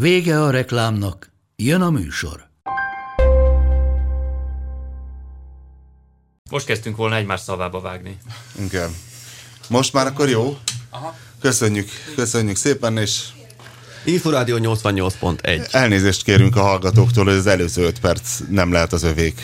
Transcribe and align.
Vége 0.00 0.42
a 0.42 0.50
reklámnak, 0.50 1.30
jön 1.56 1.80
a 1.80 1.90
műsor. 1.90 2.48
Most 6.50 6.66
kezdtünk 6.66 6.96
volna 6.96 7.16
egymás 7.16 7.40
szavába 7.40 7.80
vágni. 7.80 8.18
Igen. 8.64 8.90
Most 9.68 9.92
már 9.92 10.06
akkor 10.06 10.28
jó? 10.28 10.58
Aha. 10.90 11.16
Köszönjük, 11.40 11.88
köszönjük 12.14 12.56
szépen, 12.56 12.96
és 12.96 13.22
Inforádió 14.04 14.56
88.1. 14.60 15.74
elnézést 15.74 16.22
kérünk 16.22 16.56
a 16.56 16.62
hallgatóktól, 16.62 17.24
hogy 17.24 17.34
az 17.34 17.46
előző 17.46 17.84
öt 17.84 18.00
perc 18.00 18.40
nem 18.50 18.72
lehet 18.72 18.92
az 18.92 19.02
övék. 19.02 19.40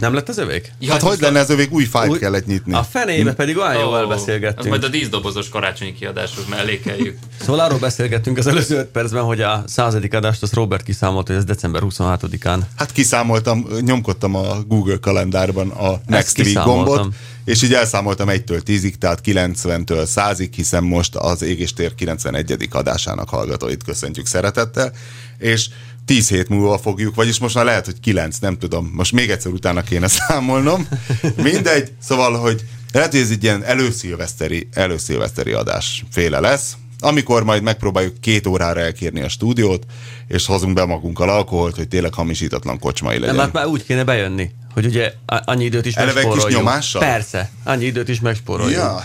Nem 0.00 0.14
lett 0.14 0.28
az 0.28 0.38
övék? 0.38 0.72
Ja, 0.78 0.92
Hát 0.92 1.02
hogy 1.02 1.20
lenne 1.20 1.38
ez 1.38 1.50
övék, 1.50 1.72
új 1.72 1.84
fájt 1.84 2.18
kellett 2.18 2.46
nyitni. 2.46 2.72
A 2.74 2.82
fenébe 2.82 3.32
pedig 3.32 3.56
olyan 3.56 3.74
jól 3.74 3.84
Ó, 3.88 3.92
Az 3.92 3.98
elbeszélgettünk. 4.00 4.68
majd 4.68 4.84
a 4.84 4.88
díszdobozos 4.88 5.48
karácsonyi 5.48 5.92
kiadáshoz 5.92 6.44
mellékeljük. 6.48 7.18
Szóval 7.40 7.60
arról 7.60 7.78
beszélgettünk 7.78 8.38
az 8.38 8.46
előző 8.46 8.76
öt 8.76 8.86
percben, 8.86 9.22
hogy 9.22 9.40
a 9.40 9.64
századik 9.66 10.14
adást 10.14 10.42
azt 10.42 10.54
Robert 10.54 10.82
kiszámolt, 10.84 11.26
hogy 11.26 11.36
ez 11.36 11.44
december 11.44 11.82
26-án. 11.84 12.58
Hát 12.76 12.92
kiszámoltam, 12.92 13.66
nyomkodtam 13.80 14.34
a 14.34 14.60
Google 14.66 14.96
kalendárban 15.00 15.68
a 15.70 16.00
Next 16.06 16.38
Week 16.38 16.64
gombot, 16.64 17.06
és 17.44 17.62
így 17.62 17.74
elszámoltam 17.74 18.28
1-től 18.30 18.60
10-ig, 18.66 18.94
tehát 18.94 19.20
90-től 19.24 20.08
100-ig, 20.14 20.48
hiszen 20.54 20.84
most 20.84 21.16
az 21.16 21.42
Égéstér 21.42 21.94
91. 21.94 22.68
adásának 22.70 23.28
hallgatóit 23.28 23.82
köszöntjük 23.84 24.26
szeretettel, 24.26 24.92
és 25.38 25.68
10 26.10 26.28
hét 26.28 26.48
múlva 26.48 26.78
fogjuk, 26.78 27.14
vagyis 27.14 27.38
most 27.38 27.54
már 27.54 27.64
lehet, 27.64 27.84
hogy 27.84 28.00
9, 28.00 28.38
nem 28.38 28.58
tudom, 28.58 28.90
most 28.94 29.12
még 29.12 29.30
egyszer 29.30 29.52
utána 29.52 29.82
kéne 29.82 30.08
számolnom. 30.18 30.88
Mindegy, 31.36 31.92
szóval, 32.02 32.38
hogy 32.38 32.64
lehet, 32.92 33.10
hogy 33.10 33.20
ez 33.20 33.30
egy 33.30 33.42
ilyen 33.42 33.64
előszilveszteri, 33.64 34.68
előszilveszteri 34.72 35.52
adás 35.52 36.04
féle 36.10 36.40
lesz, 36.40 36.76
amikor 37.00 37.44
majd 37.44 37.62
megpróbáljuk 37.62 38.20
két 38.20 38.46
órára 38.46 38.80
elkérni 38.80 39.22
a 39.22 39.28
stúdiót, 39.28 39.86
és 40.28 40.46
hozunk 40.46 40.74
be 40.74 40.84
magunkkal 40.84 41.28
alkoholt, 41.28 41.76
hogy 41.76 41.88
tényleg 41.88 42.14
hamisítatlan 42.14 42.78
kocsmai 42.78 43.18
legyen. 43.18 43.34
Nem, 43.34 43.44
hát 43.44 43.52
már 43.52 43.66
úgy 43.66 43.84
kéne 43.84 44.04
bejönni, 44.04 44.50
hogy 44.74 44.86
ugye 44.86 45.12
annyi 45.26 45.64
időt 45.64 45.86
is 45.86 45.94
Eleve 45.94 46.10
egy 46.10 46.16
kis 46.16 46.24
megspóroljuk. 46.24 46.60
nyomással? 46.60 47.00
Persze, 47.00 47.50
annyi 47.64 47.84
időt 47.84 48.08
is 48.08 48.20
megspóroljuk. 48.20 48.78
Ja, 48.78 49.04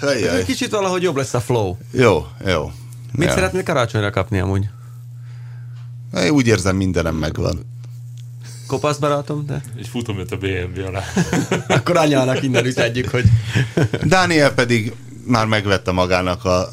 Ajjaj. 0.00 0.44
Kicsit 0.44 0.70
valahogy 0.70 1.02
jobb 1.02 1.16
lesz 1.16 1.34
a 1.34 1.40
flow. 1.40 1.76
Jó, 1.92 2.26
jó. 2.46 2.72
Mit 3.12 3.28
ja. 3.28 3.34
szeretnél 3.34 3.62
karácsonyra 3.62 4.10
kapni 4.10 4.38
amúgy? 4.38 4.68
Én 6.16 6.30
úgy 6.30 6.46
érzem, 6.46 6.76
mindenem 6.76 7.14
megvan. 7.16 7.72
Kopasz 8.66 8.96
barátom, 8.96 9.46
de 9.46 9.62
Egy 9.78 9.88
futom 9.88 10.18
jött 10.18 10.32
a 10.32 10.36
BMW 10.36 10.86
alá. 10.86 11.02
akkor 11.76 11.96
anyának 11.96 12.42
innen 12.42 12.64
üzenjük, 12.64 13.08
hogy 13.08 13.24
Dániel 14.02 14.54
pedig 14.54 14.92
már 15.26 15.46
megvette 15.46 15.92
magának 15.92 16.44
a, 16.44 16.68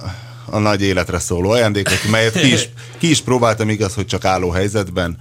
a 0.46 0.60
nagy 0.60 0.82
életre 0.82 1.20
szóló 1.20 1.50
ajándékot, 1.50 2.10
melyet 2.12 2.34
ki 2.34 2.54
is, 2.54 2.70
ki 2.98 3.10
is 3.10 3.22
próbáltam, 3.22 3.70
igaz, 3.70 3.94
hogy 3.94 4.06
csak 4.06 4.26
álló 4.26 4.50
helyzetben. 4.50 5.18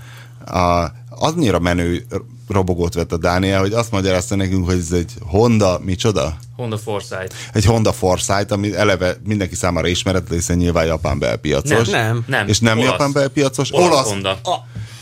A, 0.47 0.87
annyira 1.09 1.59
menő 1.59 2.07
robogót 2.49 2.95
vett 2.95 3.13
a 3.13 3.17
Dániel, 3.17 3.61
hogy 3.61 3.73
azt 3.73 3.91
magyarázta 3.91 4.37
nekünk, 4.37 4.67
hogy 4.67 4.79
ez 4.79 4.93
egy 4.93 5.13
Honda, 5.21 5.81
micsoda? 5.85 6.37
Honda 6.61 6.79
Foresight. 6.79 7.35
Egy 7.53 7.65
Honda 7.65 7.93
Foresight, 7.93 8.51
ami 8.51 8.75
eleve 8.75 9.17
mindenki 9.25 9.55
számára 9.55 9.87
ismeretlen, 9.87 10.39
hiszen 10.39 10.57
nyilván 10.57 10.87
japán 10.87 11.19
belpiacos. 11.19 11.89
Nem, 11.89 12.05
nem. 12.07 12.25
nem. 12.27 12.49
És 12.49 12.59
nem 12.59 12.79
olasz. 12.79 12.91
japán 12.91 13.13
belpiacos? 13.13 13.73
Olasz, 13.73 13.91
Olasz. 13.91 14.09
Honda. 14.09 14.41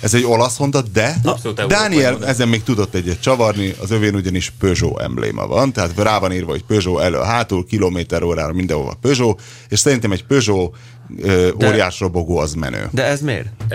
Ez 0.01 0.15
egy 0.15 0.25
olasz 0.25 0.57
Honda, 0.57 0.83
de 0.83 1.17
Abszolút 1.25 1.67
Dániel 1.67 2.27
ezen 2.27 2.49
még 2.49 2.63
tudott 2.63 2.95
egyet 2.95 3.21
csavarni, 3.21 3.75
az 3.83 3.91
övén 3.91 4.15
ugyanis 4.15 4.53
Peugeot 4.59 5.01
embléma 5.01 5.47
van, 5.47 5.73
tehát 5.73 5.93
rá 5.97 6.19
van 6.19 6.33
írva, 6.33 6.51
hogy 6.51 6.65
Peugeot 6.65 7.03
elő, 7.03 7.19
hátul, 7.19 7.67
kilométer 7.67 8.23
órára 8.23 8.53
mindenhova 8.53 8.97
Peugeot, 9.01 9.41
és 9.69 9.79
szerintem 9.79 10.13
egy 10.13 10.25
Peugeot 10.25 10.77
ö, 11.17 11.51
De- 11.57 11.69
óriás 11.69 12.01
robogó 12.01 12.39
az 12.39 12.53
menő. 12.55 12.89
de 12.93 13.05
ez 13.05 13.21
miért? 13.21 13.73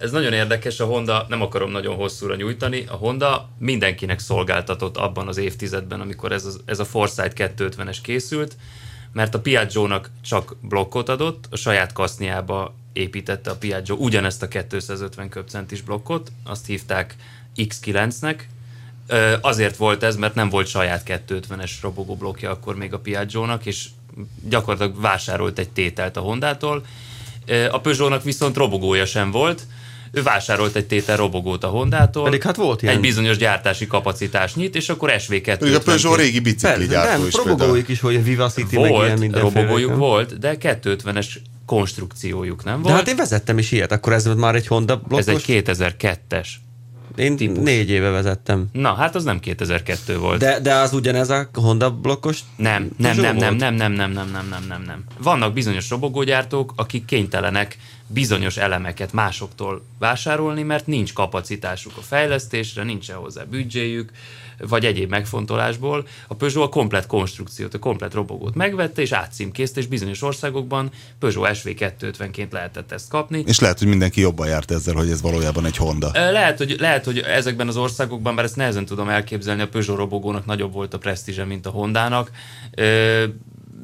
Ez 0.00 0.10
nagyon 0.10 0.32
érdekes, 0.32 0.80
a 0.80 0.84
Honda, 0.84 1.26
nem 1.28 1.42
akarom 1.42 1.70
nagyon 1.70 1.94
hosszúra 1.94 2.34
nyújtani, 2.34 2.84
a 2.88 2.94
Honda 2.94 3.48
mindenkinek 3.58 4.18
szolgáltatott 4.18 4.96
abban 4.96 5.28
az 5.28 5.36
évtizedben, 5.36 6.00
amikor 6.00 6.32
ez, 6.32 6.44
az, 6.44 6.60
ez 6.64 6.78
a 6.78 6.84
Foresight 6.84 7.52
250-es 7.56 7.96
készült, 8.02 8.56
mert 9.12 9.34
a 9.34 9.40
Piaggio-nak 9.40 10.10
csak 10.22 10.56
blokkot 10.60 11.08
adott, 11.08 11.44
a 11.50 11.56
saját 11.56 11.92
kaszniába 11.92 12.74
építette 12.92 13.50
a 13.50 13.56
Piaggio 13.56 13.94
ugyanezt 13.94 14.42
a 14.42 14.48
250 14.48 15.28
köbcentis 15.28 15.80
blokkot, 15.82 16.32
azt 16.44 16.66
hívták 16.66 17.16
X9-nek, 17.56 18.36
Ö, 19.06 19.34
Azért 19.40 19.76
volt 19.76 20.02
ez, 20.02 20.16
mert 20.16 20.34
nem 20.34 20.48
volt 20.48 20.66
saját 20.66 21.22
250-es 21.28 21.70
robogó 21.82 22.16
blokkja 22.16 22.50
akkor 22.50 22.76
még 22.76 22.92
a 22.92 22.98
Piaggio-nak, 22.98 23.66
és 23.66 23.86
gyakorlatilag 24.48 25.00
vásárolt 25.00 25.58
egy 25.58 25.68
tételt 25.68 26.16
a 26.16 26.20
Hondától. 26.20 26.84
A 27.70 27.80
Peugeot-nak 27.80 28.22
viszont 28.22 28.56
robogója 28.56 29.04
sem 29.04 29.30
volt, 29.30 29.62
ő 30.12 30.22
vásárolt 30.22 30.76
egy 30.76 30.86
tétel 30.86 31.16
robogót 31.16 31.64
a 31.64 31.68
Hondától. 31.68 32.24
Pedig 32.24 32.42
hát 32.42 32.56
volt 32.56 32.82
ilyen. 32.82 32.94
Egy 32.94 33.00
bizonyos 33.00 33.36
gyártási 33.36 33.86
kapacitás 33.86 34.54
nyit, 34.54 34.74
és 34.76 34.88
akkor 34.88 35.10
SV250 35.16 35.56
Pedig 35.58 35.74
a 35.74 35.80
Peugeot 35.80 36.16
régi 36.18 36.40
Persze, 36.40 36.68
bicikligyártó 36.68 37.10
nem, 37.18 37.26
is 37.26 37.88
is, 37.88 38.00
hogy 38.00 38.24
Vivacity, 38.24 38.74
meg 38.74 38.84
ilyen 38.84 38.90
volt, 38.90 39.18
mindenféle. 39.18 39.60
robogójuk 39.60 39.90
nem? 39.90 39.98
volt, 39.98 40.38
de 40.38 40.56
250-es 40.60 41.26
konstrukciójuk 41.66 42.64
nem 42.64 42.76
De 42.76 42.82
volt. 42.82 42.94
hát 42.94 43.08
én 43.08 43.16
vezettem 43.16 43.58
is 43.58 43.72
ilyet, 43.72 43.92
akkor 43.92 44.12
ez 44.12 44.24
már 44.24 44.54
egy 44.54 44.66
Honda 44.66 44.96
blokkos. 44.96 45.18
ez 45.26 45.28
egy 45.28 45.44
2002-es. 45.46 46.48
Én 47.16 47.36
típus. 47.36 47.64
négy 47.64 47.90
éve 47.90 48.10
vezettem. 48.10 48.66
Na, 48.72 48.94
hát 48.94 49.14
az 49.14 49.24
nem 49.24 49.40
2002 49.40 50.16
volt. 50.18 50.38
De, 50.38 50.60
de 50.60 50.74
az 50.74 50.92
ugyanez 50.92 51.30
a 51.30 51.48
Honda 51.52 51.90
blokkos? 51.90 52.40
Nem, 52.56 52.90
nem, 52.96 53.16
nem, 53.16 53.36
nem, 53.36 53.54
nem, 53.54 53.74
nem, 53.74 53.92
nem, 53.92 54.10
nem, 54.10 54.30
nem, 54.30 54.46
nem, 54.50 54.64
nem, 54.68 54.82
nem. 54.82 55.04
Vannak 55.18 55.52
bizonyos 55.52 55.90
robogógyártók, 55.90 56.72
akik 56.76 57.04
kénytelenek 57.04 57.78
bizonyos 58.06 58.56
elemeket 58.56 59.12
másoktól 59.12 59.84
vásárolni, 59.98 60.62
mert 60.62 60.86
nincs 60.86 61.12
kapacitásuk 61.12 61.92
a 61.96 62.00
fejlesztésre, 62.00 62.82
nincsen 62.82 63.16
hozzá 63.16 63.42
büdzséjük, 63.42 64.12
vagy 64.68 64.84
egyéb 64.84 65.10
megfontolásból. 65.10 66.06
A 66.28 66.34
Peugeot 66.34 66.66
a 66.66 66.68
komplet 66.68 67.06
konstrukciót, 67.06 67.74
a 67.74 67.78
komplet 67.78 68.14
robogót 68.14 68.54
megvette, 68.54 69.02
és 69.02 69.12
átcímkézte, 69.12 69.80
és 69.80 69.86
bizonyos 69.86 70.22
országokban 70.22 70.90
Peugeot 71.18 71.58
SV250-ként 71.62 72.50
lehetett 72.50 72.92
ezt 72.92 73.08
kapni. 73.08 73.42
És 73.46 73.60
lehet, 73.60 73.78
hogy 73.78 73.88
mindenki 73.88 74.20
jobban 74.20 74.46
járt 74.46 74.70
ezzel, 74.70 74.94
hogy 74.94 75.10
ez 75.10 75.22
valójában 75.22 75.64
egy 75.64 75.76
Honda. 75.76 76.10
Lehet 76.12 76.58
hogy, 76.58 76.76
lehet, 76.78 77.04
hogy 77.04 77.18
ezekben 77.18 77.68
az 77.68 77.76
országokban, 77.76 78.34
bár 78.34 78.44
ezt 78.44 78.56
nehezen 78.56 78.84
tudom 78.84 79.08
elképzelni, 79.08 79.62
a 79.62 79.68
Peugeot 79.68 79.98
robogónak 79.98 80.46
nagyobb 80.46 80.72
volt 80.72 80.94
a 80.94 80.98
presztízse, 80.98 81.44
mint 81.44 81.66
a 81.66 81.70
Hondának. 81.70 82.30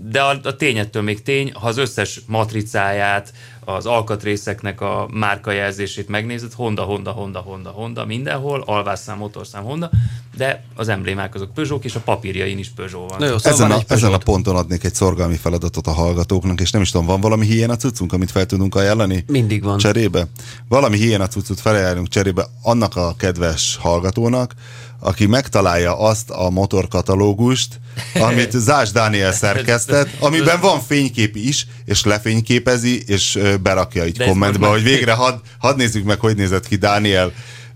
De 0.02 0.22
a, 0.22 0.40
a 0.42 0.56
tény 0.56 0.78
ettől 0.78 1.02
még 1.02 1.22
tény, 1.22 1.52
ha 1.54 1.66
az 1.66 1.76
összes 1.76 2.20
matricáját, 2.26 3.32
az 3.64 3.86
alkatrészeknek 3.86 4.80
a 4.80 5.08
márkajelzését 5.12 6.08
megnézed, 6.08 6.52
Honda, 6.52 6.82
Honda, 6.82 7.10
Honda, 7.10 7.38
Honda, 7.38 7.70
Honda, 7.70 8.04
mindenhol, 8.04 8.62
alvásszám, 8.66 9.18
motorszám, 9.18 9.64
Honda, 9.64 9.90
de 10.36 10.64
az 10.74 10.88
emblémák 10.88 11.34
azok 11.34 11.54
Peugeot, 11.54 11.84
és 11.84 11.94
a 11.94 12.00
papírjain 12.00 12.58
is 12.58 12.68
Peugeot 12.68 13.10
van. 13.10 13.18
Na 13.18 13.26
jó, 13.26 13.38
szóval 13.38 13.52
Ezen 13.52 13.68
van 13.68 13.78
a, 13.78 13.92
ezen 13.92 14.12
a 14.12 14.18
ponton 14.18 14.56
adnék 14.56 14.84
egy 14.84 14.94
szorgalmi 14.94 15.36
feladatot 15.36 15.86
a 15.86 15.90
hallgatóknak, 15.90 16.60
és 16.60 16.70
nem 16.70 16.82
is 16.82 16.90
tudom, 16.90 17.06
van 17.06 17.20
valami 17.20 17.46
hiéna 17.46 17.76
cuccunk, 17.76 18.12
amit 18.12 18.30
fel 18.30 18.46
tudunk 18.46 18.74
ajánlani? 18.74 19.24
Mindig 19.26 19.62
van. 19.62 19.78
Cserébe? 19.78 20.26
Valami 20.68 20.96
hiéna 20.96 21.26
cuccot 21.26 21.60
felajánlunk 21.60 22.08
cserébe 22.08 22.46
annak 22.62 22.96
a 22.96 23.14
kedves 23.16 23.76
hallgatónak, 23.80 24.54
aki 25.00 25.26
megtalálja 25.26 25.98
azt 25.98 26.30
a 26.30 26.50
motorkatalógust, 26.50 27.80
amit 28.28 28.50
Zás 28.52 28.90
Dániel 28.90 29.32
szerkesztett, 29.32 30.08
amiben 30.18 30.60
van 30.60 30.80
fénykép 30.80 31.36
is, 31.36 31.66
és 31.84 32.04
lefényképezi, 32.04 33.02
és 33.06 33.38
berakja 33.62 34.06
így 34.06 34.16
De 34.16 34.26
kommentbe, 34.26 34.66
hogy 34.66 34.82
végre 34.82 35.12
hadd 35.12 35.34
had 35.58 35.76
nézzük 35.76 36.04
meg, 36.04 36.20
hogy 36.20 36.36
nézett 36.36 36.68
ki 36.68 36.76
Dániel 36.76 37.32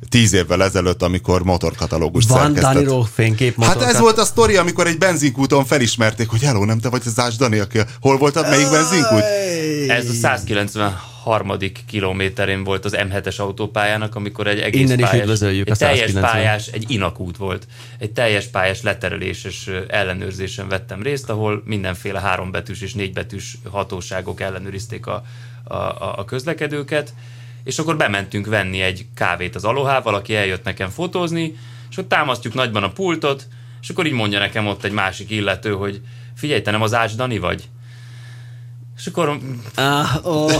tíz 0.08 0.32
évvel 0.32 0.62
ezelőtt, 0.62 1.02
amikor 1.02 1.42
motorkatalógust 1.42 2.28
Van 2.28 2.38
szerkesztett. 2.38 2.72
Daniro 2.72 3.02
fénykép 3.14 3.56
Hát 3.56 3.66
motorkat. 3.66 3.94
ez 3.94 4.00
volt 4.00 4.18
a 4.18 4.24
sztori, 4.24 4.56
amikor 4.56 4.86
egy 4.86 4.98
benzinkúton 4.98 5.64
felismerték, 5.64 6.28
hogy 6.28 6.42
hello, 6.42 6.64
nem 6.64 6.78
te 6.78 6.88
vagy 6.88 7.02
az 7.04 7.12
Zás 7.12 7.36
Dani, 7.36 7.58
aki 7.58 7.78
hol 8.00 8.18
voltad, 8.18 8.48
melyik 8.48 8.70
benzinkút? 8.70 9.22
Ez 9.88 10.08
a 10.08 10.12
harmadik 11.22 11.84
kilométerén 11.86 12.64
volt 12.64 12.84
az 12.84 12.96
M7-es 12.98 13.36
autópályának, 13.36 14.14
amikor 14.14 14.46
egy 14.46 14.60
egész 14.60 14.80
Innen 14.80 14.98
is 14.98 15.04
pályás, 15.04 15.20
üdvözöljük 15.20 15.66
egy 15.66 15.72
a 15.72 15.76
teljes 15.76 15.98
190. 15.98 16.30
pályás, 16.30 16.66
egy 16.66 16.90
inakút 16.90 17.36
volt. 17.36 17.66
Egy 17.98 18.10
teljes 18.10 18.46
pályás 18.46 18.82
letereléses 18.82 19.70
ellenőrzésen 19.88 20.68
vettem 20.68 21.02
részt, 21.02 21.30
ahol 21.30 21.62
mindenféle 21.64 22.20
hárombetűs 22.20 22.80
és 22.80 22.94
négybetűs 22.94 23.58
hatóságok 23.70 24.40
ellenőrizték 24.40 25.06
a, 25.06 25.24
a, 25.64 25.74
a, 25.74 26.18
a 26.18 26.24
közlekedőket, 26.24 27.14
és 27.64 27.78
akkor 27.78 27.96
bementünk 27.96 28.46
venni 28.46 28.80
egy 28.80 29.06
kávét 29.14 29.54
az 29.54 29.64
alohával, 29.64 30.14
aki 30.14 30.34
eljött 30.34 30.64
nekem 30.64 30.88
fotózni, 30.88 31.56
és 31.90 31.96
ott 31.96 32.08
támasztjuk 32.08 32.54
nagyban 32.54 32.82
a 32.82 32.92
pultot, 32.92 33.46
és 33.82 33.88
akkor 33.88 34.06
így 34.06 34.12
mondja 34.12 34.38
nekem 34.38 34.66
ott 34.66 34.84
egy 34.84 34.92
másik 34.92 35.30
illető, 35.30 35.72
hogy 35.72 36.00
figyelj, 36.36 36.62
te 36.62 36.70
nem 36.70 36.82
az 36.82 36.94
Ács 36.94 37.14
Dani 37.14 37.38
vagy? 37.38 37.68
És 39.02 39.08
akkor 39.08 39.38
Ah, 39.74 40.06
oh. 40.26 40.52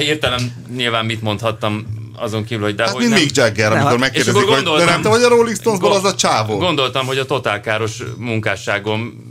Értelem 0.00 0.52
nyilván 0.76 1.04
mit 1.04 1.22
mondhattam 1.22 1.86
azon 2.16 2.44
kívül, 2.44 2.64
hogy 2.64 2.74
de 2.74 2.82
Hát 2.82 2.92
hogy 2.92 3.00
mint 3.00 3.12
nem. 3.12 3.22
Mick 3.22 3.36
Jagger, 3.36 3.72
amikor 3.72 3.98
megkérdezik, 3.98 4.42
hogy 4.42 4.62
de 4.62 4.84
nem 4.84 5.02
te 5.02 5.08
vagy 5.08 5.22
a 5.22 5.28
Rolling 5.28 5.56
Stonesból 5.56 5.92
az 5.92 6.04
a 6.04 6.14
csávó. 6.14 6.56
Gondoltam, 6.56 7.06
hogy 7.06 7.18
a 7.18 7.24
totálkáros 7.24 8.02
munkásságom 8.16 9.27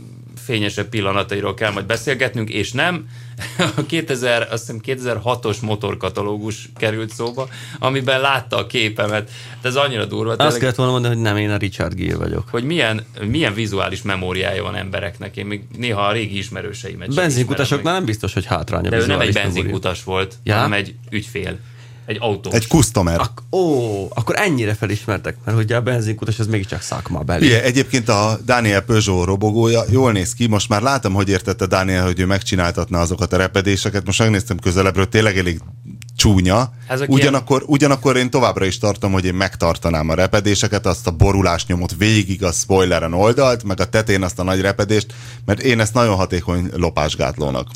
fényesebb 0.48 0.88
pillanatairól 0.88 1.54
kell 1.54 1.72
majd 1.72 1.86
beszélgetnünk, 1.86 2.50
és 2.50 2.72
nem. 2.72 3.08
A 3.76 3.86
2000, 3.86 4.48
azt 4.50 4.72
hiszem 4.72 4.80
2006-os 4.84 5.60
motorkatalógus 5.60 6.68
került 6.76 7.10
szóba, 7.10 7.48
amiben 7.78 8.20
látta 8.20 8.56
a 8.56 8.66
képemet. 8.66 9.30
De 9.62 9.68
ez 9.68 9.76
annyira 9.76 10.04
durva. 10.04 10.30
Azt 10.30 10.38
tényleg, 10.38 10.58
kellett 10.58 10.74
volna 10.74 10.92
mondani, 10.92 11.14
hogy 11.14 11.22
nem, 11.22 11.36
én 11.36 11.50
a 11.50 11.56
Richard 11.56 11.94
Gere 11.94 12.16
vagyok. 12.16 12.48
hogy 12.50 12.64
milyen, 12.64 13.04
milyen 13.26 13.54
vizuális 13.54 14.02
memóriája 14.02 14.62
van 14.62 14.76
embereknek. 14.76 15.36
Én 15.36 15.46
még 15.46 15.62
néha 15.76 16.00
a 16.00 16.12
régi 16.12 16.38
ismerőseimet 16.38 17.14
Benzinkutasoknál 17.14 17.94
nem 17.94 18.04
biztos, 18.04 18.32
hogy 18.32 18.44
hátránya 18.44 18.90
De 18.90 18.96
ő 18.96 19.06
nem 19.06 19.20
egy 19.20 19.32
benzinkutas 19.32 20.04
volt, 20.04 20.34
Ja? 20.42 20.54
hanem 20.54 20.72
egy 20.72 20.94
ügyfél. 21.10 21.58
Egy 22.08 22.16
autó. 22.20 22.50
Egy 22.52 22.66
customer. 22.66 23.20
Ak- 23.20 23.42
ó, 23.52 24.04
akkor 24.14 24.34
ennyire 24.38 24.74
felismertek, 24.74 25.36
mert 25.44 25.58
ugye 25.58 25.76
a 25.76 25.80
benzinkutas 25.80 26.38
az 26.38 26.46
mégiscsak 26.46 26.80
szakma 26.80 27.20
belé. 27.20 27.46
Ugye, 27.46 27.62
egyébként 27.62 28.08
a 28.08 28.38
Daniel 28.44 28.80
Peugeot 28.80 29.26
robogója 29.26 29.82
jól 29.90 30.12
néz 30.12 30.34
ki, 30.34 30.46
most 30.46 30.68
már 30.68 30.82
látom, 30.82 31.12
hogy 31.12 31.28
értette 31.28 31.66
Daniel, 31.66 32.04
hogy 32.04 32.20
ő 32.20 32.26
megcsináltatna 32.26 33.00
azokat 33.00 33.32
a 33.32 33.36
repedéseket, 33.36 34.06
most 34.06 34.18
megnéztem 34.18 34.58
közelebbről, 34.58 35.08
tényleg 35.08 35.38
elég 35.38 35.60
csúnya. 36.16 36.72
Ezek 36.86 37.08
Ugyanakkor, 37.10 37.62
ugyanakkor 37.66 38.16
én 38.16 38.30
továbbra 38.30 38.64
is 38.64 38.78
tartom, 38.78 39.12
hogy 39.12 39.24
én 39.24 39.34
megtartanám 39.34 40.08
a 40.08 40.14
repedéseket, 40.14 40.86
azt 40.86 41.06
a 41.06 41.10
borulás 41.10 41.66
nyomot 41.66 41.94
végig 41.98 42.44
a 42.44 42.52
spoileren 42.52 43.12
oldalt, 43.12 43.62
meg 43.64 43.80
a 43.80 43.84
tetén 43.84 44.22
azt 44.22 44.38
a 44.38 44.42
nagy 44.42 44.60
repedést, 44.60 45.14
mert 45.44 45.60
én 45.60 45.80
ezt 45.80 45.94
nagyon 45.94 46.14
hatékony 46.14 46.68
lopásgátlónak. 46.76 47.68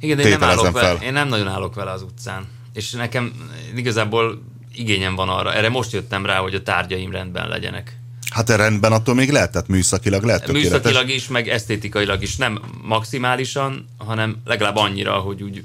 Igen, 0.00 0.16
de 0.16 0.22
én 0.22 0.38
nem, 0.38 0.48
állok 0.48 0.72
vele, 0.72 0.86
fel. 0.86 1.06
én 1.06 1.12
nem 1.12 1.28
nagyon 1.28 1.48
állok 1.48 1.74
vele 1.74 1.90
az 1.90 2.02
utcán. 2.02 2.54
És 2.76 2.90
nekem 2.90 3.32
igazából 3.74 4.42
igényem 4.74 5.14
van 5.14 5.28
arra. 5.28 5.54
Erre 5.54 5.68
most 5.68 5.92
jöttem 5.92 6.26
rá, 6.26 6.38
hogy 6.38 6.54
a 6.54 6.62
tárgyaim 6.62 7.10
rendben 7.10 7.48
legyenek. 7.48 7.98
Hát 8.30 8.50
e 8.50 8.56
rendben 8.56 8.92
attól 8.92 9.14
még 9.14 9.30
lehet, 9.30 9.52
tehát 9.52 9.68
műszakilag 9.68 10.22
lehet 10.22 10.44
tökéletes. 10.44 10.70
Műszakilag 10.70 11.08
is, 11.08 11.28
meg 11.28 11.48
esztétikailag 11.48 12.22
is. 12.22 12.36
Nem 12.36 12.60
maximálisan, 12.82 13.88
hanem 13.98 14.36
legalább 14.44 14.76
annyira, 14.76 15.12
hogy 15.12 15.42
úgy 15.42 15.64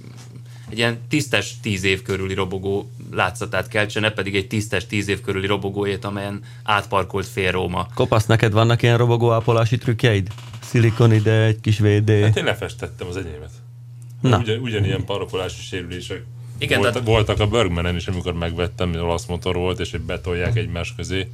egy 0.69 0.78
ilyen 0.78 1.00
tisztes 1.10 1.54
tíz 1.62 1.84
év 1.84 2.02
körüli 2.02 2.34
robogó 2.34 2.92
látszatát 3.12 3.68
keltse, 3.68 4.00
ne 4.00 4.10
pedig 4.10 4.36
egy 4.36 4.48
tisztes 4.48 4.88
tíz 4.88 5.07
év 5.07 5.22
körüli 5.22 5.48
robogóét, 5.48 6.06
amelyen 6.06 6.44
átparkolt 6.64 7.28
fél 7.28 7.52
Róma. 7.52 7.88
Kopasz, 7.94 8.25
neked 8.25 8.52
vannak 8.52 8.81
ilyen 8.81 8.98
robogó 8.98 9.31
ápolási 9.31 9.78
trükkjeid? 9.78 10.28
Szilikon 10.64 11.14
ide, 11.14 11.44
egy 11.44 11.60
kis 11.62 11.80
védé. 11.80 12.22
Hát 12.22 12.38
én 12.38 12.44
lefestettem 12.44 13.07
az 13.07 13.18
enyémet. 13.18 13.52
Na. 14.22 14.38
Ugyan, 14.38 14.60
ugyanilyen 14.60 15.06
parkolási 15.06 15.62
sérülések 15.62 16.24
Igen, 16.62 16.80
volt, 16.80 16.94
tehát- 16.94 17.08
voltak 17.08 17.40
a 17.40 17.48
Bergmanen 17.48 17.96
is, 17.96 18.08
amikor 18.08 18.34
megvettem, 18.34 18.96
olasz 18.96 19.25
motor 19.25 19.56
volt, 19.56 19.80
és 19.80 19.92
hogy 19.92 20.02
betolják 20.02 20.56
egymás 20.58 20.94
közé, 20.96 21.28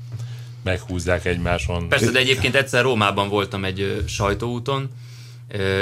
meghúzzák 0.64 1.26
egymáson. 1.26 1.90
Persze, 1.90 2.12
de 2.12 2.20
egyébként 2.20 2.56
egyszer 2.56 2.84
Rómában 2.84 3.30
voltam 3.30 3.66
egy 3.66 4.04
sajtóúton, 4.08 4.90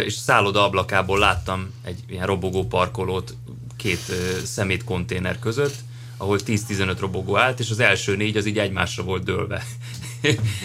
és 0.06 0.13
szálloda 0.13 0.63
ablakából 0.63 1.19
láttam 1.19 1.74
egy 1.83 2.00
ilyen 2.09 2.25
robogó 2.25 2.65
parkolót 2.68 3.36
két 3.77 4.00
szemétkonténer 4.44 5.39
között, 5.39 5.75
ahol 6.18 6.39
10-15 6.45 6.98
robogó 7.00 7.38
állt, 7.38 7.59
és 7.59 7.69
az 7.69 7.80
első 7.80 8.15
négy 8.15 8.38
az 8.38 8.45
így 8.45 8.59
egymásra 8.59 9.03
volt 9.03 9.24
dőlve. 9.24 9.63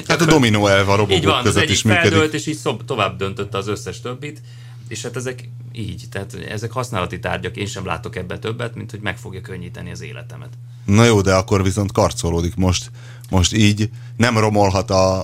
Hát 0.09 0.21
a 0.21 0.25
dominó 0.25 0.67
elv 0.67 0.88
a 0.88 0.93
így 0.93 0.99
robogók 0.99 1.25
van, 1.25 1.38
az 1.38 1.43
között 1.43 1.62
egyik 1.62 1.75
is 1.75 1.83
működik. 1.83 2.11
feldőlt, 2.11 2.35
és 2.35 2.47
így 2.47 2.56
szob, 2.56 2.85
tovább 2.85 3.19
döntötte 3.19 3.59
az 3.59 3.69
összes 3.69 4.00
többit, 4.00 4.41
és 4.90 5.02
hát 5.02 5.16
ezek 5.16 5.48
így, 5.72 6.04
tehát 6.10 6.34
ezek 6.34 6.70
használati 6.70 7.19
tárgyak, 7.19 7.56
én 7.56 7.66
sem 7.66 7.87
látok 7.87 8.16
ebbe 8.16 8.38
többet, 8.38 8.75
mint 8.75 8.90
hogy 8.90 9.00
meg 9.00 9.19
fogja 9.19 9.40
könnyíteni 9.40 9.90
az 9.90 10.00
életemet. 10.00 10.48
Na 10.84 11.04
jó, 11.04 11.20
de 11.20 11.34
akkor 11.34 11.62
viszont 11.62 11.92
karcolódik 11.92 12.54
most, 12.56 12.90
most 13.31 13.54
így, 13.54 13.90
nem 14.16 14.38
romolhat 14.38 14.90
a, 14.90 15.20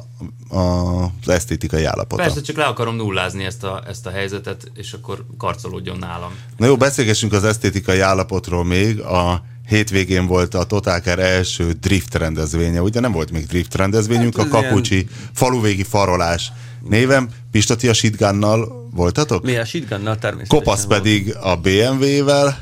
a, 0.48 1.02
az 1.02 1.28
esztétikai 1.28 1.84
állapota. 1.84 2.22
Persze, 2.22 2.40
csak 2.40 2.56
le 2.56 2.64
akarom 2.64 2.96
nullázni 2.96 3.44
ezt 3.44 3.64
a, 3.64 3.82
ezt 3.86 4.06
a 4.06 4.10
helyzetet, 4.10 4.70
és 4.74 4.92
akkor 4.92 5.26
karcolódjon 5.38 5.98
nálam. 5.98 6.32
Na 6.56 6.66
jó, 6.66 6.76
beszélgessünk 6.76 7.32
az 7.32 7.44
esztétikai 7.44 8.00
állapotról 8.00 8.64
még. 8.64 9.00
A 9.00 9.44
hétvégén 9.66 10.26
volt 10.26 10.54
a 10.54 10.64
Totalker 10.64 11.18
első 11.18 11.72
drift 11.72 12.14
rendezvénye. 12.14 12.80
Ugye 12.82 13.00
nem 13.00 13.12
volt 13.12 13.30
még 13.30 13.46
drift 13.46 13.74
rendezvényünk, 13.74 14.36
Hát 14.36 14.46
a 14.46 14.48
Kakucsi 14.48 15.06
faluvégi 15.34 15.82
farolás 15.82 16.52
névem. 16.88 17.28
Pista, 17.50 17.76
ti 17.76 17.88
a 17.88 17.92
Shitgunnal 17.92 18.88
voltatok? 18.94 19.42
Mi 19.44 19.56
a 19.56 19.64
shitgunnal 19.64 20.16
természetesen 20.18 20.58
Kopasz 20.64 20.84
volt. 20.84 20.98
pedig 21.02 21.34
a 21.40 21.56
BMW-vel. 21.56 22.58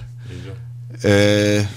E, 1.02 1.70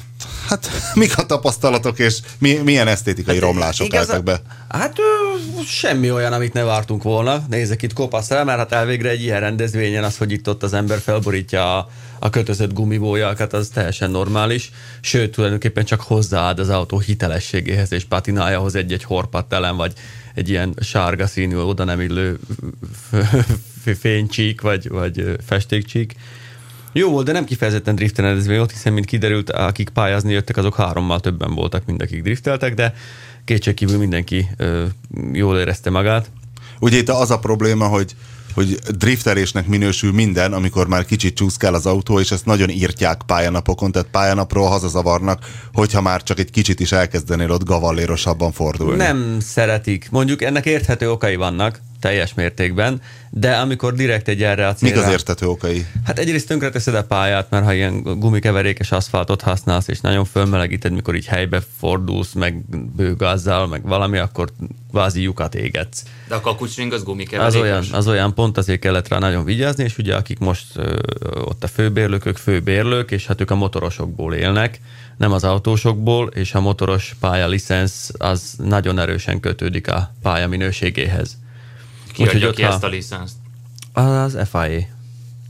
hát 0.47 0.69
mik 0.93 1.17
a 1.17 1.25
tapasztalatok, 1.25 1.99
és 1.99 2.17
mi, 2.37 2.53
milyen 2.53 2.87
esztétikai 2.87 3.39
romlások 3.39 3.87
Igaza- 3.87 4.11
álltak 4.11 4.23
be? 4.25 4.41
Hát 4.69 4.95
semmi 5.67 6.11
olyan, 6.11 6.33
amit 6.33 6.53
ne 6.53 6.63
vártunk 6.63 7.03
volna. 7.03 7.45
Nézzek 7.49 7.81
itt 7.81 7.93
kopasz 7.93 8.31
el, 8.31 8.43
mert 8.45 8.57
hát 8.57 8.71
elvégre 8.71 9.09
egy 9.09 9.21
ilyen 9.21 9.39
rendezvényen 9.39 10.03
az, 10.03 10.17
hogy 10.17 10.31
itt 10.31 10.49
ott 10.49 10.63
az 10.63 10.73
ember 10.73 10.99
felborítja 10.99 11.77
a, 11.77 11.89
a 12.19 12.29
kötözött 12.29 12.73
gumibólyákat, 12.73 13.53
az 13.53 13.67
teljesen 13.67 14.11
normális. 14.11 14.71
Sőt, 15.01 15.31
tulajdonképpen 15.31 15.85
csak 15.85 16.01
hozzáad 16.01 16.59
az 16.59 16.69
autó 16.69 16.99
hitelességéhez 16.99 17.91
és 17.91 18.03
patinájához 18.03 18.75
egy-egy 18.75 19.03
horpattelen, 19.03 19.77
vagy 19.77 19.93
egy 20.33 20.49
ilyen 20.49 20.73
sárga 20.79 21.27
színű, 21.27 21.55
oda 21.55 21.83
nem 21.83 22.01
illő 22.01 22.39
fénycsík, 23.99 24.61
vagy, 24.61 24.89
vagy 24.89 25.35
festékcsík. 25.45 26.15
Jó 26.91 27.11
volt, 27.11 27.25
de 27.25 27.31
nem 27.31 27.45
kifejezetten 27.45 27.95
drift 27.95 28.17
rendezvény 28.17 28.57
volt, 28.57 28.71
hiszen 28.71 28.93
mint 28.93 29.05
kiderült, 29.05 29.49
akik 29.49 29.89
pályázni 29.89 30.33
jöttek, 30.33 30.57
azok 30.57 30.75
hárommal 30.75 31.19
többen 31.19 31.53
voltak, 31.53 31.85
mind 31.85 32.01
akik 32.01 32.21
drifteltek, 32.21 32.73
de 32.73 32.93
kétségkívül 33.47 33.97
mindenki 33.97 34.47
ö, 34.57 34.85
jól 35.31 35.57
érezte 35.57 35.89
magát. 35.89 36.31
Ugye 36.79 36.97
itt 36.97 37.09
az 37.09 37.31
a 37.31 37.39
probléma, 37.39 37.87
hogy 37.87 38.15
hogy 38.53 38.79
driftelésnek 38.97 39.67
minősül 39.67 40.11
minden, 40.11 40.53
amikor 40.53 40.87
már 40.87 41.05
kicsit 41.05 41.35
csúszkál 41.35 41.73
az 41.73 41.85
autó, 41.85 42.19
és 42.19 42.31
ezt 42.31 42.45
nagyon 42.45 42.69
írtják 42.69 43.21
pályanapokon, 43.25 43.91
tehát 43.91 44.07
pályanapról 44.11 44.67
hazazavarnak, 44.67 45.39
hogyha 45.73 46.01
már 46.01 46.23
csak 46.23 46.39
egy 46.39 46.51
kicsit 46.51 46.79
is 46.79 46.91
elkezdenél 46.91 47.51
ott 47.51 47.63
gavallérosabban 47.63 48.51
fordulni. 48.51 48.97
Nem 48.97 49.37
szeretik. 49.39 50.07
Mondjuk 50.11 50.41
ennek 50.41 50.65
érthető 50.65 51.11
okai 51.11 51.35
vannak, 51.35 51.81
teljes 51.99 52.33
mértékben, 52.33 53.01
de 53.29 53.55
amikor 53.55 53.93
direkt 53.93 54.27
egy 54.27 54.43
erre 54.43 54.67
a 54.67 54.75
Mik 54.81 54.93
célra... 54.93 55.07
az 55.07 55.11
értető 55.11 55.47
okai? 55.47 55.85
Hát 56.05 56.19
egyrészt 56.19 56.47
tönkreteszed 56.47 56.95
a 56.95 57.03
pályát, 57.03 57.49
mert 57.49 57.65
ha 57.65 57.73
ilyen 57.73 58.01
gumikeverékes 58.01 58.91
aszfaltot 58.91 59.41
használsz, 59.41 59.87
és 59.87 59.99
nagyon 59.99 60.25
fölmelegíted, 60.25 60.91
mikor 60.91 61.15
így 61.15 61.25
helybe 61.25 61.61
fordulsz, 61.79 62.33
meg 62.33 62.63
bőgázzal, 62.95 63.67
meg 63.67 63.81
valami, 63.87 64.17
akkor 64.17 64.49
kvázi 64.91 65.21
lyukat 65.21 65.55
égetsz. 65.55 66.03
De 66.27 66.35
a 66.35 66.41
kakucsring 66.41 66.91
az 66.93 66.99
Az 66.99 67.05
gumikeverékes. 67.05 67.61
olyan, 67.61 67.83
az 67.91 68.07
olyan 68.07 68.33
pont, 68.33 68.57
azért 68.57 68.79
kellett 68.79 69.07
rá 69.07 69.17
nagyon 69.17 69.43
vigyázni, 69.45 69.83
és 69.83 69.97
ugye 69.97 70.15
akik 70.15 70.39
most 70.39 70.65
ö, 70.75 70.99
ott 71.33 71.63
a 71.63 71.67
főbérlők, 71.67 72.25
ők 72.25 72.37
főbérlők, 72.37 73.11
és 73.11 73.25
hát 73.25 73.41
ők 73.41 73.51
a 73.51 73.55
motorosokból 73.55 74.33
élnek, 74.33 74.79
nem 75.17 75.31
az 75.31 75.43
autósokból, 75.43 76.27
és 76.27 76.53
a 76.53 76.59
motoros 76.61 77.15
pálya 77.19 77.47
licensz 77.47 78.09
az 78.17 78.53
nagyon 78.57 78.99
erősen 78.99 79.39
kötődik 79.39 79.87
a 79.91 80.13
pálya 80.21 80.47
minőségéhez. 80.47 81.37
Ki 82.17 82.23
adja 82.23 82.35
Úgyhogy 82.35 82.55
ki 82.55 82.63
ezt 82.63 82.83
a 82.83 82.87
licenszt? 82.87 83.35
Az 83.93 84.37
FIA, 84.51 84.79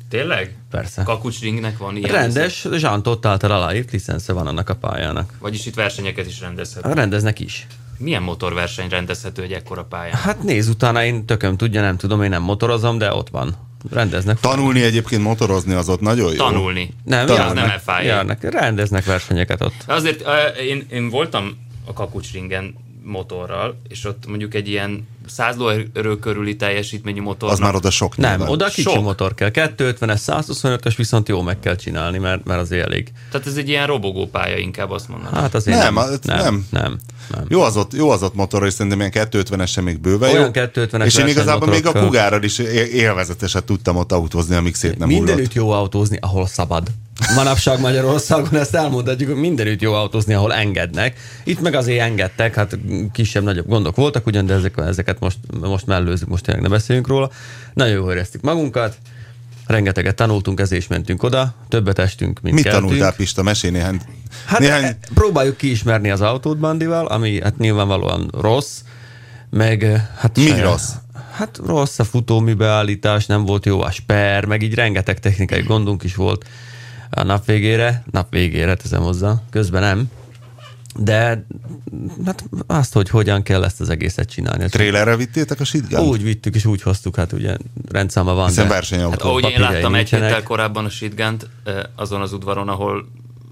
Tényleg? 0.10 0.56
persze. 0.70 1.04
Kakucsringnek 1.04 1.78
van 1.78 1.96
ilyen 1.96 2.12
Rendes, 2.12 2.68
Jean 2.72 3.04
Todt 3.04 3.26
által 3.26 3.52
aláírt 3.52 3.92
licensze 3.92 4.34
van 4.34 4.48
annak 4.48 4.70
a 4.70 4.76
pályának. 4.76 5.34
Vagyis 5.40 5.66
itt 5.66 5.76
versenyeket 5.76 6.26
is 6.26 6.40
rendezhet. 6.40 6.94
Rendeznek 6.94 7.40
is. 7.40 7.68
Milyen 7.98 8.22
motorverseny 8.22 8.90
rendezhető 8.90 9.42
egy 9.42 9.52
ekkora 9.52 9.84
pályán? 9.84 10.18
Hát 10.18 10.44
nézz 10.44 10.68
utána, 10.68 11.04
én 11.04 11.26
tököm 11.26 11.58
tudja, 11.58 11.82
nem 11.82 11.98
tudom, 11.98 12.24
én 12.24 12.30
nem 12.30 12.42
motorozom, 12.42 12.98
de 12.98 13.14
ott 13.14 13.30
van. 13.30 13.56
Rendeznek. 13.92 14.40
Tanulni 14.40 14.82
egyébként 14.82 15.24
motorozni 15.24 15.74
az 15.74 15.90
ott 15.90 16.02
nagyon 16.02 16.32
jó. 16.32 16.38
Tanulni. 16.38 16.94
Nem, 17.04 17.30
az 17.30 17.38
járnak, 17.38 17.68
nem 17.68 17.80
FIA. 17.86 18.02
járnak, 18.02 18.42
rendeznek 18.42 19.06
versenyeket 19.06 19.62
ott. 19.62 19.84
Azért 19.86 20.22
uh, 20.22 20.66
én, 20.68 20.86
én 20.90 21.10
voltam 21.10 21.58
a 21.86 21.94
kakucsringen 21.94 22.76
motorral, 23.08 23.78
és 23.88 24.06
ott 24.06 24.28
mondjuk 24.28 24.54
egy 24.54 24.68
ilyen 24.68 25.08
100 25.28 25.56
lóerő 25.56 26.20
körüli 26.20 26.56
teljesítményű 26.56 27.22
motor. 27.22 27.50
Az 27.52 27.60
már 27.60 27.76
oda 27.76 27.90
sok 27.90 28.18
Nem, 28.18 28.30
nyilván. 28.30 28.50
oda 28.50 28.66
kicsi 28.66 28.82
Sok. 28.82 29.04
motor 29.04 29.34
kell. 29.34 29.50
250-es, 29.54 30.20
125-ös 30.26 30.94
viszont 30.98 31.28
jó 31.28 31.42
meg 31.42 31.60
kell 31.60 31.76
csinálni, 31.76 32.18
mert, 32.18 32.46
mert 32.46 32.60
az 32.62 32.72
elég. 32.72 33.12
Tehát 33.32 33.48
ez 33.48 33.56
egy 33.58 33.70
ilyen 33.70 33.88
robogó 33.88 34.28
pálya 34.28 34.58
inkább 34.58 34.90
azt 34.92 35.08
mondanám. 35.10 35.42
Hát 35.42 35.54
azért 35.56 35.78
Nem, 35.78 35.94
nem. 35.94 36.04
az- 36.04 36.20
Nem, 36.24 36.38
nem. 36.38 36.44
nem, 36.70 36.82
nem. 36.82 36.98
nem. 37.32 37.46
Jó 37.50 37.62
az 37.62 37.78
ott, 37.78 37.94
jó 37.94 38.10
az 38.10 38.24
ott 38.24 38.34
motor, 38.36 38.66
és 38.66 38.74
szerintem 38.74 39.00
ilyen 39.00 39.12
250-es 39.32 39.68
sem 39.70 39.84
még 39.84 40.00
bőven 40.00 40.30
Olyan 40.32 40.52
jó. 40.56 40.62
250-es 40.74 41.06
És 41.06 41.18
én 41.18 41.28
igazából 41.28 41.68
még 41.68 41.86
a. 41.86 41.92
Kugárral 41.92 42.44
is 42.44 42.58
élvezetesen 42.92 43.64
tudtam 43.66 43.96
ott 43.96 44.12
autózni, 44.12 44.56
amíg 44.56 44.76
szét 44.76 44.98
nem 44.98 45.08
Mindenütt 45.08 45.36
hullott. 45.36 45.54
jó 45.54 45.70
autózni, 45.72 46.18
ahol 46.22 46.48
szabad. 46.48 46.88
Manapság 47.36 47.80
Magyarországon 47.80 48.56
ezt 48.56 48.76
elmondhatjuk, 48.76 49.30
hogy 49.30 49.40
mindenütt 49.40 49.82
jó 49.82 49.94
autózni, 49.94 50.34
ahol 50.34 50.54
engednek. 50.54 51.20
Itt 51.44 51.62
meg 51.62 51.74
azért 51.74 52.02
engedtek, 52.02 52.56
hát 52.56 52.78
kisebb-nagyobb 53.14 53.68
gondok 53.68 53.96
voltak 53.96 54.26
ugyan, 54.26 54.46
de 54.46 54.54
ezek, 54.54 54.78
ezeket 54.78 55.20
most, 55.20 55.38
most 55.62 55.86
mellőzzük, 55.86 56.28
most 56.28 56.44
tényleg 56.44 56.64
ne 56.64 56.70
beszéljünk 56.70 57.08
róla. 57.08 57.30
Nagyon 57.74 57.94
jól 57.94 58.12
éreztük 58.12 58.42
magunkat, 58.42 58.98
rengeteget 59.66 60.16
tanultunk, 60.16 60.60
ezért 60.60 60.82
is 60.82 60.88
mentünk 60.88 61.24
oda, 61.24 61.54
többet 61.70 62.00
estünk, 62.00 62.42
mint 62.42 62.56
Mit 62.56 62.64
keltünk. 62.64 62.86
tanultál, 62.86 63.14
Pista? 63.16 63.44
Mesélj 63.44 63.74
néhány. 63.74 64.02
Hát 64.46 64.60
néhány... 64.60 64.80
néhány... 64.80 64.98
próbáljuk 65.14 65.58
kiismerni 65.58 66.10
az 66.10 66.22
autót 66.22 66.58
Bandival, 66.58 67.06
ami 67.06 67.42
hát 67.42 67.58
nyilvánvalóan 67.58 68.32
rossz, 68.42 68.80
meg 69.50 69.84
eh, 69.84 70.02
hát 70.18 70.36
Mi 70.36 70.42
saját- 70.46 70.64
rossz? 70.64 70.90
Hát 71.32 71.60
rossz 71.66 72.00
a 72.00 72.04
futóműbeállítás, 72.04 73.26
nem 73.26 73.46
volt 73.46 73.66
jó 73.66 73.82
a 73.82 73.92
sper, 73.92 74.46
meg 74.46 74.62
így 74.62 74.74
rengeteg 74.74 75.20
technikai 75.20 75.62
gondunk 75.62 76.04
is 76.04 76.16
volt 76.16 76.46
a 77.10 77.24
nap 77.24 77.46
végére, 77.46 78.04
nap 78.12 78.32
végére 78.32 78.76
teszem 78.76 79.02
hozzá, 79.02 79.36
közben 79.50 79.82
nem. 79.82 80.10
De 80.96 81.46
hát 82.26 82.44
azt, 82.68 82.94
hogy 82.94 83.10
hogyan 83.10 83.44
kell 83.44 83.64
ezt 83.64 83.82
az 83.82 83.90
egészet 83.90 84.30
csinálni. 84.30 84.64
Ezt 84.64 84.74
Trélerre 84.74 85.16
vittétek 85.16 85.60
a 85.60 85.64
shitgun? 85.64 86.08
úgy 86.08 86.24
vittük 86.24 86.56
és 86.56 86.66
úgy 86.66 86.82
hoztuk, 86.82 87.16
hát 87.16 87.32
ugye 87.32 87.58
rendszáma 87.92 88.34
van. 88.34 88.48
Hiszen 88.48 88.68
de- 88.68 88.74
versenyautó. 88.74 89.12
Hát 89.12 89.22
ahogy 89.22 89.44
én 89.44 89.50
papírjai 89.50 89.74
láttam 89.74 89.96
egy 89.96 90.10
héttel 90.10 90.44
korábban 90.44 90.86
a 90.86 90.90
shitgunt, 90.90 91.50
eh, 91.64 91.76
azon 91.96 92.22
az 92.22 92.34
udvaron, 92.34 92.70
ahol 92.70 93.08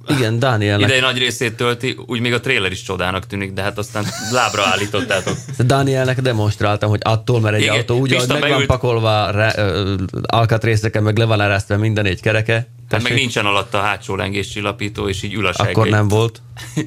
Igen, 0.07 0.39
Dánielnek. 0.39 0.87
Ideje 0.87 1.01
nagy 1.01 1.17
részét 1.17 1.55
tölti, 1.55 1.97
úgy 2.05 2.19
még 2.19 2.33
a 2.33 2.39
trailer 2.39 2.71
is 2.71 2.81
csodának 2.83 3.27
tűnik, 3.27 3.53
de 3.53 3.61
hát 3.61 3.77
aztán 3.77 4.05
lábra 4.31 4.65
állítottátok. 4.65 5.37
Danielnek 5.59 6.21
demonstráltam, 6.21 6.89
hogy 6.89 6.99
attól, 7.03 7.39
mert 7.39 7.55
egy 7.55 7.61
Igen, 7.61 7.75
autó 7.75 7.99
úgy, 7.99 8.13
ahogy 8.13 8.27
meg 8.27 8.39
van 8.39 8.49
beült- 8.49 8.65
pakolva, 8.65 9.31
re, 9.31 9.53
ö, 9.57 9.95
alkatrészeken, 10.21 11.03
meg 11.03 11.17
le 11.17 11.25
van 11.25 11.41
eresztve 11.41 11.77
minden 11.77 12.03
négy 12.03 12.21
kereke, 12.21 12.53
Tehát 12.53 12.67
meg 12.89 13.01
tessék, 13.01 13.17
nincsen 13.17 13.45
alatta 13.45 13.77
a 13.77 13.81
hátsó 13.81 14.15
lengéscsillapító, 14.15 15.07
és 15.07 15.23
így 15.23 15.33
ül 15.33 15.45
a 15.47 15.53
akkor 15.57 15.87
nem 15.87 16.07
volt. 16.07 16.41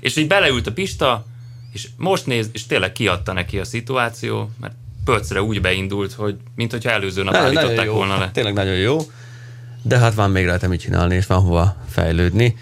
És 0.00 0.16
így 0.16 0.26
beleült 0.26 0.66
a 0.66 0.72
Pista, 0.72 1.24
és 1.72 1.88
most 1.96 2.26
néz, 2.26 2.48
és 2.52 2.66
tényleg 2.66 2.92
kiadta 2.92 3.32
neki 3.32 3.58
a 3.58 3.64
szituáció, 3.64 4.50
mert 4.60 4.74
pöcre 5.04 5.42
úgy 5.42 5.60
beindult, 5.60 6.12
hogy 6.12 6.36
mint 6.56 6.70
hogyha 6.70 6.90
előző 6.90 7.22
nap 7.22 7.32
Nagyon, 7.32 7.56
állították 7.56 7.90
volna 7.90 8.18
le. 8.18 8.30
tényleg 8.32 8.52
nagyon 8.52 8.74
jó, 8.74 8.98
de 9.86 9.98
hát 9.98 10.14
van 10.14 10.30
még 10.30 10.46
rajta 10.46 10.68
mit 10.68 10.80
csinálni, 10.80 11.14
és 11.14 11.26
van 11.26 11.40
hova 11.40 11.76
fejlődni. 11.90 12.56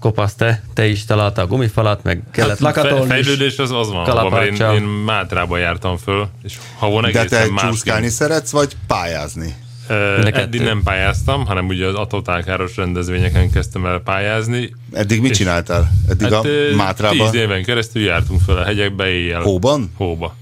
Kopasz, 0.00 0.34
te, 0.34 0.62
te 0.74 0.86
is 0.86 1.04
találtál 1.04 1.44
a 1.44 1.48
gumifalat, 1.48 2.02
meg 2.02 2.22
kellett 2.30 2.50
Hát, 2.50 2.60
lakatolni. 2.76 3.06
Fejlődés 3.06 3.58
az, 3.58 3.70
az 3.70 3.88
van, 3.90 4.04
abban, 4.06 4.30
mert 4.32 4.60
én, 4.60 4.70
én 4.74 4.82
Mátrába 4.82 5.58
jártam 5.58 5.96
föl, 5.96 6.28
és 6.42 6.58
havon 6.78 7.02
De 7.02 7.08
egészen 7.08 7.28
te 7.28 7.36
másként. 7.38 7.60
csúszkálni 7.72 8.08
szeretsz, 8.08 8.50
vagy 8.50 8.76
pályázni? 8.86 9.54
A 9.88 9.92
Eddig 10.34 10.60
nem 10.60 10.82
pályáztam, 10.82 11.46
hanem 11.46 11.66
ugye 11.66 11.86
a 11.86 12.06
totálkáros 12.06 12.76
rendezvényeken 12.76 13.50
kezdtem 13.50 13.86
el 13.86 13.98
pályázni. 13.98 14.74
Eddig 14.92 15.20
mit 15.20 15.30
És- 15.30 15.36
csináltál? 15.36 15.90
Eddig 16.08 16.32
Hát 16.32 16.44
a 16.44 16.76
Mátrában? 16.76 17.30
tíz 17.30 17.40
éven 17.40 17.64
keresztül 17.64 18.02
jártunk 18.02 18.40
fel 18.40 18.56
a 18.56 18.64
hegyekbe 18.64 19.08
éjjel. 19.08 19.40
Hóban? 19.40 19.92
Hóba. 19.96 20.34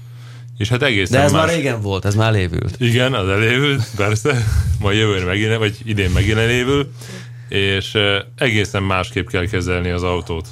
És 0.61 0.69
hát 0.69 0.81
egészen 0.81 1.19
De 1.19 1.23
ez 1.23 1.31
más. 1.31 1.45
már 1.45 1.55
régen 1.55 1.81
volt, 1.81 2.05
ez 2.05 2.15
már 2.15 2.31
lévült. 2.31 2.75
Igen, 2.77 3.13
az 3.13 3.27
elévült, 3.27 3.83
persze. 3.95 4.45
Majd 4.79 4.97
jövőre 4.97 5.25
megint, 5.25 5.57
vagy 5.57 5.77
idén 5.83 6.09
megint 6.09 6.37
elévül. 6.37 6.91
És 7.49 7.97
egészen 8.37 8.83
másképp 8.83 9.27
kell 9.27 9.45
kezelni 9.45 9.89
az 9.89 10.03
autót. 10.03 10.47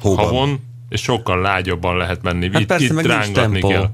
Hóban. 0.00 0.24
Havon, 0.24 0.60
és 0.88 1.00
sokkal 1.00 1.40
lágyabban 1.40 1.96
lehet 1.96 2.22
menni. 2.22 2.50
Hát 2.52 2.60
itt 2.60 2.66
persze, 2.66 2.84
itt 2.84 2.92
meg 2.92 3.04
rángatni 3.04 3.60
kell. 3.60 3.90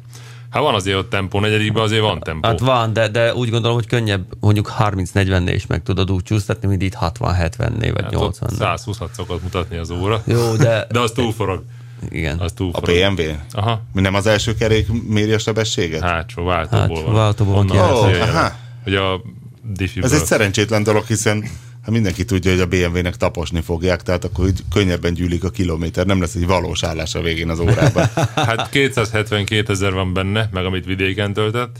Hát 0.50 0.62
van 0.62 0.74
azért 0.74 0.96
ott 0.96 1.10
tempó, 1.10 1.40
negyedikben 1.40 1.82
azért 1.82 2.02
van 2.02 2.20
tempó. 2.20 2.48
Hát 2.48 2.58
van, 2.60 2.92
de, 2.92 3.08
de 3.08 3.34
úgy 3.34 3.50
gondolom, 3.50 3.76
hogy 3.76 3.86
könnyebb 3.86 4.24
mondjuk 4.40 4.72
30-40-nél 4.78 5.52
is 5.54 5.66
meg 5.66 5.82
tudod 5.82 6.10
úgy 6.10 6.22
csúsztatni, 6.22 6.68
mint 6.68 6.82
itt 6.82 6.96
60-70-nél 7.00 7.90
vagy 7.94 8.02
hát 8.02 8.14
ott 8.14 8.40
80 8.40 8.48
120 8.48 8.98
szokott 9.16 9.42
mutatni 9.42 9.76
az 9.76 9.90
óra. 9.90 10.22
Jó, 10.26 10.56
de, 10.56 10.86
De 10.90 11.00
az 11.00 11.10
túlforog. 11.10 11.64
Igen. 12.10 12.38
Az 12.38 12.50
A 12.50 12.54
túlforog. 12.54 13.14
BMW? 13.14 13.22
Aha. 13.50 13.82
Mi 13.92 14.00
nem 14.00 14.14
az 14.14 14.26
első 14.26 14.54
kerék 14.54 14.86
méri 15.08 15.32
a 15.32 15.38
sebességet? 15.38 16.00
Hátsó 16.02 16.44
váltóból 16.44 16.78
Hátsó 16.80 17.02
van. 17.04 17.14
váltóból 17.14 17.54
Onnan 17.54 17.76
eljönni. 17.76 18.20
aha. 18.20 18.52
Hogy 18.84 18.94
a 18.94 19.20
diffiből. 19.62 20.10
Ez 20.10 20.20
egy 20.20 20.26
szerencsétlen 20.26 20.82
dolog, 20.82 21.04
hiszen 21.06 21.44
ha 21.82 21.90
mindenki 21.90 22.24
tudja, 22.24 22.50
hogy 22.50 22.60
a 22.60 22.66
BMW-nek 22.66 23.16
taposni 23.16 23.60
fogják, 23.60 24.02
tehát 24.02 24.24
akkor 24.24 24.46
így 24.46 24.60
könnyebben 24.72 25.14
gyűlik 25.14 25.44
a 25.44 25.50
kilométer, 25.50 26.06
nem 26.06 26.20
lesz 26.20 26.34
egy 26.34 26.46
valós 26.46 26.82
állás 26.82 27.14
a 27.14 27.20
végén 27.20 27.48
az 27.48 27.58
órában. 27.58 28.06
Hát 28.34 28.68
272 28.70 29.72
ezer 29.72 29.92
van 29.92 30.12
benne, 30.12 30.48
meg 30.52 30.64
amit 30.64 30.84
vidéken 30.84 31.32
töltött. 31.32 31.76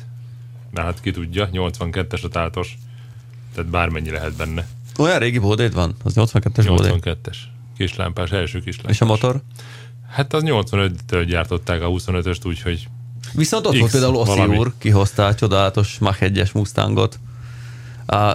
De 0.73 0.83
hát 0.83 1.01
ki 1.01 1.11
tudja, 1.11 1.49
82-es 1.53 2.25
a 2.25 2.29
tátos. 2.29 2.79
Tehát 3.55 3.71
bármennyi 3.71 4.11
lehet 4.11 4.37
benne. 4.37 4.67
Olyan 4.99 5.19
régi 5.19 5.39
bódéd 5.39 5.75
van? 5.75 5.95
Az 6.05 6.13
82-es 6.17 6.65
bódé? 6.67 6.89
82-es. 6.93 7.37
Kislámpás, 7.77 8.31
első 8.31 8.61
kislámpás. 8.61 8.95
És 8.95 9.01
a 9.01 9.05
motor? 9.05 9.41
Hát 10.15 10.33
az 10.35 10.43
85-től 10.47 11.25
gyártották 11.29 11.83
a 11.83 11.87
25-öst, 11.87 12.47
úgyhogy 12.47 12.89
Viszont 13.33 13.67
ott 13.67 13.73
X 13.73 13.79
volt 13.79 13.91
például 13.91 14.17
Oszi 14.17 14.31
valami. 14.31 14.59
úr, 14.59 14.73
kihozta 14.79 15.27
a 15.27 15.35
csodálatos 15.35 15.99
Mach 15.99 16.19
1-es 16.21 16.53
Mustangot. 16.53 17.19
A, 18.07 18.35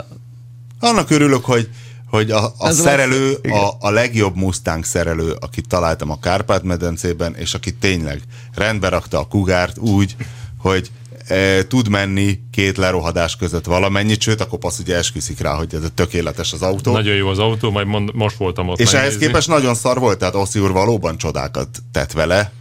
Annak 0.79 1.09
örülök, 1.09 1.45
hogy, 1.45 1.69
hogy 2.05 2.31
a, 2.31 2.45
a 2.57 2.67
Ez 2.67 2.79
szerelő, 2.79 3.38
igen. 3.41 3.57
a, 3.57 3.71
a 3.79 3.89
legjobb 3.89 4.36
Mustang 4.36 4.83
szerelő, 4.83 5.36
akit 5.39 5.67
találtam 5.67 6.09
a 6.09 6.19
Kárpát-medencében, 6.19 7.36
és 7.36 7.53
aki 7.53 7.74
tényleg 7.74 8.21
rendbe 8.53 8.89
rakta 8.89 9.19
a 9.19 9.27
kugárt 9.27 9.77
úgy, 9.77 10.15
hogy 10.57 10.91
e, 11.29 11.63
tud 11.67 11.89
menni 11.89 12.39
két 12.51 12.77
lerohadás 12.77 13.36
között 13.36 13.65
valamennyit, 13.65 14.21
sőt, 14.21 14.41
a 14.41 14.48
kopasz 14.48 14.79
ugye 14.79 14.95
esküszik 14.95 15.39
rá, 15.39 15.53
hogy 15.53 15.74
ez 15.74 15.81
tökéletes 15.95 16.53
az 16.53 16.62
autó. 16.62 16.91
nagyon 16.91 17.15
jó 17.15 17.27
az 17.27 17.39
autó, 17.39 17.71
majd 17.71 17.88
mond, 17.88 18.13
most 18.13 18.38
voltam 18.38 18.69
ott 18.69 18.79
És 18.79 18.93
ehhez 18.93 19.01
megnézni. 19.01 19.25
képest 19.25 19.48
nagyon 19.48 19.75
szar 19.75 20.00
volt, 20.00 20.17
tehát 20.17 20.36
Oszi 20.36 20.59
úr 20.59 20.71
valóban 20.71 21.17
csodákat 21.17 21.67
tett 21.91 22.12
vele, 22.12 22.51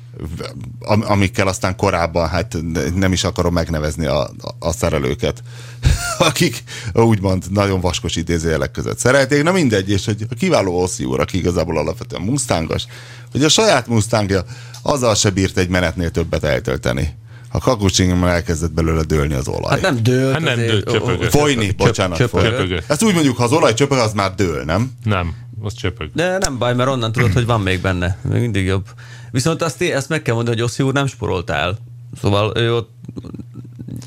am- 0.80 1.04
amikkel 1.06 1.48
aztán 1.48 1.76
korábban, 1.76 2.28
hát 2.28 2.56
nem 2.94 3.12
is 3.12 3.24
akarom 3.24 3.52
megnevezni 3.52 4.06
a, 4.06 4.20
a, 4.20 4.30
a 4.58 4.72
szerelőket, 4.72 5.42
akik 6.18 6.62
úgymond 6.92 7.44
nagyon 7.50 7.80
vaskos 7.80 8.16
idézőjelek 8.16 8.70
között 8.70 8.98
szerelték, 8.98 9.42
na 9.42 9.52
mindegy, 9.52 9.90
és 9.90 10.04
hogy 10.04 10.26
a 10.30 10.34
kiváló 10.34 10.82
Oszi 10.82 11.04
úr, 11.04 11.20
aki 11.20 11.38
igazából 11.38 11.78
alapvetően 11.78 12.22
mustangos, 12.22 12.84
hogy 13.30 13.44
a 13.44 13.48
saját 13.48 13.86
mustangja 13.86 14.44
azzal 14.82 15.14
se 15.14 15.30
bírt 15.30 15.58
egy 15.58 15.68
menetnél 15.68 16.10
többet 16.10 16.44
eltölteni. 16.44 17.14
A 17.50 17.58
kakucsingon 17.58 18.28
elkezdett 18.28 18.72
belőle 18.72 19.02
dőlni 19.02 19.34
az 19.34 19.48
olaj. 19.48 19.70
hát 19.70 19.80
nem 19.80 20.02
dőlt. 20.02 20.32
Hát 20.32 20.42
nem 20.42 20.56
dőlt, 20.56 20.90
csöpögött. 20.90 21.30
Folyni, 21.30 21.70
bocsánat. 21.70 22.16
csöpögött. 22.16 22.84
Ezt 22.86 23.02
úgy 23.02 23.14
mondjuk, 23.14 23.36
ha 23.36 23.44
az 23.44 23.52
olaj 23.52 23.74
csöpög, 23.74 23.98
az 23.98 24.12
már 24.12 24.34
dől, 24.34 24.64
nem? 24.64 24.92
Nem, 25.04 25.34
az 25.62 25.74
csöpög. 25.74 26.10
De 26.14 26.38
nem 26.38 26.58
baj, 26.58 26.74
mert 26.74 26.90
onnan 26.90 27.12
tudod, 27.12 27.32
hogy 27.32 27.46
van 27.46 27.60
még 27.60 27.80
benne. 27.80 28.18
Még 28.22 28.40
mindig 28.40 28.66
jobb. 28.66 28.86
Viszont 29.30 29.62
azt, 29.62 29.82
ezt 29.82 30.08
meg 30.08 30.22
kell 30.22 30.34
mondani, 30.34 30.56
hogy 30.56 30.64
Oszi 30.64 30.82
úr 30.82 30.92
nem 30.92 31.06
sporolt 31.06 31.50
el. 31.50 31.78
Szóval 32.20 32.52
ő 32.56 32.74
ott 32.74 32.90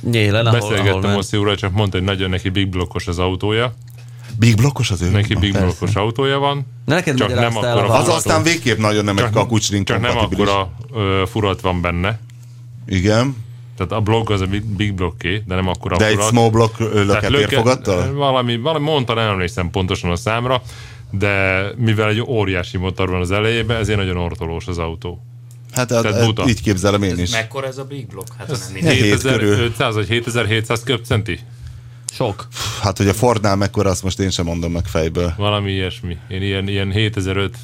nyélen, 0.04 0.46
ahol, 0.46 0.60
ahol 0.60 0.70
Beszélgettem 0.70 1.02
ment. 1.02 1.18
Oszi 1.18 1.38
úrral, 1.38 1.56
csak 1.56 1.72
mondta, 1.72 1.98
hogy 1.98 2.06
nagyon 2.06 2.30
neki 2.30 2.50
big 2.50 2.70
blokkos 2.70 3.08
az 3.08 3.20
autója. 3.20 3.74
Big 4.40 4.56
blokkos 4.56 4.92
az 4.92 5.02
ő? 5.02 5.10
Neki 5.10 5.36
big 5.36 5.52
persze. 5.52 5.66
blokkos 5.66 5.96
autója 5.96 6.40
van. 6.40 6.66
De 6.86 6.94
neked 6.94 7.18
csak 7.18 7.28
nem 7.28 7.52
magyarázta 7.52 7.68
el 7.68 7.78
a 7.78 7.82
akkora 7.82 8.00
Az 8.00 8.08
aztán 8.08 8.44
végképp 8.44 8.78
nagyon 8.78 9.04
nem 9.04 9.18
egy 9.18 9.30
kakucslink 9.30 9.88
csak 9.88 10.02
nem 10.02 10.18
akkora 10.18 10.72
ö, 10.94 11.24
furat 11.32 11.62
van 11.62 11.82
benne. 11.82 12.20
Igen, 12.88 13.36
Tehát 13.78 13.92
a 13.92 14.00
blokk 14.02 14.30
az 14.30 14.42
a 14.42 14.46
big, 14.78 14.94
blokké, 14.94 15.44
de 15.48 15.56
nem 15.56 15.68
akkora 15.68 15.98
de 15.98 16.08
egy 16.08 16.20
small 16.20 16.50
block 16.50 16.78
Tehát 16.78 16.94
löket 17.06 17.30
löke- 17.30 17.52
érfogattal? 17.52 18.14
Valami, 18.14 18.58
valami 18.58 18.86
mondta, 18.86 19.14
nem 19.14 19.30
emlékszem 19.30 19.70
pontosan 19.70 20.12
a 20.12 20.16
számra, 20.16 20.62
de 21.12 21.64
mivel 21.78 22.10
egy 22.10 22.22
óriási 22.22 22.78
motor 22.78 23.10
van 23.10 23.22
az 23.22 23.32
elejében, 23.32 23.78
ezért 23.78 23.98
nagyon 23.98 24.18
ortolós 24.18 24.68
az 24.68 24.78
autó. 24.78 25.24
Hát 25.74 25.92
ez, 25.92 26.02
tehát 26.02 26.18
ez, 26.18 26.26
buta. 26.26 26.48
így 26.48 26.62
képzelem 26.62 27.04
én 27.04 27.20
is. 27.20 27.32
Mekkora 27.32 27.68
ez 27.68 27.78
a 27.78 27.84
Big 27.84 28.08
Block? 28.08 28.28
Hát 28.38 28.48
ha 28.48 28.58
nem 28.74 28.74
hét 28.92 29.02
mindegy. 29.02 29.22
körül. 29.22 29.48
7500 29.50 29.96
vagy 29.96 30.08
7700 30.08 30.84
köbcenti? 30.84 31.40
Sok. 32.14 32.48
Hát, 32.82 32.98
hogy 32.98 33.08
a 33.08 33.14
Fordnál 33.14 33.56
mekkora, 33.56 33.90
azt 33.90 34.04
most 34.04 34.20
én 34.20 34.30
sem 34.30 34.46
mondom 34.46 34.72
meg 34.72 34.86
fejből. 34.86 35.34
Valami 35.38 35.72
ilyesmi. 35.72 36.18
Én 36.30 36.42
ilyen, 36.42 36.68
ilyen 36.68 36.92
7005 36.92 37.56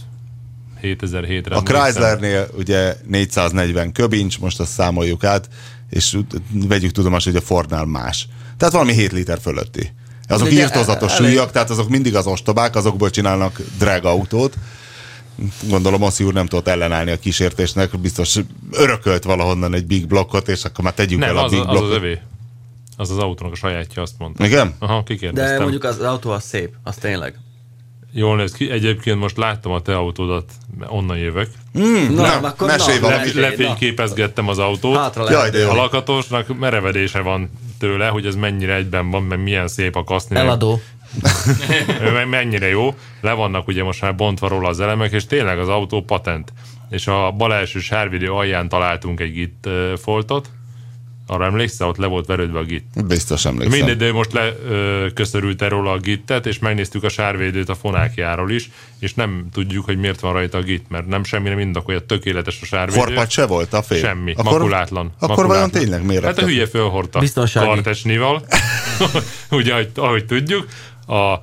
7007-re 0.82 1.56
A 1.56 1.62
Chryslernél 1.64 2.48
ugye 2.58 2.96
440 3.08 3.92
köbincs, 3.92 4.40
most 4.40 4.60
azt 4.60 4.72
számoljuk 4.72 5.24
át, 5.24 5.50
és 5.90 6.18
vegyük 6.52 6.92
tudomásul, 6.92 7.32
hogy 7.32 7.42
a 7.42 7.46
Fordnál 7.46 7.86
más. 7.86 8.28
Tehát 8.58 8.74
valami 8.74 8.94
7 8.94 9.12
liter 9.12 9.40
fölötti. 9.40 9.92
Azok 10.28 10.52
írtózatos 10.52 11.14
súlyak, 11.14 11.52
tehát 11.52 11.70
azok 11.70 11.90
mindig 11.90 12.16
az 12.16 12.26
ostobák, 12.28 12.76
azokból 12.76 13.10
csinálnak 13.10 13.62
drag 13.78 14.06
autót, 14.06 14.56
Gondolom, 15.62 16.02
Oszi 16.02 16.24
úr 16.24 16.34
nem 16.34 16.46
tudott 16.46 16.68
ellenállni 16.68 17.12
a 17.12 17.20
kísértésnek, 17.20 18.00
biztos 18.00 18.36
örökölt 18.72 19.24
valahonnan 19.24 19.74
egy 19.74 19.86
big 19.86 20.08
blokkot, 20.08 20.48
és 20.48 20.64
akkor 20.64 20.84
már 20.84 20.94
tegyük 20.94 21.20
Nem, 21.20 21.30
el 21.30 21.38
a 21.38 21.44
az, 21.44 21.52
big 21.52 21.60
az 21.60 21.66
az 21.68 21.72
blokkot. 21.72 21.98
övé. 21.98 22.20
Az 22.98 23.12
az 23.12 23.18
autónak 23.18 23.54
a 23.54 23.56
sajátja, 23.56 24.02
azt 24.02 24.14
mondta. 24.18 24.46
Igen? 24.46 24.76
Aha, 24.80 24.98
De 24.98 25.04
kikérdeztem. 25.04 25.62
mondjuk 25.62 25.84
az 25.84 26.00
autó 26.00 26.30
az 26.32 26.44
szép, 26.44 26.74
az 26.84 26.96
tényleg. 26.96 27.38
Jól 28.18 28.36
néz 28.36 28.52
ki. 28.52 28.70
Egyébként 28.72 29.20
most 29.20 29.38
láttam 29.38 29.72
a 29.72 29.82
te 29.82 29.96
autódat, 29.96 30.52
onnan 30.88 31.18
jövök. 31.18 31.50
Na, 31.72 32.40
Na, 32.40 32.54
mesélj 32.66 33.00
valamit. 33.00 33.26
mesélj, 33.26 33.42
Lefényképezgettem 33.50 34.48
az 34.48 34.58
autót. 34.60 34.94
na. 34.94 35.00
Hátra 35.00 35.32
Jaj, 35.32 35.50
de 35.50 35.58
jó. 35.58 35.70
A 35.70 35.76
lakatosnak 35.76 36.60
merevedése 36.60 37.22
van 37.22 37.50
tőle, 37.80 38.08
hogy 38.08 38.26
ez 38.26 38.36
mennyire 38.36 38.76
egyben 38.76 39.10
van, 39.12 39.24
meg 39.24 39.44
milyen 39.44 39.68
szép 39.68 39.96
a 39.96 40.04
kaszni. 40.04 40.36
Eladó. 40.36 40.82
mennyire 42.30 42.68
jó. 42.68 42.96
Le 43.22 43.32
vannak 43.32 43.68
ugye 43.68 43.84
most 43.84 44.02
már 44.02 44.16
bontva 44.16 44.48
róla 44.48 44.68
az 44.68 44.80
elemek, 44.80 45.12
és 45.12 45.26
tényleg 45.26 45.60
az 45.60 45.70
autó 45.70 46.02
patent. 46.02 46.54
És 46.90 47.08
a 47.08 47.32
bal 47.32 47.54
első 47.54 47.80
sárvidő 47.80 48.32
alján 48.32 48.70
találtunk 48.70 49.20
egy 49.20 49.32
git 49.32 49.70
foltot. 50.02 50.50
Arra 51.30 51.46
emlékszel, 51.46 51.88
ott 51.88 51.98
le 51.98 52.06
volt 52.06 52.26
verődve 52.26 52.60
a 52.60 52.64
git. 52.64 53.06
Biztos 53.08 53.46
emlékszem. 53.46 53.78
Mindegy, 53.78 53.98
de 53.98 54.12
most 54.12 54.32
leköszörült 54.34 55.62
róla 55.62 55.92
a 55.92 55.98
gittet, 55.98 56.46
és 56.46 56.60
megnéztük 56.60 57.04
a 57.04 57.10
sárvédőt 57.10 57.70
a 57.70 57.76
fonákjáról 57.76 58.52
is, 58.52 58.70
és 59.00 59.14
nem 59.14 59.46
tudjuk, 59.52 59.86
hogy 59.86 59.98
miért 59.98 60.20
van 60.20 60.34
rajta 60.34 60.58
a 60.58 60.62
git, 60.62 60.90
mert 60.90 61.08
nem 61.08 61.24
semmi, 61.24 61.50
nem 61.50 61.84
olyan 61.86 62.08
tökéletes 62.08 62.60
a 62.62 62.66
sárvédő. 62.66 63.00
Korpat 63.00 63.30
se 63.30 63.46
volt 63.46 63.74
a 63.74 63.82
fél? 63.82 63.98
Semmi, 63.98 64.32
Akkor, 64.32 64.52
makulátlan. 64.52 65.06
Akkor 65.06 65.28
makulátlan. 65.28 65.48
vajon 65.48 65.72
tényleg 65.72 66.06
miért 66.06 66.24
Hát 66.24 66.38
a 66.38 66.46
hülye 66.46 66.68
fölhordta 66.68 67.24
kartesnival, 67.54 68.46
ugye, 69.52 69.74
ahogy, 69.74 69.92
ahogy 69.96 70.26
tudjuk, 70.26 70.68
a 71.08 71.40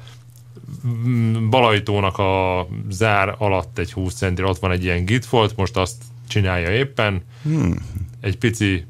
balajtónak 1.51 2.19
a 2.19 2.67
zár 2.91 3.35
alatt 3.39 3.79
egy 3.79 3.93
20 3.93 4.15
centire 4.15 4.49
ott 4.49 4.59
van 4.59 4.71
egy 4.71 4.85
ilyen 4.85 5.05
gitfolt, 5.05 5.57
most 5.57 5.77
azt 5.77 6.03
csinálja 6.29 6.71
éppen. 6.71 7.23
Hmm. 7.43 7.75
Egy 8.21 8.39
pici, 8.39 8.87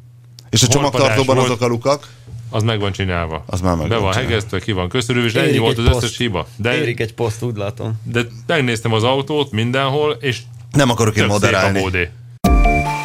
És 0.54 0.62
a 0.62 0.66
csomagtartóban 0.66 1.38
azok 1.38 1.60
a 1.60 1.66
lukak? 1.66 2.08
az 2.50 2.62
meg 2.62 2.80
van 2.80 2.92
csinálva. 2.92 3.44
Az 3.46 3.60
már 3.60 3.76
meg 3.76 3.88
Be 3.88 3.96
van 3.96 4.12
hegesztve, 4.12 4.60
ki 4.60 4.72
van 4.72 4.88
köszörülve, 4.88 5.28
és 5.28 5.34
ennyi 5.34 5.58
volt 5.58 5.78
az 5.78 5.84
poszt. 5.88 6.02
összes 6.02 6.16
hiba. 6.16 6.46
De, 6.56 6.76
Érik 6.76 7.00
egy 7.00 7.14
poszt, 7.14 7.42
úgy 7.42 7.56
látom. 7.56 7.92
de 8.02 8.20
megnéztem 8.46 8.92
az 8.92 9.02
autót 9.02 9.50
mindenhol, 9.52 10.16
és 10.20 10.38
Nem 10.72 10.90
akarok 10.90 11.16
én 11.16 11.22
tök 11.22 11.32
szép 11.32 11.42
a 11.42 11.46
moderálni. 11.46 11.80
módé. 11.80 12.08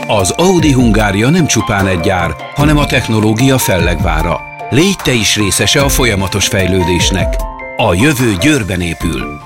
Az 0.07 0.31
Audi 0.31 0.71
Hungária 0.71 1.29
nem 1.29 1.47
csupán 1.47 1.87
egy 1.87 1.99
gyár, 1.99 2.35
hanem 2.55 2.77
a 2.77 2.85
technológia 2.85 3.57
fellegvára. 3.57 4.39
Légy 4.69 4.95
te 5.03 5.11
is 5.13 5.35
részese 5.35 5.81
a 5.81 5.89
folyamatos 5.89 6.47
fejlődésnek. 6.47 7.35
A 7.77 7.93
jövő 7.93 8.35
Győrben 8.41 8.81
épül. 8.81 9.41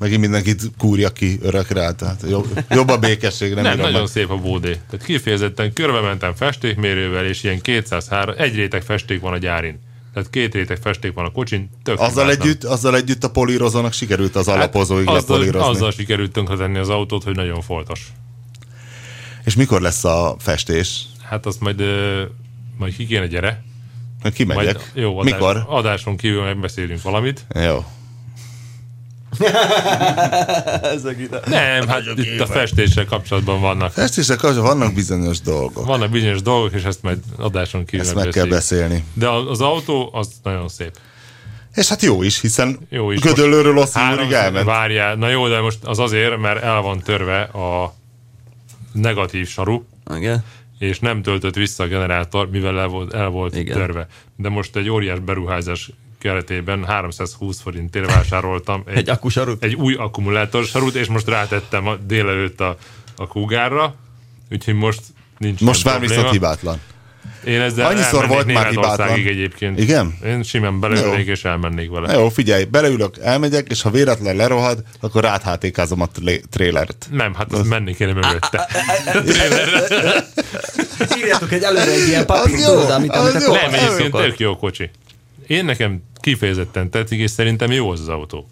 Megint 0.00 0.20
mindenkit 0.20 0.62
kúrja 0.78 1.10
ki 1.10 1.38
örökre, 1.42 1.92
tehát 1.92 2.24
jobb, 2.28 2.64
jobb 2.70 2.88
a 2.88 2.98
békesség, 2.98 3.54
nem, 3.54 3.62
Nem, 3.62 3.76
nagyon 3.78 4.00
meg. 4.00 4.06
szép 4.10 4.30
a 4.30 4.36
bódé. 4.36 4.80
Tehát 4.90 5.06
kifejezetten 5.06 5.72
körbe 5.72 6.00
mentem 6.00 6.34
festékmérővel, 6.34 7.24
és 7.26 7.42
ilyen 7.42 7.60
203, 7.60 8.34
egy 8.38 8.54
réteg 8.54 8.82
festék 8.82 9.20
van 9.20 9.32
a 9.32 9.38
gyárin. 9.38 9.80
Tehát 10.12 10.30
két 10.30 10.54
réteg 10.54 10.78
festék 10.82 11.12
van 11.12 11.24
a 11.24 11.30
kocsin, 11.30 11.70
tök 11.82 12.00
Azzal 12.00 12.24
hibátlan. 12.24 12.48
együtt, 12.48 12.64
azzal 12.64 12.96
együtt 12.96 13.24
a 13.24 13.30
polírozónak 13.30 13.92
sikerült 13.92 14.36
az 14.36 14.48
alapozóig 14.48 15.06
Hát 15.06 15.16
azzal, 15.16 15.48
azzal 15.60 15.90
sikerült 15.90 16.32
tönkretenni 16.32 16.78
az 16.78 16.88
autót, 16.88 17.22
hogy 17.24 17.34
nagyon 17.34 17.60
foltos. 17.60 18.06
És 19.44 19.54
mikor 19.54 19.80
lesz 19.80 20.04
a 20.04 20.36
festés? 20.38 21.02
Hát 21.22 21.46
azt 21.46 21.60
majd, 21.60 21.82
majd 22.78 22.96
ki 22.96 23.06
kéne 23.06 23.26
gyere. 23.26 23.62
Kimegyek. 24.34 24.74
Majd, 24.74 24.90
jó, 24.94 25.18
adás, 25.18 25.32
Mikor? 25.32 25.64
adáson 25.68 26.16
kívül 26.16 26.42
megbeszélünk 26.42 27.02
valamit. 27.02 27.46
Jó. 27.54 27.84
Nem, 31.46 31.88
hát 31.88 32.02
itt 32.16 32.40
a 32.40 32.46
festéssel 32.46 33.04
kapcsolatban 33.04 33.60
vannak. 33.60 33.92
Festések 33.92 34.38
kapcsolatban 34.38 34.78
vannak 34.78 34.94
bizonyos 34.94 35.40
dolgok. 35.40 35.86
Vannak 35.86 36.10
bizonyos 36.10 36.42
dolgok, 36.42 36.72
és 36.72 36.82
ezt 36.82 37.02
majd 37.02 37.18
adáson 37.36 37.84
kívül 37.84 38.06
Ezt 38.06 38.14
meg 38.14 38.28
kell 38.28 38.42
megbeszéljük. 38.42 38.88
beszélni. 38.88 39.04
De 39.12 39.28
az 39.50 39.60
autó, 39.60 40.10
az 40.12 40.28
nagyon 40.42 40.68
szép. 40.68 40.98
És 41.74 41.88
hát 41.88 42.02
jó 42.02 42.22
is, 42.22 42.40
hiszen 42.40 42.78
Jó 42.88 43.10
is. 43.10 43.20
Gödöllőről 43.20 43.72
Most 43.72 43.96
Oszi 43.96 44.12
úrig 44.14 44.32
elment. 44.32 44.66
Várjál, 44.66 45.14
na 45.14 45.28
jó, 45.28 45.48
de 45.48 45.60
most 45.60 45.78
az 45.84 45.98
azért, 45.98 46.38
mert 46.38 46.62
el 46.62 46.80
van 46.80 47.00
törve 47.00 47.40
a 47.42 47.94
negatív 48.92 49.48
saru, 49.48 49.82
Igen. 50.16 50.44
és 50.78 50.98
nem 50.98 51.22
töltött 51.22 51.54
vissza 51.54 51.82
a 51.82 51.86
generátor, 51.86 52.50
mivel 52.50 52.80
el 52.80 52.86
volt, 52.86 53.14
el 53.14 53.28
volt 53.28 53.56
Igen. 53.56 53.76
törve. 53.76 54.06
De 54.36 54.48
most 54.48 54.76
egy 54.76 54.88
óriás 54.88 55.18
beruházás 55.18 55.90
keretében 56.20 56.84
320 56.84 57.60
forintért 57.60 58.06
vásároltam 58.06 58.82
egy, 58.86 58.96
Egy 58.96 59.10
akkusarut. 59.10 59.64
egy 59.64 59.74
új 59.74 59.94
akkumulátorsarut, 59.94 60.94
és 60.94 61.06
most 61.06 61.28
rátettem 61.28 61.86
a 61.86 61.96
délelőtt 61.96 62.60
a, 62.60 62.76
a 63.16 63.26
kúgárra, 63.26 63.94
úgyhogy 64.50 64.74
most 64.74 65.00
nincs 65.38 65.60
Most 65.60 65.84
már 65.84 65.94
probléma. 65.96 66.14
viszont 66.20 66.34
hibátlan. 66.34 66.80
Én 67.44 67.60
ezzel 67.60 67.86
Annyiszor 67.86 68.26
volt 68.28 68.52
már 68.52 68.68
hibátlan. 68.68 69.08
egyébként. 69.08 69.78
Igen? 69.78 70.18
Én 70.24 70.42
simán 70.42 70.80
beleülnék 70.80 71.26
Jó. 71.26 71.32
és 71.32 71.44
elmennék 71.44 71.90
vele. 71.90 72.12
Jó, 72.12 72.28
figyelj, 72.28 72.64
beleülök, 72.64 73.18
elmegyek, 73.18 73.66
és 73.70 73.82
ha 73.82 73.90
véletlen 73.90 74.36
lerohad, 74.36 74.82
akkor 75.00 75.22
ráthátékázom 75.22 76.00
a 76.00 76.06
tré- 76.06 76.48
trélert. 76.48 77.08
Nem, 77.10 77.34
hát 77.34 77.52
az 77.52 77.66
menni 77.66 77.94
kéne 77.94 78.12
mögötte. 78.12 78.68
Írjátok 81.18 81.52
egy 81.52 81.62
előre 81.62 81.90
egy 81.90 82.08
ilyen 82.08 82.26
papírt, 82.26 82.64
Az 82.66 82.90
amit, 82.90 83.10
az 83.10 83.20
amit 83.24 83.46
Nem, 83.46 83.72
egyébként 83.72 84.12
tök 84.12 84.38
jó 84.38 84.56
kocsi. 84.56 84.90
Én 85.46 85.64
nekem 85.64 86.02
kifejezetten 86.20 86.90
tetszik, 86.90 87.18
és 87.18 87.30
szerintem 87.30 87.70
jó 87.70 87.90
az 87.90 88.00
az 88.00 88.08
autó. 88.08 88.48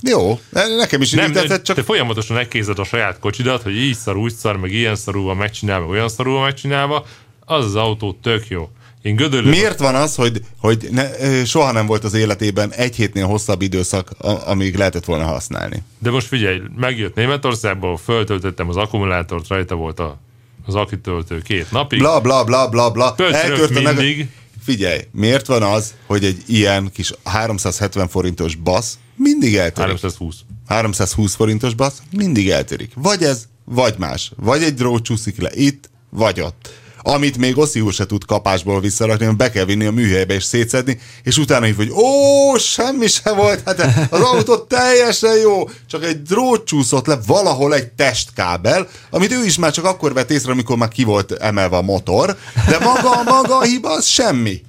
Jó, 0.00 0.40
nekem 0.78 1.00
is 1.00 1.10
Nem, 1.10 1.32
tetszett, 1.32 1.62
csak 1.62 1.76
te 1.76 1.82
folyamatosan 1.82 2.36
megkézed 2.36 2.78
a 2.78 2.84
saját 2.84 3.18
kocsidat, 3.18 3.62
hogy 3.62 3.76
így 3.76 3.96
szar, 3.96 4.16
úgy 4.16 4.34
szar, 4.34 4.56
meg 4.56 4.72
ilyen 4.72 4.96
szarul 4.96 5.22
van 5.22 5.36
megcsinálva, 5.36 5.86
olyan 5.86 6.08
szarul 6.08 6.32
van 6.32 6.42
megcsinálva, 6.42 7.06
az 7.44 7.64
az 7.64 7.74
autó 7.74 8.18
tök 8.22 8.48
jó. 8.48 8.68
Én 9.02 9.16
gödöllő... 9.16 9.48
Miért 9.48 9.78
van 9.78 9.94
az, 9.94 10.14
hogy, 10.14 10.40
hogy 10.58 10.88
ne, 10.90 11.04
soha 11.44 11.72
nem 11.72 11.86
volt 11.86 12.04
az 12.04 12.14
életében 12.14 12.72
egy 12.72 12.96
hétnél 12.96 13.26
hosszabb 13.26 13.62
időszak, 13.62 14.10
amíg 14.46 14.76
lehetett 14.76 15.04
volna 15.04 15.24
használni? 15.24 15.82
De 15.98 16.10
most 16.10 16.26
figyelj, 16.26 16.60
megjött 16.76 17.14
Németországból, 17.14 17.96
föltöltöttem 17.96 18.68
az 18.68 18.76
akkumulátort, 18.76 19.48
rajta 19.48 19.74
volt 19.74 19.98
a, 20.00 20.18
az 20.66 20.74
akitöltő 20.74 21.40
két 21.40 21.70
napig. 21.70 21.98
Bla, 21.98 22.20
bla, 22.20 22.44
bla, 22.44 22.68
bla, 22.68 22.90
bla. 22.90 23.14
Eltörte 23.18 23.80
meg- 23.80 23.96
mindig. 23.96 24.28
Figyelj, 24.62 25.00
miért 25.12 25.46
van 25.46 25.62
az, 25.62 25.94
hogy 26.06 26.24
egy 26.24 26.42
ilyen 26.46 26.90
kis 26.92 27.12
370 27.24 28.08
forintos 28.08 28.54
basz 28.54 28.98
mindig 29.16 29.54
eltörik? 29.54 29.80
320. 29.80 30.36
320 30.66 31.34
forintos 31.34 31.74
basz 31.74 32.02
mindig 32.10 32.50
eltörik. 32.50 32.92
Vagy 32.94 33.22
ez, 33.22 33.44
vagy 33.64 33.94
más. 33.98 34.32
Vagy 34.36 34.62
egy 34.62 34.74
drót 34.74 35.02
csúszik 35.02 35.40
le 35.40 35.50
itt, 35.54 35.90
vagy 36.10 36.40
ott. 36.40 36.81
Amit 37.02 37.38
még 37.38 37.58
Oszi 37.58 37.80
úr 37.80 37.92
se 37.92 38.06
tud 38.06 38.24
kapásból 38.24 38.80
visszarakni, 38.80 39.34
be 39.36 39.50
kell 39.50 39.64
vinni 39.64 39.84
a 39.84 39.90
műhelybe 39.90 40.34
és 40.34 40.44
szétszedni, 40.44 40.98
és 41.22 41.38
utána 41.38 41.64
hív, 41.64 41.76
hogy 41.76 41.90
ó, 41.90 42.56
semmi 42.56 43.06
se 43.06 43.32
volt, 43.32 43.62
hát 43.64 43.80
az 44.10 44.20
autó 44.20 44.56
teljesen 44.56 45.36
jó, 45.36 45.68
csak 45.86 46.04
egy 46.04 46.22
drót 46.22 46.64
csúszott 46.64 47.06
le 47.06 47.18
valahol 47.26 47.74
egy 47.74 47.86
testkábel, 47.86 48.88
amit 49.10 49.32
ő 49.32 49.44
is 49.44 49.58
már 49.58 49.72
csak 49.72 49.84
akkor 49.84 50.12
vett 50.12 50.30
észre, 50.30 50.52
amikor 50.52 50.76
már 50.76 50.88
ki 50.88 51.04
volt 51.04 51.32
emelve 51.32 51.76
a 51.76 51.82
motor, 51.82 52.36
de 52.68 52.78
maga, 52.78 53.22
maga 53.22 53.58
a 53.58 53.62
hiba 53.62 53.90
az 53.90 54.06
semmi. 54.06 54.60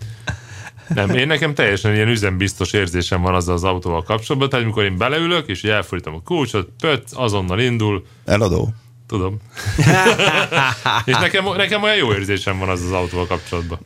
Nem, 0.87 1.09
én 1.09 1.27
nekem 1.27 1.53
teljesen 1.53 1.93
ilyen 1.93 2.07
üzembiztos 2.07 2.73
érzésem 2.73 3.21
van 3.21 3.35
azzal 3.35 3.53
az 3.53 3.63
autóval 3.63 4.03
kapcsolatban, 4.03 4.49
tehát 4.49 4.65
amikor 4.65 4.83
én 4.83 4.97
beleülök, 4.97 5.47
és 5.47 5.63
így 5.63 5.71
elfordítom 5.71 6.13
a 6.13 6.21
kulcsot, 6.23 6.69
pöt, 6.79 7.03
azonnal 7.13 7.59
indul, 7.59 8.05
Eladó. 8.25 8.73
Tudom. 9.13 9.37
és 11.05 11.15
nekem, 11.15 11.45
nekem 11.55 11.83
olyan 11.83 11.95
jó 11.95 12.13
érzésem 12.13 12.59
van 12.59 12.69
az 12.69 12.81
az 12.81 12.91
autóval 12.91 13.27
kapcsolatban. 13.27 13.79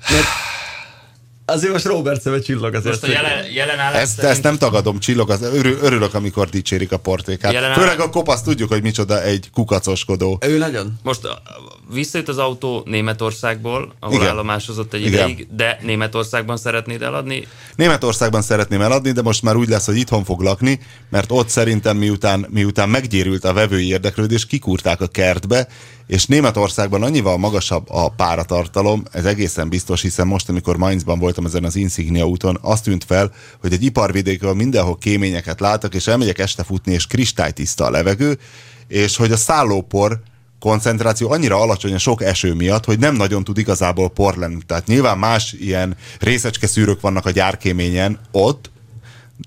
Azért 1.49 1.71
most 1.71 1.85
Robert 1.85 2.21
szeme 2.21 2.39
csillog 2.39 2.73
azért. 2.73 3.01
Most 3.01 3.03
a 3.03 3.07
jelen, 3.07 3.51
jelen 3.51 3.79
állás 3.79 4.01
Ezt, 4.01 4.19
ezt 4.19 4.43
nem 4.43 4.57
tagadom, 4.57 4.99
csillog, 4.99 5.29
az, 5.29 5.41
örül, 5.41 5.77
örülök, 5.81 6.13
amikor 6.13 6.49
dicsérik 6.49 6.91
a 6.91 6.97
portékát. 6.97 7.53
Jelen 7.53 7.73
Főleg 7.73 7.99
a 7.99 8.09
kopasz 8.09 8.41
tudjuk, 8.41 8.69
hogy 8.69 8.81
micsoda 8.81 9.23
egy 9.23 9.49
kukacoskodó. 9.53 10.37
Ő 10.45 10.57
nagyon. 10.57 10.99
Most 11.03 11.27
visszajött 11.93 12.27
az 12.27 12.37
autó 12.37 12.83
Németországból, 12.85 13.93
ahol. 13.99 14.15
Igen. 14.15 14.27
állomásozott 14.27 14.93
egy 14.93 15.05
Igen. 15.05 15.29
ideig, 15.29 15.47
de 15.55 15.79
Németországban 15.81 16.57
szeretnéd 16.57 17.01
eladni. 17.01 17.47
Németországban 17.75 18.41
szeretném 18.41 18.81
eladni, 18.81 19.11
de 19.11 19.21
most 19.21 19.43
már 19.43 19.55
úgy 19.55 19.69
lesz, 19.69 19.85
hogy 19.85 19.97
itthon 19.97 20.23
fog 20.23 20.41
lakni, 20.41 20.79
mert 21.09 21.31
ott 21.31 21.49
szerintem 21.49 21.97
miután, 21.97 22.45
miután 22.49 22.89
meggyérült 22.89 23.43
a 23.43 23.53
vevői 23.53 23.87
érdeklődés, 23.87 24.45
kikúrták 24.45 25.01
a 25.01 25.07
kertbe, 25.07 25.67
és 26.07 26.25
Németországban 26.25 27.03
annyival 27.03 27.37
magasabb 27.37 27.89
a 27.89 28.09
páratartalom, 28.09 29.03
ez 29.11 29.25
egészen 29.25 29.69
biztos, 29.69 30.01
hiszen 30.01 30.27
most, 30.27 30.49
amikor 30.49 30.77
Mainzban 30.77 31.19
voltam 31.19 31.45
ezen 31.45 31.63
az 31.63 31.75
Insignia 31.75 32.27
úton, 32.27 32.57
azt 32.61 32.83
tűnt 32.83 33.03
fel, 33.03 33.31
hogy 33.61 33.73
egy 33.73 33.83
iparvidékről 33.83 34.53
mindenhol 34.53 34.97
kéményeket 34.97 35.59
látok, 35.59 35.95
és 35.95 36.07
elmegyek 36.07 36.39
este 36.39 36.63
futni, 36.63 36.93
és 36.93 37.07
kristálytiszta 37.07 37.85
a 37.85 37.89
levegő, 37.89 38.37
és 38.87 39.15
hogy 39.15 39.31
a 39.31 39.37
szállópor 39.37 40.21
koncentráció 40.59 41.31
annyira 41.31 41.61
alacsony 41.61 41.93
a 41.93 41.97
sok 41.97 42.23
eső 42.23 42.53
miatt, 42.53 42.85
hogy 42.85 42.99
nem 42.99 43.15
nagyon 43.15 43.43
tud 43.43 43.57
igazából 43.57 44.09
por 44.09 44.35
lenni. 44.35 44.61
Tehát 44.65 44.87
nyilván 44.87 45.17
más 45.17 45.55
ilyen 45.59 45.97
részecske 46.19 46.67
szűrők 46.67 47.01
vannak 47.01 47.25
a 47.25 47.31
gyárkéményen 47.31 48.19
ott, 48.31 48.71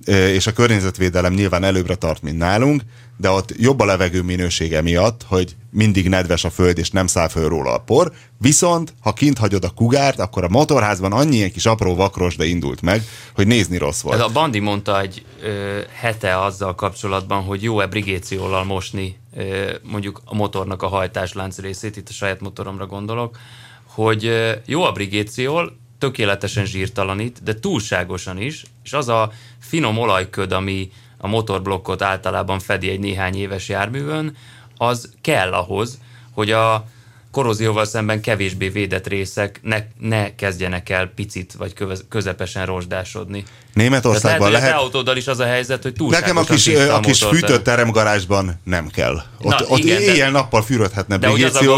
és 0.07 0.47
a 0.47 0.53
környezetvédelem 0.53 1.33
nyilván 1.33 1.65
előbbre 1.65 1.95
tart, 1.95 2.23
mint 2.23 2.39
nálunk, 2.39 2.83
de 3.21 3.31
ott 3.31 3.55
jobb 3.57 3.81
a 3.81 3.85
levegő 3.85 4.23
minősége 4.23 4.81
miatt, 4.81 5.25
hogy 5.29 5.57
mindig 5.71 6.09
nedves 6.09 6.45
a 6.45 6.51
föld, 6.51 6.79
és 6.79 6.91
nem 6.91 7.07
száll 7.07 7.29
föl 7.29 7.49
róla 7.49 7.75
a 7.75 7.79
por. 7.79 8.13
Viszont, 8.39 8.95
ha 9.01 9.13
kint 9.13 9.39
hagyod 9.39 9.65
a 9.65 9.71
kugárt, 9.71 10.19
akkor 10.19 10.45
a 10.45 10.49
motorházban 10.49 11.13
annyi 11.13 11.37
ilyen 11.37 11.53
kis 11.53 11.67
apró 11.67 11.95
vakros, 11.95 12.37
de 12.37 12.45
indult 12.45 12.83
meg, 12.83 13.03
hogy 13.35 13.47
nézni 13.47 13.77
rossz 13.77 14.01
volt. 14.01 14.19
Ez 14.19 14.25
a 14.25 14.29
Bandi 14.29 14.59
mondta 14.59 15.01
egy 15.01 15.25
ö, 15.43 15.79
hete 15.93 16.43
azzal 16.43 16.75
kapcsolatban, 16.75 17.43
hogy 17.43 17.63
jó-e 17.63 17.87
brigécióllal 17.87 18.65
mosni 18.65 19.17
ö, 19.37 19.73
mondjuk 19.83 20.23
a 20.25 20.35
motornak 20.35 20.83
a 20.83 20.89
hajtáslánc 20.89 21.59
részét, 21.59 21.97
itt 21.97 22.09
a 22.09 22.13
saját 22.13 22.41
motoromra 22.41 22.87
gondolok, 22.87 23.39
hogy 23.85 24.27
ö, 24.27 24.53
jó 24.67 24.83
a 24.83 24.93
brigéciól, 24.93 25.79
tökéletesen 25.99 26.65
zsírtalanít, 26.65 27.43
de 27.43 27.55
túlságosan 27.55 28.41
is, 28.41 28.65
és 28.85 28.93
az 28.93 29.09
a 29.09 29.33
finom 29.59 29.99
olajköd, 29.99 30.53
ami 30.53 30.91
a 31.21 31.27
motorblokkot 31.27 32.03
általában 32.03 32.59
fedi 32.59 32.91
egy 32.91 33.01
néhány 33.01 33.37
éves 33.37 33.69
járművön, 33.69 34.37
az 34.77 35.13
kell 35.21 35.53
ahhoz, 35.53 35.99
hogy 36.33 36.51
a 36.51 36.85
korrózióval 37.31 37.85
szemben 37.85 38.21
kevésbé 38.21 38.69
védett 38.69 39.07
részek 39.07 39.61
ne, 39.63 39.79
ne 39.99 40.35
kezdjenek 40.35 40.89
el 40.89 41.07
picit 41.07 41.53
vagy 41.53 41.75
közepesen 42.09 42.67
rozsdásodni. 42.67 43.45
Németországban 43.75 44.51
lehet, 44.51 44.53
lehet... 44.53 44.63
hogy 44.63 44.71
a 44.71 44.77
te 44.77 44.85
autóddal 44.85 45.17
is 45.17 45.27
az 45.27 45.39
a 45.39 45.45
helyzet, 45.45 45.83
hogy 45.83 45.93
túlságosan 45.93 46.35
Nekem 46.35 46.43
a 46.51 46.55
kis, 46.55 46.65
tiszta 46.65 46.95
a 46.95 47.01
kis 47.01 47.23
fűtött 47.25 47.65
teremgarázsban 47.65 48.61
nem 48.65 48.87
kell. 48.89 49.23
Ott, 49.43 49.59
Na, 49.59 49.65
ott 49.67 49.79
igen, 49.79 49.97
de- 49.97 50.03
éjjel-nappal 50.13 50.63
fürödhetne 50.63 51.15
a 51.15 51.19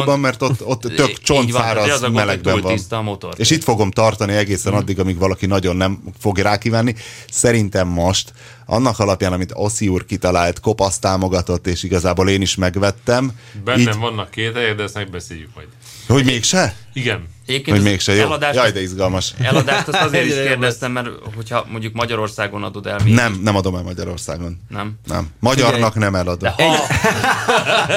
gond- 0.05 0.20
mert 0.20 0.42
ott, 0.42 0.64
ott 0.64 0.81
tök 0.81 0.98
van, 0.98 1.14
csontszáraz 1.22 1.87
de 1.87 1.92
az 1.92 2.02
a 2.02 2.05
gond, 2.07 2.16
hogy 2.18 2.26
melegben 2.26 2.61
van. 2.61 2.74
tiszta 2.74 2.96
a 2.96 3.02
motor. 3.02 3.35
És 3.37 3.50
itt 3.50 3.62
fogom 3.62 3.90
tartani 3.90 4.33
egészen 4.33 4.72
addig, 4.72 4.98
amíg 5.00 5.18
valaki 5.18 5.46
nagyon 5.46 5.76
nem 5.76 6.02
fog 6.20 6.38
rákívánni. 6.38 6.94
Szerintem 7.31 7.88
most 7.88 8.33
annak 8.66 8.98
alapján, 8.98 9.33
amit 9.33 9.50
Oszi 9.55 9.88
úr 9.88 10.05
kitalált, 10.05 10.61
kopasz 10.61 10.98
támogatott, 10.98 11.66
és 11.66 11.83
igazából 11.83 12.28
én 12.28 12.40
is 12.40 12.55
megvettem, 12.55 13.31
Bennem 13.64 13.81
így, 13.94 13.98
vannak 13.98 14.31
két 14.31 14.55
helyek, 14.55 14.74
de 14.74 14.83
ezt 14.83 14.94
megbeszéljük 14.94 15.48
majd. 15.55 15.66
hogy 16.09 16.24
mégse? 16.24 16.74
Igen. 16.92 17.28
Egyébként 17.46 17.76
Hogy 17.76 17.87
mégse 17.87 18.12
jó? 18.14 18.22
eladást- 18.22 18.55
Jaj, 18.55 18.70
de 18.72 18.83
izgalmas. 18.83 19.33
Eladást 19.42 19.88
azt 19.88 20.02
azért 20.02 20.26
is 20.26 20.35
kérdeztem, 20.48 20.92
mert 20.92 21.09
hogyha 21.37 21.66
mondjuk 21.70 21.82
Magyarországon 21.92 22.62
adod 22.62 22.87
el, 22.87 22.99
mi 23.05 23.11
Nem, 23.11 23.40
nem 23.42 23.57
adom 23.57 23.75
el 23.75 23.83
Magyarországon. 23.83 24.61
nem. 24.68 24.92
Nem. 25.07 25.29
Magyarnak 25.40 25.95
nem 25.95 26.14
eladom. 26.14 26.53
Ha, 26.53 26.77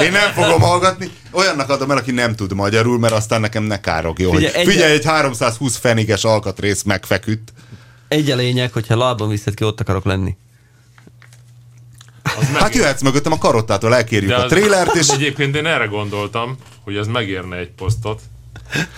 Én 0.03 0.11
nem 0.11 0.31
fogom 0.31 0.61
hallgatni. 0.61 1.09
Olyannak 1.31 1.69
adom 1.69 1.91
el, 1.91 1.97
aki 1.97 2.11
nem 2.11 2.35
tud 2.35 2.53
magyarul, 2.53 2.99
mert 2.99 3.13
aztán 3.13 3.41
nekem 3.41 3.63
ne 3.63 3.79
károgjon. 3.79 4.31
Figyelj, 4.35 4.51
Figyelj, 4.51 4.67
egy- 4.67 4.73
figyelj 4.73 4.93
egy 4.93 5.05
320 5.05 5.77
feniges 5.77 6.23
alkatrész 6.23 6.83
megfeküdt. 6.83 7.53
Egy 8.07 8.31
a 8.31 8.35
lényeg, 8.35 8.71
hogyha 8.71 8.97
lábban 8.97 9.29
viszed 9.29 9.53
ki, 9.53 9.63
ott 9.63 9.79
akarok 9.79 10.05
lenni. 10.05 10.35
Az 12.23 12.49
meg... 12.51 12.61
Hát 12.61 12.75
jöhetsz 12.75 13.01
mögöttem 13.01 13.31
a 13.31 13.37
karottától, 13.37 13.95
elkérjük 13.95 14.29
De 14.29 14.35
a 14.35 14.43
az- 14.43 14.51
trélert, 14.51 14.95
és 14.95 15.07
Egyébként 15.09 15.55
én 15.55 15.65
erre 15.65 15.85
gondoltam, 15.85 16.55
hogy 16.83 16.95
ez 16.95 17.07
megérne 17.07 17.55
egy 17.57 17.69
posztot. 17.71 18.21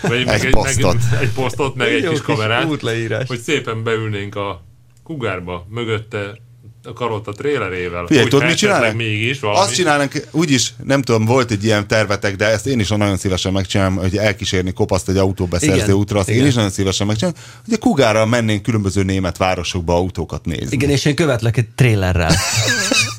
Vagy 0.01 0.25
meg 0.25 0.45
Egy 0.45 0.49
posztot. 0.51 0.93
Meg, 1.11 1.21
egy 1.21 1.31
posztot, 1.31 1.75
meg 1.75 1.87
egy 1.87 2.03
Jó 2.03 2.09
kis 2.09 2.21
kis 2.21 2.35
kamerát. 2.35 2.65
útleírás. 2.65 3.27
Hogy 3.27 3.39
szépen 3.39 3.83
beülnénk 3.83 4.35
a 4.35 4.63
kugárba, 5.07 5.65
mögötte 5.69 6.37
a 6.83 6.93
karotta 6.93 7.31
trélerével. 7.31 8.05
Figyelj, 8.05 8.27
tudod, 8.27 8.47
mit 8.47 8.57
csinálnánk? 8.57 8.95
mégis 8.95 9.39
valami. 9.39 9.59
Azt 9.59 9.73
csinálnánk, 9.73 10.27
úgyis, 10.31 10.73
nem 10.83 11.01
tudom, 11.01 11.25
volt 11.25 11.51
egy 11.51 11.63
ilyen 11.63 11.87
tervetek, 11.87 12.35
de 12.35 12.45
ezt 12.45 12.67
én 12.67 12.79
is 12.79 12.87
nagyon 12.89 13.17
szívesen 13.17 13.51
megcsinálom, 13.51 13.95
hogy 13.95 14.17
elkísérni 14.17 14.73
kopaszt 14.73 15.09
egy 15.09 15.17
autóbeszerző 15.17 15.75
Igen, 15.75 15.91
útra, 15.95 16.19
azt 16.19 16.29
én 16.29 16.35
igen. 16.35 16.47
is 16.47 16.53
nagyon 16.53 16.69
szívesen 16.69 17.07
megcsinálom, 17.07 17.39
hogy 17.65 17.73
a 17.73 17.77
Kugárral 17.77 18.25
mennénk 18.25 18.61
különböző 18.63 19.03
német 19.03 19.37
városokba 19.37 19.93
autókat 19.93 20.45
nézni. 20.45 20.67
Igen, 20.75 20.89
és 20.89 21.05
én 21.05 21.15
követlek 21.15 21.57
egy 21.57 21.67
trélerrel. 21.75 22.31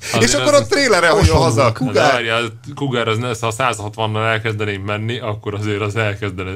és 0.01 0.13
Azért 0.13 0.41
akkor 0.41 0.55
az- 0.55 0.61
a 0.61 0.67
trélere 0.67 1.09
hagyja 1.09 1.37
haza 1.37 1.61
a 1.61 1.65
Na, 1.65 1.71
de 1.73 1.79
Kugár. 1.79 2.13
várjál, 2.13 2.61
Kugár, 2.75 3.09
az, 3.09 3.39
ha 3.41 3.53
160-nal 3.59 4.27
elkezdenénk 4.27 4.85
menni, 4.85 5.19
akkor 5.19 5.55
azért 5.55 5.81
az 5.81 5.97
elkezdene 5.97 6.51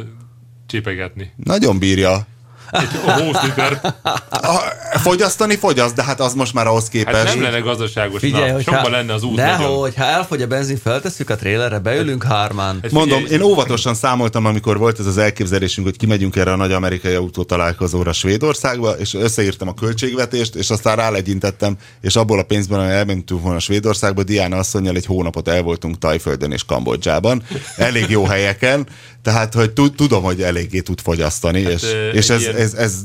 csipegetni. 0.66 1.32
Nagyon 1.44 1.78
bírja. 1.78 2.26
Egy 2.72 2.88
20 2.88 3.42
liter, 3.42 3.94
A, 4.30 4.60
fogyasztani 4.98 5.56
fogyaszt, 5.56 5.94
de 5.94 6.02
hát 6.02 6.20
az 6.20 6.34
most 6.34 6.54
már 6.54 6.66
ahhoz 6.66 6.88
képest. 6.88 7.16
hát 7.16 7.34
nem 7.34 7.42
lenne 7.42 7.58
gazdaságos. 7.58 8.20
Figyelj, 8.20 8.48
Na, 8.48 8.54
hogy 8.54 8.64
sokban 8.64 8.90
lenne 8.90 9.12
az 9.12 9.22
út 9.22 9.36
nagyon. 9.36 9.58
Dehogy, 9.58 9.94
ha 9.94 10.04
elfogy 10.04 10.42
a 10.42 10.46
benzin, 10.46 10.78
feltesszük 10.82 11.30
a 11.30 11.36
trélerre, 11.36 11.78
beülünk 11.78 12.24
hármán. 12.24 12.78
Hát 12.82 12.90
Mondom, 12.90 13.22
figyelj, 13.22 13.40
én 13.40 13.46
óvatosan 13.46 13.94
számoltam, 13.94 14.44
amikor 14.46 14.78
volt 14.78 14.98
ez 14.98 15.06
az 15.06 15.18
elképzelésünk, 15.18 15.86
hogy 15.86 15.96
kimegyünk 15.96 16.36
erre 16.36 16.52
a 16.52 16.56
nagy 16.56 16.72
amerikai 16.72 17.14
autó 17.14 17.42
találkozóra 17.42 18.12
Svédországba, 18.12 18.90
és 18.90 19.14
összeírtam 19.14 19.68
a 19.68 19.74
költségvetést, 19.74 20.54
és 20.54 20.70
aztán 20.70 20.96
rálegyintettem, 20.96 21.76
és 22.00 22.16
abból 22.16 22.38
a 22.38 22.42
pénzben, 22.42 22.78
amely 22.78 22.96
elmentünk 22.96 23.42
volna 23.42 23.58
Svédországba, 23.58 24.22
Diana 24.22 24.56
asszonynal 24.56 24.96
egy 24.96 25.06
hónapot 25.06 25.48
el 25.48 25.62
voltunk 25.62 25.98
Tajföldön 25.98 26.52
és 26.52 26.64
Kambodzsában, 26.64 27.42
elég 27.76 28.10
jó 28.10 28.24
helyeken, 28.24 28.86
tehát, 29.22 29.54
hogy 29.54 29.72
tud- 29.72 29.94
tudom, 29.94 30.22
hogy 30.22 30.42
eléggé 30.42 30.80
tud 30.80 31.00
fogyasztani, 31.00 31.60
és, 31.60 31.82
ö, 31.82 32.10
és 32.10 32.30
egy 32.30 32.36
ez, 32.36 32.42
ilyen- 32.42 32.56
ez, 32.56 32.74
ez 32.74 33.02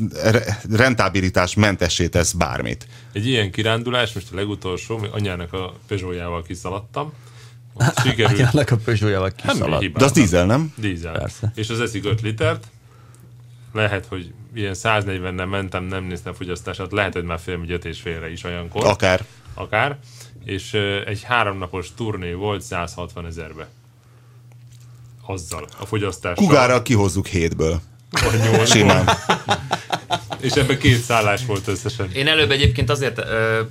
rentabilitás 0.72 1.54
mentessé 1.56 2.08
tesz 2.08 2.32
bármit. 2.32 2.88
Egy 3.14 3.28
ilyen 3.28 3.52
kirándulás, 3.52 4.14
most 4.14 4.28
a 4.32 4.36
legutolsó, 4.36 5.08
anyának 5.12 5.54
a 5.54 5.74
Peugeot-jával 5.88 6.44
kiszaladtam. 6.44 7.14
Ott 7.74 8.00
Sikerült. 8.04 8.40
Anyának 8.40 8.72
a 8.72 8.76
Peugeot-jával 8.78 9.32
Nem 9.44 9.54
kiszaladt. 9.56 9.92
De 9.92 10.06
az 10.06 10.12
dízel, 10.12 10.46
nem? 10.46 10.74
Dízel. 10.76 11.14
Persze. 11.14 11.52
És 11.56 11.70
az 11.70 11.80
eszik 11.82 12.06
5 12.06 12.22
litert. 12.22 12.68
Lehet, 13.74 14.06
hogy 14.06 14.32
ilyen 14.54 14.76
140-nel 14.84 15.50
mentem, 15.50 15.84
nem 15.84 16.04
néztem 16.04 16.34
fogyasztását, 16.34 16.92
lehet, 16.92 17.14
hogy 17.14 17.24
már 17.24 17.40
fél, 17.40 17.62
öt 17.68 17.86
és 17.86 18.00
félre 18.02 18.32
is 18.32 18.44
olyankor. 18.44 18.86
Akár. 18.86 19.26
Akár. 19.54 19.98
És 20.46 20.74
egy 21.06 21.24
háromnapos 21.24 21.88
turné 21.96 22.34
volt 22.34 22.62
160 22.62 23.26
ezerbe. 23.26 23.68
Azzal, 25.28 25.68
a 25.80 25.86
fogyasztással. 25.86 26.46
Kugára 26.46 26.82
kihozzuk 26.82 27.28
hétből. 27.28 27.82
Vagy 28.12 28.40
nyolcból. 28.40 28.66
Simán. 28.66 29.10
És 30.40 30.52
ebben 30.52 30.78
két 30.78 31.02
szállás 31.02 31.46
volt 31.46 31.68
összesen. 31.68 32.12
én 32.12 32.28
előbb 32.28 32.52
egyébként 32.52 32.90
azért 32.90 33.18
ö, 33.18 33.62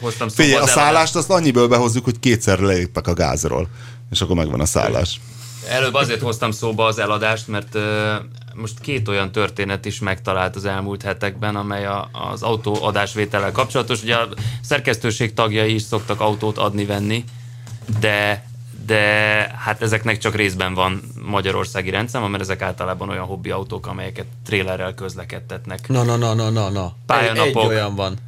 hoztam 0.00 0.28
szóba 0.28 0.42
Figyelj, 0.42 0.62
a 0.62 0.66
szállást 0.66 1.16
azt 1.16 1.30
annyiből 1.30 1.68
behozzuk, 1.68 2.04
hogy 2.04 2.20
kétszer 2.20 2.58
lépek 2.58 3.06
a 3.06 3.14
gázról. 3.14 3.68
És 4.10 4.20
akkor 4.20 4.36
megvan 4.36 4.60
a 4.60 4.64
szállás. 4.66 5.20
Előbb 5.68 5.94
azért 5.94 6.20
hoztam 6.20 6.50
szóba 6.50 6.84
az 6.84 6.98
eladást, 6.98 7.48
mert 7.48 7.74
ö, 7.74 8.14
most 8.54 8.80
két 8.80 9.08
olyan 9.08 9.32
történet 9.32 9.84
is 9.84 9.98
megtalált 9.98 10.56
az 10.56 10.64
elmúlt 10.64 11.02
hetekben, 11.02 11.56
amely 11.56 11.86
a, 11.86 12.10
az 12.32 12.42
autó 12.42 12.78
adásvétellel 12.82 13.52
kapcsolatos. 13.52 14.02
Ugye 14.02 14.16
a 14.16 14.28
szerkesztőség 14.62 15.34
tagjai 15.34 15.74
is 15.74 15.82
szoktak 15.82 16.20
autót 16.20 16.58
adni-venni, 16.58 17.24
de 18.00 18.44
de 18.90 19.54
hát 19.58 19.82
ezeknek 19.82 20.18
csak 20.18 20.34
részben 20.34 20.74
van 20.74 21.02
magyarországi 21.22 21.90
rendszám, 21.90 22.30
mert 22.30 22.42
ezek 22.42 22.62
általában 22.62 23.08
olyan 23.08 23.24
hobbi 23.24 23.50
autók, 23.50 23.86
amelyeket 23.86 24.26
trélerrel 24.44 24.94
közlekedtetnek. 24.94 25.88
Na, 25.88 26.02
na, 26.02 26.16
na, 26.16 26.34
na, 26.34 26.50
na, 26.50 26.68
na. 26.70 26.92
Pályanapok. 27.06 27.62
egy 27.62 27.68
olyan 27.68 27.94
van. 27.94 28.18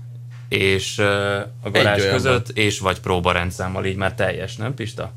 és 0.49 0.99
ö, 0.99 1.39
a 1.63 1.71
garázs 1.71 2.07
között, 2.11 2.49
és 2.49 2.79
vagy 2.79 3.01
próbarendszámmal, 3.01 3.85
így 3.85 3.97
már 3.97 4.15
teljes, 4.15 4.57
nem 4.57 4.75
Pista? 4.75 5.13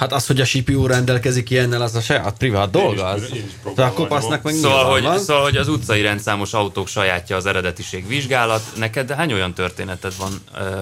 Hát 0.00 0.12
az, 0.12 0.26
hogy 0.26 0.40
a 0.40 0.44
CPU 0.44 0.86
rendelkezik 0.86 1.50
ilyennel, 1.50 1.82
az 1.82 1.94
a 1.94 2.00
saját 2.00 2.36
privát 2.38 2.70
dolga. 2.70 3.16
is- 3.16 3.22
Az. 3.24 3.32
én 3.36 3.44
is 3.46 3.52
a 3.52 3.60
próbálom, 3.62 3.94
kopasznak 3.94 4.42
meg 4.42 4.54
Szóval 4.54 4.90
hogy, 4.90 5.02
van. 5.02 5.18
szóval, 5.18 5.42
hogy 5.42 5.56
az 5.56 5.68
utcai 5.68 6.02
rendszámos 6.02 6.52
autók 6.52 6.88
sajátja 6.88 7.36
az 7.36 7.46
eredetiség 7.46 8.06
vizsgálat. 8.06 8.62
Neked 8.76 9.10
hány 9.10 9.32
olyan 9.32 9.54
történeted 9.54 10.12
van, 10.16 10.32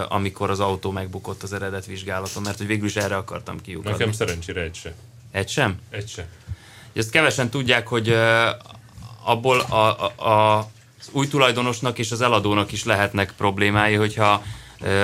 amikor 0.08 0.50
az 0.50 0.60
autó 0.60 0.90
megbukott 0.90 1.42
az 1.42 1.52
eredet 1.52 1.86
vizsgálaton? 1.86 2.42
Mert 2.42 2.56
hogy 2.58 2.66
végül 2.66 2.86
is 2.86 2.96
erre 2.96 3.16
akartam 3.16 3.60
kiukadni. 3.60 3.90
Nekem 3.90 4.12
szerencsére 4.12 4.60
egy 4.60 4.74
se. 4.74 4.92
Egy 5.32 5.48
sem? 5.48 5.78
Egy 5.90 6.08
se. 6.08 6.26
Ezt 6.94 7.10
kevesen 7.10 7.48
tudják, 7.48 7.86
hogy 7.88 8.16
abból 9.24 9.60
a, 9.60 9.74
a, 9.76 10.28
a, 10.28 10.58
az 11.00 11.08
új 11.10 11.28
tulajdonosnak 11.28 11.98
és 11.98 12.10
az 12.10 12.20
eladónak 12.20 12.72
is 12.72 12.84
lehetnek 12.84 13.32
problémái, 13.36 13.94
hogyha 13.94 14.42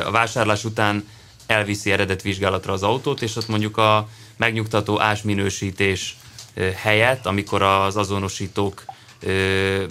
a 0.04 0.10
vásárlás 0.10 0.64
után 0.64 1.08
elviszi 1.46 1.92
eredetvizsgálatra 1.92 2.72
az 2.72 2.82
autót, 2.82 3.22
és 3.22 3.36
ott 3.36 3.48
mondjuk 3.48 3.76
a 3.76 4.08
megnyugtató 4.36 5.00
ásminősítés 5.00 6.16
ö, 6.54 6.70
helyett, 6.76 7.26
amikor 7.26 7.62
az 7.62 7.96
azonosítók 7.96 8.84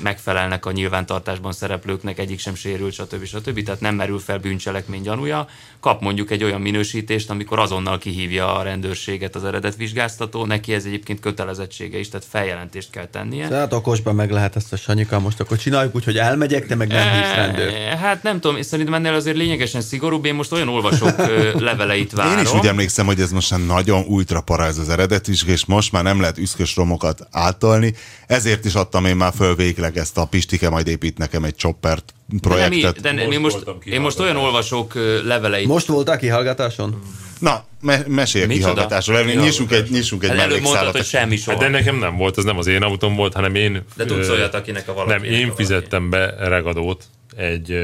megfelelnek 0.03 0.65
a 0.65 0.71
nyilvántartásban 0.71 1.51
szereplőknek, 1.51 2.19
egyik 2.19 2.39
sem 2.39 2.55
sérült, 2.55 2.93
stb. 2.93 3.25
stb. 3.25 3.63
Tehát 3.63 3.81
nem 3.81 3.95
merül 3.95 4.19
fel 4.19 4.37
bűncselekmény 4.37 5.01
gyanúja, 5.01 5.47
kap 5.79 6.01
mondjuk 6.01 6.31
egy 6.31 6.43
olyan 6.43 6.61
minősítést, 6.61 7.29
amikor 7.29 7.59
azonnal 7.59 7.97
kihívja 7.97 8.55
a 8.57 8.63
rendőrséget 8.63 9.35
az 9.35 9.43
eredetvizsgáztató, 9.43 10.45
neki 10.45 10.73
ez 10.73 10.85
egyébként 10.85 11.19
kötelezettsége 11.19 11.99
is, 11.99 12.09
tehát 12.09 12.25
feljelentést 12.29 12.89
kell 12.89 13.07
tennie. 13.07 13.47
Tehát 13.47 13.73
okosban 13.73 14.15
meg 14.15 14.31
lehet 14.31 14.55
ezt 14.55 14.73
a 14.73 14.75
Sanyika, 14.75 15.19
most 15.19 15.39
akkor 15.39 15.57
csináljuk 15.57 15.95
úgy, 15.95 16.03
hogy 16.03 16.17
elmegyek, 16.17 16.67
te 16.67 16.75
meg 16.75 16.87
nem 16.87 17.13
hívsz 17.13 17.35
rendőrt. 17.35 17.73
Eh, 17.73 17.99
Hát 18.03 18.23
nem 18.23 18.39
tudom, 18.39 18.61
szerintem 18.61 18.93
ennél 18.93 19.13
azért 19.13 19.37
lényegesen 19.37 19.81
szigorúbb. 19.81 20.25
Én 20.25 20.33
most 20.33 20.51
olyan 20.51 20.67
olvasók 20.67 21.17
ö, 21.17 21.51
leveleit 21.69 22.11
várom. 22.11 22.37
Én 22.37 22.43
is 22.43 22.53
úgy 22.53 22.65
emlékszem, 22.65 23.05
hogy 23.05 23.19
ez 23.19 23.31
most 23.31 23.51
már 23.51 23.59
nagyon 23.65 24.03
ultra 24.07 24.41
para 24.41 24.65
ez 24.65 24.77
az 24.77 24.89
eredet 24.89 25.27
is, 25.27 25.43
és 25.43 25.65
most 25.65 25.91
már 25.91 26.03
nem 26.03 26.19
lehet 26.19 26.37
üszkös 26.37 26.75
romokat 26.75 27.27
átolni, 27.31 27.93
ezért 28.27 28.65
is 28.65 28.75
adtam 28.75 29.05
én 29.05 29.13
én 29.13 29.19
már 29.23 29.33
föl 29.35 29.55
végleg 29.55 29.97
ezt 29.97 30.17
a 30.17 30.25
Pistike 30.25 30.69
majd 30.69 30.87
épít 30.87 31.17
nekem 31.17 31.43
egy 31.43 31.55
choppert 31.55 32.03
De, 32.05 32.13
nem, 32.29 32.39
projektet. 32.39 32.95
így- 32.95 33.01
de 33.01 33.11
Most 33.11 33.33
én, 33.33 33.39
most, 33.39 33.57
én 33.85 34.01
most 34.01 34.19
olyan 34.19 34.35
olvasók 34.35 34.93
leveleit 35.25 35.67
Most 35.67 35.87
voltál 35.87 36.17
kihallgatáson? 36.17 37.01
Na, 37.39 37.63
me- 37.81 38.07
mesélj 38.07 38.43
a 38.43 38.47
kihallgatásról. 38.47 39.23
Nyissunk 39.23 39.71
egy, 39.71 39.89
nyissunk 39.91 40.23
egy 40.23 40.29
Hát 40.29 40.37
előbb 40.39 40.49
mellékszálat. 40.61 40.91
hogy 40.95 41.05
semmi 41.05 41.35
soha. 41.37 41.51
Hát 41.57 41.65
de 41.71 41.77
nekem 41.77 41.95
nem 41.99 42.17
volt, 42.17 42.37
az 42.37 42.43
nem 42.43 42.57
az 42.57 42.67
én 42.67 42.81
autóm 42.83 43.15
volt, 43.15 43.33
hanem 43.33 43.55
én... 43.55 43.83
De 43.95 44.05
tudsz 44.05 44.27
olyat, 44.29 44.53
akinek 44.53 44.87
a 44.87 44.93
valakinek 44.93 45.21
Nem, 45.21 45.31
én 45.31 45.39
valaki. 45.41 45.63
fizettem 45.63 46.09
be 46.09 46.35
regadót 46.47 47.03
egy, 47.35 47.77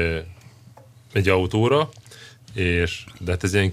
egy 1.12 1.28
autóra, 1.28 1.88
és 2.54 3.04
de 3.18 3.30
hát 3.30 3.44
ez 3.44 3.54
ilyen 3.54 3.70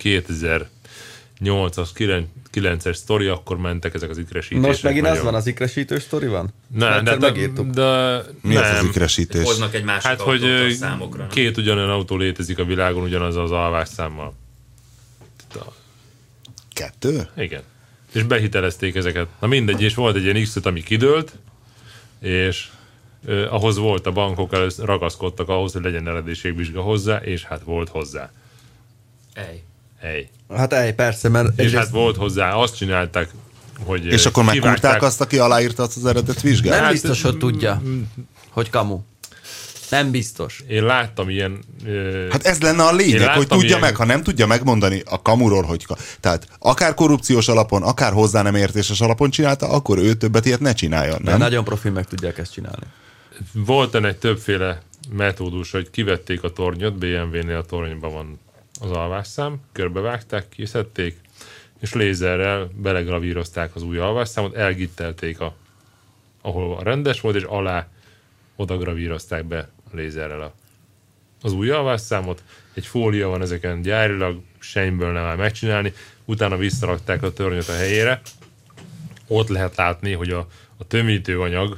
2008-as, 1.40 2.24
9-es 2.54 2.94
sztori, 2.94 3.28
akkor 3.28 3.58
mentek 3.58 3.94
ezek 3.94 4.10
az 4.10 4.18
ikresítések. 4.18 4.68
Most 4.68 4.84
megint 4.84 5.06
az 5.06 5.10
nagyon. 5.10 5.26
van, 5.26 5.36
az 5.36 5.48
ikresítős 5.48 6.02
sztori 6.04 6.28
van? 6.28 6.54
Nem, 6.68 7.04
de, 7.04 7.16
de, 7.18 7.32
de, 7.64 8.22
Mi 8.42 8.56
az 8.56 8.70
az 8.70 8.76
nem. 8.76 8.86
ikresítés? 8.86 9.44
Hoznak 9.44 9.74
egy 9.74 9.84
másik 9.84 10.08
Hát, 10.08 10.22
hogy 10.22 10.44
a 10.44 10.70
számokra. 10.72 11.20
nem? 11.20 11.30
két 11.30 11.58
ugyanolyan 11.58 11.90
autó 11.90 12.18
létezik 12.18 12.60
a 12.60 12.66
világon 12.66 13.04
ugyanaz 13.04 13.36
az 13.36 13.52
alvásszámmal. 13.52 14.34
Kettő? 16.74 17.28
Igen. 17.38 17.62
És 18.14 18.24
behitelezték 18.24 18.96
ezeket. 18.96 19.28
Na 19.40 19.48
mindegy, 19.48 19.82
és 19.82 19.96
volt 19.96 20.16
egy 20.16 20.24
ilyen 20.24 20.44
x 20.44 20.56
ami 20.64 20.84
kidőlt, 20.84 21.32
és 22.20 22.70
eh, 23.28 23.54
ahhoz 23.54 23.78
volt 23.78 24.06
a 24.06 24.12
bankok, 24.12 24.54
először 24.54 24.86
ragaszkodtak 24.86 25.50
ahhoz, 25.50 25.74
hogy 25.74 25.84
legyen 25.84 26.08
eredéségvizsga 26.08 26.82
hozzá, 26.82 27.18
és 27.18 27.44
hát 27.44 27.62
volt 27.64 27.90
hozzá. 27.90 28.32
Ej. 29.34 29.64
Ej. 30.00 30.30
Hát 30.56 30.74
ej, 30.74 30.94
persze, 30.94 31.30
mert 31.30 31.48
És 31.48 31.54
egyrészt- 31.58 31.76
hát 31.76 31.90
volt 31.90 32.16
hozzá, 32.16 32.54
azt 32.54 32.76
csinálták, 32.76 33.30
hogy 33.86 34.06
És 34.06 34.22
eh, 34.22 34.28
akkor 34.32 34.44
megkúrták 34.44 34.76
kivágták- 34.76 35.04
azt, 35.04 35.22
aki 35.22 35.38
aláírta 35.38 35.84
azt 35.84 35.98
az 35.98 36.06
eredet 36.06 36.42
vizsgát? 36.42 36.74
nem 36.74 36.84
Hát, 36.84 36.92
biztos, 36.92 37.22
hogy 37.22 37.38
tudja, 37.38 37.82
hogy 38.50 38.70
kamu. 38.70 39.00
Nem 39.90 40.12
biztos. 40.12 40.64
Én 40.68 40.84
láttam 40.84 41.30
ilyen... 41.30 41.60
eh, 41.86 42.28
Hát 42.32 42.46
ez 42.46 42.62
lenne 42.62 42.84
a 42.84 42.90
Én 42.90 42.96
lényeg, 42.96 43.30
hogy 43.30 43.48
tudja 43.48 43.68
ilyen- 43.68 43.80
meg, 43.80 43.96
ha 43.96 44.06
nem 44.06 44.24
tudja 44.24 44.48
megmondani 44.48 45.02
a 45.06 45.22
kamuról, 45.22 45.64
hogy... 45.64 45.86
Tehát 46.20 46.48
akár 46.60 46.94
korrupciós 46.94 47.48
alapon, 47.48 47.84
akár 47.84 48.12
hozzá 48.14 48.42
nem 48.42 48.56
értéses 48.56 49.02
alapon 49.02 49.30
csinálta, 49.30 49.70
akkor 49.70 49.98
ő 49.98 50.14
többet 50.14 50.46
ilyet 50.46 50.60
ne 50.60 50.74
csináljon, 50.74 51.16
Nem? 51.22 51.30
nem? 51.32 51.38
Nagyon 51.40 51.64
profi 51.64 51.90
meg 51.90 52.06
tudják 52.06 52.38
ezt 52.38 52.52
csinálni. 52.54 52.86
Volt 53.54 53.96
ennek 53.96 54.20
többféle 54.20 54.82
metódus, 55.12 55.72
hogy 55.72 55.90
kivették 55.90 56.44
a 56.44 56.50
tornyot, 56.54 56.98
BMW-nél 56.98 57.56
a 57.56 57.64
tornyban 57.64 58.12
van 58.14 58.40
az 58.82 58.92
alvásszám, 58.92 59.62
körbevágták, 59.72 60.50
kiszedték, 60.50 61.20
és 61.80 61.94
lézerrel 61.94 62.70
belegravírozták 62.76 63.76
az 63.76 63.84
új 63.84 63.98
alvásszámot, 63.98 64.56
elgittelték, 64.56 65.40
a, 65.40 65.56
ahol 66.42 66.84
rendes 66.84 67.22
volt, 67.22 67.36
és 67.36 67.44
alá 67.44 67.88
oda 68.56 68.78
gravírozták 68.78 69.46
be 69.46 69.70
a 69.92 69.96
lézerrel 69.96 70.42
a, 70.42 70.54
az 71.42 71.54
új 71.54 71.70
alvásszámot. 71.70 72.44
Egy 72.74 72.86
fólia 72.86 73.28
van 73.28 73.42
ezeken 73.42 73.82
gyárilag, 73.82 74.42
semmiből 74.60 75.12
nem 75.12 75.24
áll 75.24 75.36
megcsinálni, 75.36 75.94
utána 76.26 76.58
visszarakták 76.58 77.24
a 77.24 77.34
tornyot 77.34 77.68
a 77.68 77.76
helyére. 77.76 78.22
Ott 79.28 79.48
lehet 79.48 79.76
látni, 79.76 80.14
hogy 80.14 80.30
a, 80.30 80.48
a 80.78 80.88
tömítőanyag 80.88 81.78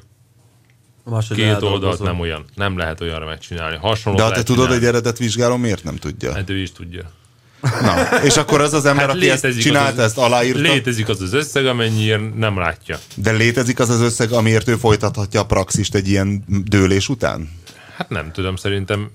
Máshogy 1.03 1.37
két 1.37 1.61
oldalt 1.61 2.01
nem 2.01 2.19
olyan. 2.19 2.45
Nem 2.55 2.77
lehet 2.77 3.01
olyanra 3.01 3.25
megcsinálni. 3.25 3.77
Hasonló 3.77 4.17
De 4.17 4.23
ha 4.23 4.31
te 4.31 4.43
tudod, 4.43 4.69
hogy 4.69 4.85
eredet 4.85 5.17
vizsgáló 5.17 5.57
miért 5.57 5.83
nem 5.83 5.95
tudja? 5.95 6.33
Hát 6.33 6.49
ő 6.49 6.57
is 6.57 6.71
tudja. 6.71 7.11
Na, 7.61 8.23
és 8.23 8.37
akkor 8.37 8.61
az 8.61 8.73
az 8.73 8.85
ember, 8.85 9.07
Hát 9.07 9.15
aki 9.15 9.29
ezt 9.29 9.59
csinálta, 9.59 10.01
az, 10.01 10.07
ezt 10.07 10.17
aláírta, 10.17 10.59
Létezik 10.59 11.09
az 11.09 11.21
az 11.21 11.33
összeg, 11.33 11.65
amennyiért 11.65 12.35
nem 12.35 12.57
látja. 12.57 12.99
de 13.15 13.31
létezik 13.31 13.79
az 13.79 13.89
az 13.89 14.01
összeg, 14.01 14.31
amiért 14.31 14.67
ő 14.67 14.75
folytathatja 14.75 15.39
a 15.39 15.45
praxist 15.45 15.95
egy 15.95 16.07
ilyen 16.07 16.43
dőlés 16.47 17.09
után? 17.09 17.49
Hát 17.95 18.09
nem 18.09 18.31
tudom, 18.31 18.55
szerintem 18.55 19.11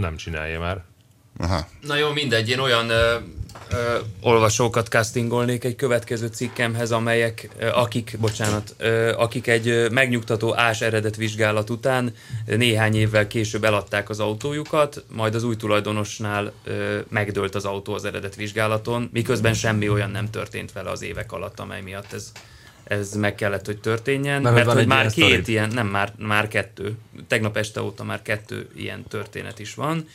nem 0.00 0.16
csinálja 0.16 0.60
már. 0.60 0.82
Aha. 1.38 1.66
Na 1.80 1.96
jó, 1.96 2.12
mindegy, 2.12 2.48
én 2.48 2.58
olyan 2.58 2.88
ö, 2.90 3.14
ö, 3.70 3.98
olvasókat 4.20 4.88
castingolnék 4.88 5.64
egy 5.64 5.76
következő 5.76 6.26
cikkemhez, 6.26 6.90
amelyek, 6.92 7.48
ö, 7.58 7.66
akik, 7.68 8.16
bocsánat, 8.20 8.74
ö, 8.78 9.12
akik 9.16 9.46
egy 9.46 9.68
ö, 9.68 9.88
megnyugtató 9.88 10.56
ás 10.56 10.80
eredet 10.80 11.16
vizsgálat 11.16 11.70
után 11.70 12.14
ö, 12.46 12.56
néhány 12.56 12.94
évvel 12.96 13.26
később 13.26 13.64
eladták 13.64 14.08
az 14.10 14.20
autójukat, 14.20 15.04
majd 15.08 15.34
az 15.34 15.42
új 15.44 15.56
tulajdonosnál 15.56 16.52
ö, 16.64 16.98
megdőlt 17.08 17.54
az 17.54 17.64
autó 17.64 17.94
az 17.94 18.04
eredet 18.04 18.34
vizsgálaton, 18.34 19.08
miközben 19.12 19.54
semmi 19.54 19.88
olyan 19.88 20.10
nem 20.10 20.30
történt 20.30 20.72
vele 20.72 20.90
az 20.90 21.02
évek 21.02 21.32
alatt, 21.32 21.60
amely 21.60 21.80
miatt 21.80 22.12
ez 22.12 22.32
ez 22.84 23.12
meg 23.14 23.34
kellett, 23.34 23.66
hogy 23.66 23.78
történjen, 23.80 24.42
Mert 24.42 24.54
mert, 24.54 24.72
hogy 24.72 24.86
már 24.86 25.10
két 25.10 25.24
sztori. 25.24 25.42
ilyen, 25.46 25.68
nem, 25.68 25.86
már, 25.86 26.12
már 26.18 26.48
kettő, 26.48 26.96
tegnap 27.28 27.56
este 27.56 27.82
óta 27.82 28.04
már 28.04 28.22
kettő 28.22 28.68
ilyen 28.76 29.04
történet 29.08 29.58
is 29.58 29.74
van, 29.74 30.08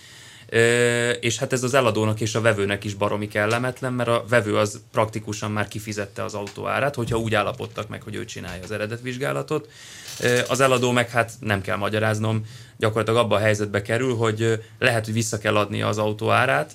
és 1.20 1.38
hát 1.38 1.54
ez 1.54 1.64
az 1.64 1.74
eladónak 1.74 2.22
és 2.22 2.36
a 2.36 2.42
vevőnek 2.42 2.84
is 2.84 2.94
baromi 2.94 3.28
kellemetlen, 3.28 3.94
mert 3.94 4.10
a 4.10 4.26
vevő 4.30 4.58
az 4.58 4.82
praktikusan 4.92 5.52
már 5.52 5.68
kifizette 5.68 6.24
az 6.24 6.34
autó 6.34 6.68
árát, 6.68 6.96
hogyha 6.96 7.18
úgy 7.18 7.36
állapodtak 7.36 7.88
meg, 7.88 8.02
hogy 8.02 8.16
ő 8.16 8.26
csinálja 8.26 8.64
az 8.64 8.72
eredetvizsgálatot. 8.72 9.70
Az 10.48 10.60
eladó 10.60 10.92
meg 10.92 11.10
hát 11.10 11.32
nem 11.40 11.62
kell 11.62 11.78
magyaráznom, 11.78 12.46
gyakorlatilag 12.78 13.24
abba 13.24 13.36
a 13.36 13.40
helyzetbe 13.40 13.82
kerül, 13.82 14.16
hogy 14.16 14.64
lehet, 14.80 15.06
hogy 15.06 15.14
vissza 15.14 15.38
kell 15.38 15.58
adnia 15.58 15.88
az 15.88 15.98
autó 15.98 16.32
árát, 16.32 16.74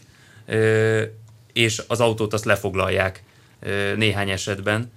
és 1.53 1.83
az 1.87 2.01
autót 2.01 2.33
azt 2.33 2.45
lefoglalják 2.45 3.23
néhány 3.97 4.31
esetben. 4.31 4.93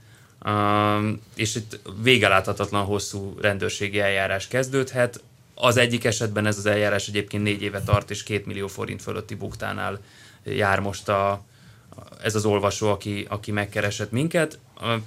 És 1.36 1.56
itt 1.56 1.80
végeláthatatlan 2.02 2.86
hosszú 2.86 3.38
rendőrségi 3.42 4.00
eljárás 4.00 4.48
kezdődhet. 4.48 5.24
Az 5.56 5.78
egyik 5.78 6.04
esetben 6.04 6.46
ez 6.46 6.58
az 6.58 6.66
eljárás 6.66 7.08
egyébként 7.08 7.44
négy 7.44 7.62
éve 7.62 7.82
tart, 7.82 8.10
és 8.10 8.24
két 8.24 8.46
millió 8.46 8.68
forint 8.68 9.02
fölötti 9.02 9.36
buktánál 9.36 10.00
jár 10.44 10.80
most 10.80 11.10
a, 11.10 11.44
ez 12.24 12.36
az 12.36 12.46
olvasó, 12.46 12.90
aki, 12.90 13.26
aki 13.30 13.52
megkeresett 13.52 14.12
minket. 14.12 14.60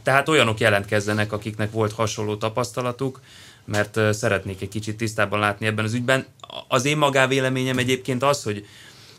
Tehát 0.02 0.28
olyanok 0.28 0.60
jelentkezzenek, 0.60 1.32
akiknek 1.32 1.72
volt 1.72 1.92
hasonló 1.92 2.36
tapasztalatuk, 2.36 3.20
mert 3.64 4.14
szeretnék 4.14 4.60
egy 4.60 4.68
kicsit 4.68 4.96
tisztában 4.96 5.38
látni 5.38 5.66
ebben 5.66 5.84
az 5.84 5.94
ügyben. 5.94 6.26
Az 6.68 6.84
én 6.84 6.96
magávéleményem 6.96 7.78
egyébként 7.78 8.22
az, 8.22 8.42
hogy 8.42 8.66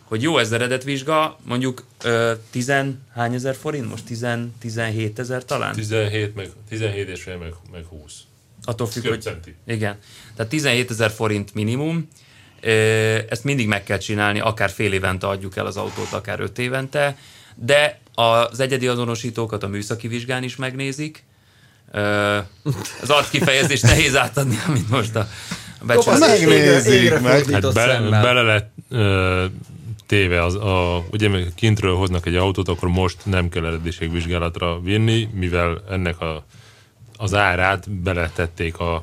hogy 0.09 0.21
jó 0.21 0.37
ez 0.37 0.51
eredetvizsga, 0.51 1.37
mondjuk 1.43 1.85
ö, 2.03 2.33
tizen, 2.49 3.01
hány 3.13 3.33
ezer 3.33 3.55
forint? 3.55 3.89
Most 3.89 4.05
10, 4.05 4.27
17 4.59 5.19
ezer 5.19 5.45
talán? 5.45 5.73
17, 5.73 6.35
meg, 6.35 6.49
17 6.69 7.09
és 7.09 7.25
meg, 7.25 7.53
meg 7.71 7.85
20. 7.85 8.13
Attól 8.69 8.87
függ, 8.87 9.01
Több 9.03 9.11
hogy... 9.11 9.21
centi. 9.21 9.55
Igen. 9.67 9.97
Tehát 10.35 10.51
17 10.51 10.89
ezer 10.89 11.11
forint 11.11 11.53
minimum. 11.53 12.07
Ezt 13.29 13.43
mindig 13.43 13.67
meg 13.67 13.83
kell 13.83 13.97
csinálni, 13.97 14.39
akár 14.39 14.69
fél 14.69 14.93
évente 14.93 15.27
adjuk 15.27 15.55
el 15.55 15.65
az 15.65 15.77
autót, 15.77 16.11
akár 16.11 16.39
öt 16.39 16.59
évente, 16.59 17.17
de 17.55 17.99
az 18.13 18.59
egyedi 18.59 18.87
azonosítókat 18.87 19.63
a 19.63 19.67
műszaki 19.67 20.07
vizsgán 20.07 20.43
is 20.43 20.55
megnézik. 20.55 21.23
Az 23.01 23.09
arckifejezést 23.09 23.83
nehéz 23.83 24.15
átadni, 24.15 24.57
amit 24.67 24.89
most 24.89 25.15
a 25.15 25.27
Égre- 26.85 26.85
égre 26.85 27.19
meg. 27.19 27.31
Hát 27.31 27.41
fordított 27.41 27.73
be, 27.73 27.85
szemmel. 27.85 28.21
bele 28.21 28.41
lett 28.41 28.73
ö, 28.89 29.45
téve, 30.07 30.43
az, 30.43 30.55
a, 30.55 31.05
ugye 31.11 31.29
meg 31.29 31.51
kintről 31.55 31.95
hoznak 31.95 32.25
egy 32.25 32.35
autót, 32.35 32.67
akkor 32.67 32.89
most 32.89 33.17
nem 33.25 33.49
kell 33.49 33.65
eredetiségvizsgálatra 33.65 34.79
vinni, 34.79 35.29
mivel 35.33 35.83
ennek 35.89 36.19
a, 36.21 36.45
az 37.21 37.33
árát 37.33 37.91
beletették 37.91 38.79
a 38.79 39.01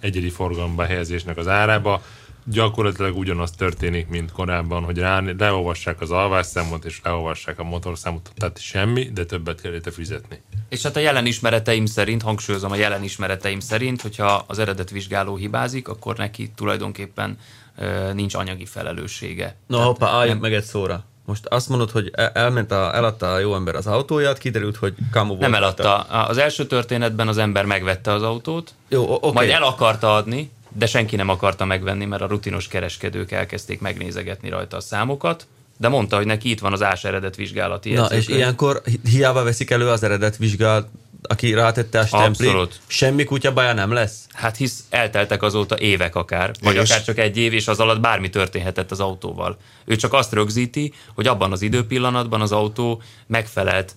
egyedi 0.00 0.30
forgalomba 0.30 0.84
helyezésnek 0.84 1.36
az 1.36 1.48
árába. 1.48 2.02
Gyakorlatilag 2.46 3.16
ugyanaz 3.16 3.50
történik, 3.50 4.08
mint 4.08 4.32
korábban, 4.32 4.84
hogy 4.84 4.98
rá, 4.98 5.22
leolvassák 5.38 6.00
az 6.00 6.10
alvásszámot 6.10 6.84
és 6.84 7.00
leolvassák 7.02 7.58
a 7.58 7.64
motorszámot, 7.64 8.30
tehát 8.36 8.60
semmi, 8.60 9.04
de 9.04 9.24
többet 9.24 9.60
kell 9.60 9.72
érte 9.72 9.90
fizetni. 9.90 10.40
És 10.68 10.82
hát 10.82 10.96
a 10.96 11.00
jelen 11.00 11.26
ismereteim 11.26 11.86
szerint, 11.86 12.22
hangsúlyozom 12.22 12.70
a 12.70 12.76
jelen 12.76 13.02
ismereteim 13.02 13.60
szerint, 13.60 14.02
hogyha 14.02 14.44
az 14.46 14.58
eredetvizsgáló 14.58 15.36
hibázik, 15.36 15.88
akkor 15.88 16.16
neki 16.16 16.50
tulajdonképpen 16.54 17.38
ö, 17.76 18.12
nincs 18.12 18.34
anyagi 18.34 18.66
felelőssége. 18.66 19.56
Na 19.66 19.82
hoppá, 19.82 20.08
álljunk 20.08 20.40
meg 20.40 20.54
egy 20.54 20.64
szóra. 20.64 21.04
Most 21.26 21.46
azt 21.46 21.68
mondod, 21.68 21.90
hogy 21.90 22.10
el- 22.12 22.30
elment 22.34 22.72
a, 22.72 22.94
eladta 22.94 23.32
a 23.32 23.38
jó 23.38 23.54
ember 23.54 23.74
az 23.74 23.86
autóját, 23.86 24.38
kiderült, 24.38 24.76
hogy 24.76 24.94
kamu 25.12 25.28
volt. 25.28 25.40
Nem 25.40 25.54
eladta. 25.54 25.96
Az 26.00 26.38
első 26.38 26.66
történetben 26.66 27.28
az 27.28 27.38
ember 27.38 27.64
megvette 27.64 28.12
az 28.12 28.22
autót, 28.22 28.74
Jó, 28.88 29.02
o- 29.08 29.22
oké. 29.22 29.32
majd 29.32 29.50
el 29.50 29.62
akarta 29.62 30.14
adni, 30.14 30.50
de 30.72 30.86
senki 30.86 31.16
nem 31.16 31.28
akarta 31.28 31.64
megvenni, 31.64 32.04
mert 32.04 32.22
a 32.22 32.26
rutinos 32.26 32.68
kereskedők 32.68 33.30
elkezdték 33.32 33.80
megnézegetni 33.80 34.48
rajta 34.48 34.76
a 34.76 34.80
számokat, 34.80 35.46
de 35.76 35.88
mondta, 35.88 36.16
hogy 36.16 36.26
neki 36.26 36.50
itt 36.50 36.60
van 36.60 36.72
az 36.72 36.82
ás 36.82 37.04
eredet 37.04 37.36
vizsgálati 37.36 37.92
Na, 37.92 38.04
és 38.06 38.28
ilyenkor 38.28 38.80
hi- 38.84 39.00
hiába 39.08 39.42
veszik 39.42 39.70
elő 39.70 39.88
az 39.88 40.02
eredet 40.02 40.36
vizsgál, 40.36 40.90
aki 41.28 41.52
rátette 41.52 42.00
a 42.10 42.24
Abszolút. 42.24 42.80
semmi 42.86 43.24
kutya 43.24 43.52
baja 43.52 43.72
nem 43.72 43.92
lesz? 43.92 44.26
Hát 44.32 44.56
hisz 44.56 44.84
elteltek 44.90 45.42
azóta 45.42 45.78
évek 45.78 46.14
akár, 46.14 46.50
vagy 46.62 46.74
És? 46.74 46.90
akár 46.90 47.04
csak 47.04 47.18
egy 47.18 47.36
év, 47.36 47.52
és 47.52 47.68
az 47.68 47.80
alatt 47.80 48.00
bármi 48.00 48.30
történhetett 48.30 48.90
az 48.90 49.00
autóval. 49.00 49.58
Ő 49.84 49.96
csak 49.96 50.12
azt 50.12 50.32
rögzíti, 50.32 50.92
hogy 51.14 51.26
abban 51.26 51.52
az 51.52 51.62
időpillanatban 51.62 52.40
az 52.40 52.52
autó 52.52 53.02
megfelelt 53.26 53.94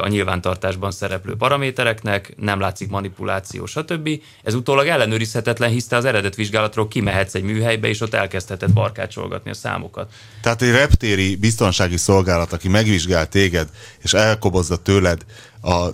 a 0.00 0.08
nyilvántartásban 0.08 0.90
szereplő 0.90 1.36
paramétereknek, 1.36 2.34
nem 2.36 2.60
látszik 2.60 2.88
manipuláció, 2.88 3.66
stb. 3.66 4.08
Ez 4.42 4.54
utólag 4.54 4.86
ellenőrizhetetlen, 4.86 5.70
hisz 5.70 5.86
te 5.86 5.96
az 5.96 6.04
eredet 6.04 6.34
vizsgálatról 6.34 6.88
kimehetsz 6.88 7.34
egy 7.34 7.42
műhelybe, 7.42 7.88
és 7.88 8.00
ott 8.00 8.14
elkezdheted 8.14 8.72
barkácsolgatni 8.72 9.50
a 9.50 9.54
számokat. 9.54 10.12
Tehát 10.42 10.62
egy 10.62 10.70
reptéri 10.70 11.36
biztonsági 11.36 11.96
szolgálat, 11.96 12.52
aki 12.52 12.68
megvizsgál 12.68 13.28
téged, 13.28 13.68
és 14.02 14.12
elkobozza 14.12 14.76
tőled 14.76 15.24
a 15.64 15.86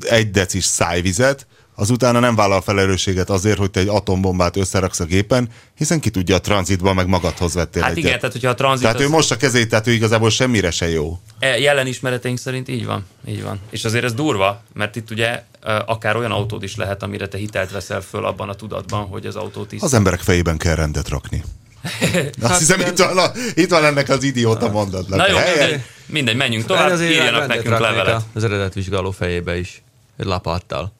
egy 0.00 0.30
decis 0.30 0.64
szájvizet, 0.64 1.46
az 1.74 1.90
utána 1.90 2.18
nem 2.20 2.34
vállal 2.34 2.60
felelősséget 2.60 3.30
azért, 3.30 3.58
hogy 3.58 3.70
te 3.70 3.80
egy 3.80 3.88
atombombát 3.88 4.56
összeraksz 4.56 5.00
a 5.00 5.04
gépen, 5.04 5.48
hiszen 5.76 6.00
ki 6.00 6.10
tudja 6.10 6.34
a 6.34 6.40
tranzitban 6.40 6.94
meg 6.94 7.06
magadhoz 7.06 7.54
vettél 7.54 7.82
Hát 7.82 7.90
egyet. 7.90 8.04
igen, 8.04 8.18
tehát 8.18 8.32
hogyha 8.32 8.48
a 8.50 8.54
tranzit 8.54 8.82
tehát 8.82 8.96
az- 8.96 9.02
ő 9.02 9.08
most 9.08 9.30
a 9.30 9.36
kezét, 9.36 9.68
tehát 9.68 9.86
ő 9.86 9.92
igazából 9.92 10.30
semmire 10.30 10.70
se 10.70 10.88
jó. 10.88 11.18
E, 11.38 11.58
Jelen 11.58 11.86
ismereteink 11.86 12.38
szerint 12.38 12.68
így 12.68 12.86
van, 12.86 13.04
így 13.28 13.42
van. 13.42 13.58
És 13.70 13.84
azért 13.84 14.04
ez 14.04 14.14
durva, 14.14 14.62
mert 14.72 14.96
itt 14.96 15.10
ugye 15.10 15.42
ö, 15.60 15.78
akár 15.86 16.16
olyan 16.16 16.30
autód 16.32 16.62
is 16.62 16.76
lehet, 16.76 17.02
amire 17.02 17.28
te 17.28 17.38
hitelt 17.38 17.70
veszel 17.70 18.00
föl 18.00 18.24
abban 18.24 18.48
a 18.48 18.54
tudatban, 18.54 19.04
hogy 19.06 19.26
az 19.26 19.36
autó 19.36 19.64
tiszta. 19.64 19.86
Az 19.86 19.94
emberek 19.94 20.20
fejében 20.20 20.56
kell 20.56 20.74
rendet 20.74 21.08
rakni. 21.08 21.44
Hát 21.82 22.34
Azt 22.50 22.58
hiszem, 22.58 22.80
itt 22.80 22.98
van, 22.98 23.18
a, 23.18 23.30
itt 23.54 23.70
van 23.70 23.84
ennek 23.84 24.08
az 24.08 24.22
idióta 24.22 24.70
mondatnak. 24.70 25.18
Na 25.18 25.28
jó, 25.28 25.36
mindegy, 25.36 25.82
mindegy, 26.06 26.36
menjünk 26.36 26.66
tovább, 26.66 26.90
azért 26.90 27.10
írjanak 27.10 27.46
nekünk 27.46 27.78
levelet. 27.78 28.22
Az 28.32 28.44
eredetvizsgáló 28.44 29.10
fejébe 29.10 29.58
is, 29.58 29.82
egy 30.16 30.26
lapáttal. 30.26 30.92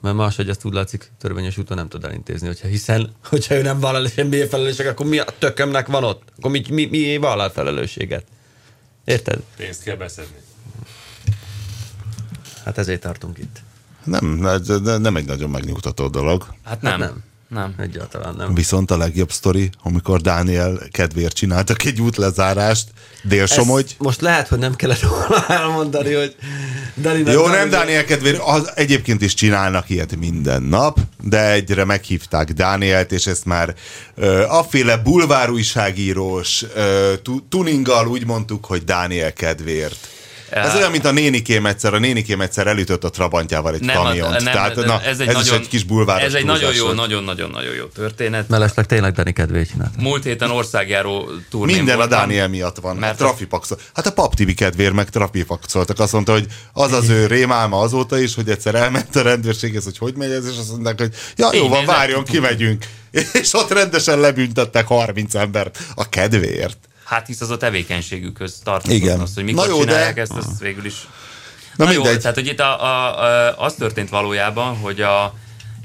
Mert 0.00 0.16
máshogy 0.16 0.48
ezt 0.48 0.64
úgy 0.64 0.72
látszik, 0.72 1.10
törvényes 1.18 1.58
úton 1.58 1.76
nem 1.76 1.88
tud 1.88 2.04
elintézni, 2.04 2.46
hogyha 2.46 2.68
hiszen, 2.68 3.12
hogyha 3.24 3.54
ő 3.54 3.62
nem 3.62 3.80
vállal 3.80 4.08
semmilyen 4.08 4.48
felelősséget, 4.48 4.92
akkor 4.92 5.06
mi 5.06 5.18
a 5.18 5.24
tökömnek 5.38 5.86
van 5.86 6.04
ott? 6.04 6.22
Akkor 6.38 6.50
mi, 6.50 6.64
mi, 6.70 6.86
mi 6.86 7.18
vállal 7.18 7.50
felelősséget? 7.50 8.24
Érted? 9.04 9.38
Pénzt 9.56 9.82
kell 9.82 9.96
beszedni. 9.96 10.36
Hát 12.64 12.78
ezért 12.78 13.00
tartunk 13.00 13.38
itt. 13.38 13.62
Nem, 14.04 14.48
nem 15.00 15.16
egy 15.16 15.26
nagyon 15.26 15.50
megnyugtató 15.50 16.08
dolog. 16.08 16.46
Hát 16.64 16.80
nem, 16.82 16.90
Hát 16.90 17.00
nem. 17.00 17.24
Nem. 17.48 17.74
Egyáltalán 17.78 18.34
nem. 18.34 18.54
Viszont 18.54 18.90
a 18.90 18.96
legjobb 18.96 19.32
sztori, 19.32 19.70
amikor 19.82 20.20
Dániel 20.20 20.78
kedvéért 20.90 21.34
csináltak 21.34 21.84
egy 21.84 22.00
útlezárást, 22.00 22.88
Délsomogy. 23.22 23.84
Ezt 23.84 23.98
most 23.98 24.20
lehet, 24.20 24.48
hogy 24.48 24.58
nem 24.58 24.74
kellett 24.74 25.00
volna 25.00 25.46
elmondani, 25.48 26.12
hogy 26.12 26.36
Dani 27.00 27.30
Jó, 27.30 27.46
nem 27.46 27.70
Dániel 27.70 28.04
kedvéért, 28.04 28.38
az 28.38 28.72
egyébként 28.74 29.22
is 29.22 29.34
csinálnak 29.34 29.90
ilyet 29.90 30.16
minden 30.16 30.62
nap, 30.62 30.98
de 31.22 31.50
egyre 31.50 31.84
meghívták 31.84 32.52
Dánielt, 32.52 33.12
és 33.12 33.26
ezt 33.26 33.44
már 33.44 33.74
ö, 34.14 34.42
afféle 34.42 34.96
bulvár 34.96 35.50
újságírós 35.50 36.64
ö, 36.74 37.12
tu- 37.22 37.42
tuninggal 37.48 38.08
úgy 38.08 38.26
mondtuk, 38.26 38.64
hogy 38.64 38.84
Dániel 38.84 39.32
kedvéért. 39.32 40.08
Ez 40.54 40.74
olyan, 40.74 40.90
mint 40.90 41.04
a 41.04 41.10
nénikém 41.10 41.66
egyszer, 41.66 41.94
a 41.94 41.98
nénikém 41.98 42.40
egyszer 42.40 42.66
elütött 42.66 43.04
a 43.04 43.10
Trabantjával 43.10 43.74
egy 43.74 43.80
Nem, 43.80 43.96
kamiont. 43.96 44.42
nem, 44.42 44.52
Tehát, 44.52 44.74
nem, 44.74 44.84
na, 44.84 45.02
ez 45.02 45.18
egy, 45.20 45.28
ez 45.28 45.34
nagyon, 45.34 45.54
is 45.54 45.60
egy 45.60 45.68
kis 45.68 45.84
bulváros 45.84 46.22
Ez 46.22 46.34
egy 46.34 46.44
nagyon 46.44 46.74
jó, 46.74 46.92
nagyon-nagyon-nagyon 46.92 47.74
jó 47.74 47.84
történet. 47.84 48.48
Mellesleg 48.48 48.86
tényleg 48.86 49.12
Dani 49.12 49.32
kedvéért 49.32 49.70
csinált. 49.70 49.96
Múlt 49.96 50.24
héten 50.24 50.50
országjáró 50.50 51.30
turnén 51.50 51.76
Minden 51.76 51.94
a 51.94 51.98
voltam. 51.98 52.18
Dániel 52.18 52.48
miatt 52.48 52.76
van. 52.76 52.96
Mert 52.96 53.16
trafipaxol. 53.16 53.78
Hát 53.94 54.06
a 54.06 54.12
pap 54.12 54.34
Tibi 54.34 54.54
kedvéért 54.54 54.92
meg 54.92 55.10
trafipaxoltak. 55.10 55.98
Azt 55.98 56.12
mondta, 56.12 56.32
hogy 56.32 56.46
az 56.72 56.92
az 56.92 57.08
ő 57.08 57.26
rémálma 57.26 57.80
azóta 57.80 58.18
is, 58.18 58.34
hogy 58.34 58.48
egyszer 58.48 58.74
elment 58.74 59.16
a 59.16 59.22
rendőrséghez, 59.22 59.84
hogy 59.84 59.98
hogy 59.98 60.14
megy 60.16 60.30
ez, 60.30 60.46
és 60.46 60.58
azt 60.58 60.70
mondták, 60.70 60.98
hogy 60.98 61.14
ja, 61.36 61.48
jó 61.52 61.68
van, 61.68 61.84
várjon, 61.84 62.24
kimegyünk. 62.24 62.84
És 63.32 63.54
ott 63.54 63.72
rendesen 63.72 64.20
lebüntettek 64.20 64.86
30 64.86 65.34
embert 65.34 65.78
a 65.94 66.08
kedvéért. 66.08 66.78
Hát 67.04 67.26
hisz 67.26 67.40
az 67.40 67.50
a 67.50 67.56
tevékenységükhöz 67.56 68.60
tartozott. 68.64 68.96
Igen. 68.96 69.20
Az, 69.20 69.34
hogy 69.34 69.44
mikor 69.44 69.66
Na 69.66 69.72
jó, 69.72 69.78
de- 69.78 69.84
csinálják 69.84 70.18
ezt, 70.18 70.32
azt 70.32 70.58
végül 70.60 70.84
is... 70.84 71.08
Na, 71.76 71.84
Na, 71.84 71.90
jó, 71.90 72.02
mindegy. 72.02 72.20
tehát 72.20 72.36
hogy 72.36 72.46
itt 72.46 72.60
a, 72.60 72.82
a, 72.84 73.22
a, 73.22 73.58
az 73.64 73.74
történt 73.74 74.08
valójában, 74.08 74.76
hogy 74.76 75.00
a 75.00 75.34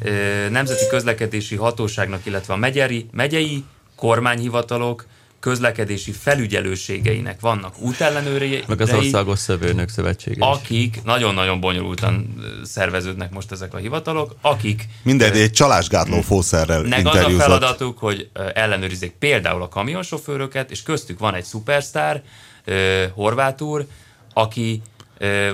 e, 0.06 0.10
Nemzeti 0.50 0.88
Közlekedési 0.88 1.56
Hatóságnak, 1.56 2.26
illetve 2.26 2.54
a 2.54 2.58
megyeri, 2.58 3.08
megyei 3.12 3.64
kormányhivatalok 3.96 5.06
közlekedési 5.40 6.12
felügyelőségeinek 6.12 7.40
vannak 7.40 7.80
útellenőrei, 7.80 8.64
Meg 8.68 8.82
az 8.82 8.94
Országos 8.94 9.40
Szövőnök 9.40 9.90
Szövetsége 9.90 10.46
akik 10.46 11.04
nagyon-nagyon 11.04 11.60
bonyolultan 11.60 12.44
szerveződnek 12.64 13.32
most 13.32 13.52
ezek 13.52 13.74
a 13.74 13.78
hivatalok, 13.78 14.36
akik 14.42 14.86
Mindegy, 15.04 15.38
egy 15.38 15.52
csalásgátló 15.52 16.22
fószerrel 16.22 16.82
nek 16.82 17.08
az 17.08 17.16
a 17.16 17.30
feladatuk, 17.30 17.98
hogy 17.98 18.30
ellenőrizzék 18.54 19.12
például 19.12 19.62
a 19.62 19.68
kamionsofőröket, 19.68 20.72
és 20.72 20.84
köztük 20.84 21.20
van 21.20 21.36
egy 21.36 21.44
szupersztár, 21.44 22.24
ö, 22.66 23.04
horvát 23.14 23.62
úr, 23.62 23.86
aki 24.34 24.82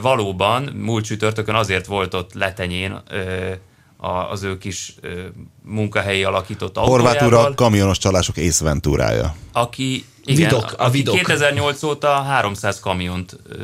valóban 0.01 0.63
múlt 0.63 1.05
csütörtökön 1.05 1.55
azért 1.55 1.85
volt 1.85 2.13
ott 2.13 2.33
letenyén 2.33 3.01
a, 3.97 4.07
az 4.09 4.43
ő 4.43 4.57
kis 4.57 4.93
ö, 5.01 5.21
munkahelyi 5.61 6.23
alakított 6.23 6.77
Horvát 6.77 7.15
úr 7.15 7.21
autójával, 7.21 7.51
a 7.51 7.55
kamionos 7.55 7.97
csalások 7.97 8.37
észventúrája. 8.37 9.35
aki, 9.51 10.05
igen, 10.25 10.49
Vidok, 10.49 10.73
a 10.77 10.83
aki 10.85 10.97
vidok. 10.97 11.15
2008 11.15 11.83
óta 11.83 12.07
300 12.21 12.79
kamiont 12.79 13.37
ö, 13.49 13.57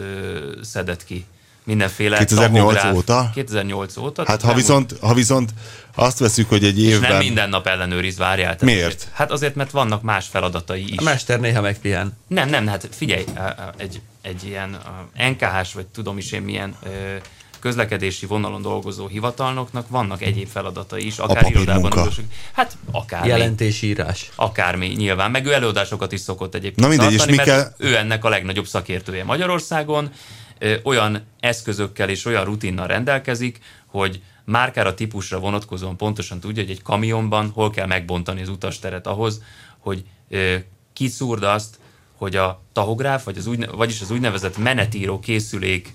szedett 0.62 1.04
ki. 1.06 1.26
Mindenféle 1.64 2.18
2008 2.18 2.54
tahográf- 2.54 2.96
óta? 2.96 3.30
2008 3.34 3.98
óta. 3.98 4.24
Hát 4.28 4.42
ha 4.42 4.54
viszont, 4.54 4.96
ha 5.02 5.14
viszont 5.14 5.54
azt 5.96 6.20
veszük, 6.20 6.50
hogy 6.50 6.64
egy 6.64 6.80
és 6.82 6.94
évben... 6.94 7.10
nem 7.10 7.20
minden 7.20 7.50
nap 7.50 7.68
ellenőriz, 7.68 8.18
várjál. 8.18 8.56
Tehát 8.56 8.76
Miért? 8.76 8.86
azért- 8.96 9.10
Hát 9.14 9.32
azért, 9.32 9.56
mert 9.56 9.72
vannak 9.72 10.02
más 10.02 10.28
feladatai 10.28 10.92
is. 10.92 10.98
A 10.98 11.04
mester 11.04 11.40
néha 11.40 11.62
megpihen. 11.62 12.18
Nem, 12.28 12.50
nem, 12.50 12.68
hát 12.68 12.88
figyelj, 12.92 13.24
egy, 13.78 14.02
egy 14.22 14.44
ilyen 14.44 14.78
NKH-s, 15.30 15.74
vagy 15.74 15.86
tudom 15.88 16.18
is 16.18 16.32
én 16.32 16.42
milyen 16.42 16.76
ö, 16.84 16.90
közlekedési 17.62 18.26
vonalon 18.26 18.62
dolgozó 18.62 19.08
hivatalnoknak 19.08 19.90
vannak 19.90 20.22
egyéb 20.22 20.48
feladatai 20.48 21.06
is, 21.06 21.18
akár 21.18 21.50
irodában 21.50 21.90
dolgozók. 21.90 22.26
Hát 22.52 22.78
akármi. 22.92 23.28
Jelentésírás. 23.28 24.30
Akármi, 24.36 24.88
nyilván. 24.88 25.32
Meg 25.32 25.46
ő 25.46 25.54
előadásokat 25.54 26.12
is 26.12 26.20
szokott 26.20 26.56
egyébként 26.56 26.80
Na 26.80 26.88
mindegy, 26.88 27.12
és 27.12 27.18
tartani, 27.18 27.38
mi 27.38 27.44
mert 27.46 27.60
kell- 27.78 27.90
ő 27.90 27.96
ennek 27.98 28.26
a 28.26 28.30
legnagyobb 28.30 28.68
szakértője 28.68 29.24
Magyarországon. 29.24 30.12
Ö, 30.60 30.76
olyan 30.84 31.26
eszközökkel 31.40 32.10
és 32.10 32.26
olyan 32.26 32.46
rutinnal 32.46 32.88
rendelkezik, 32.88 33.60
hogy 33.86 34.22
márkára 34.46 34.94
típusra 34.94 35.40
vonatkozóan 35.40 35.98
pontosan 35.98 36.40
tudja, 36.40 36.62
hogy 36.64 36.72
egy 36.72 36.82
kamionban 36.82 37.52
hol 37.54 37.70
kell 37.70 37.86
megbontani 37.88 38.42
az 38.42 38.50
utasteret 38.50 39.08
ahhoz, 39.08 39.42
hogy 39.78 40.04
ö, 40.30 40.56
kiszúrd 40.94 41.44
azt, 41.44 41.80
hogy 42.16 42.36
a 42.36 42.62
tahográf, 42.74 43.24
vagy 43.24 43.38
az 43.38 43.48
úgy, 43.48 43.70
vagyis 43.72 44.02
az 44.02 44.12
úgynevezett 44.12 44.58
menetíró 44.58 45.20
készülék 45.20 45.94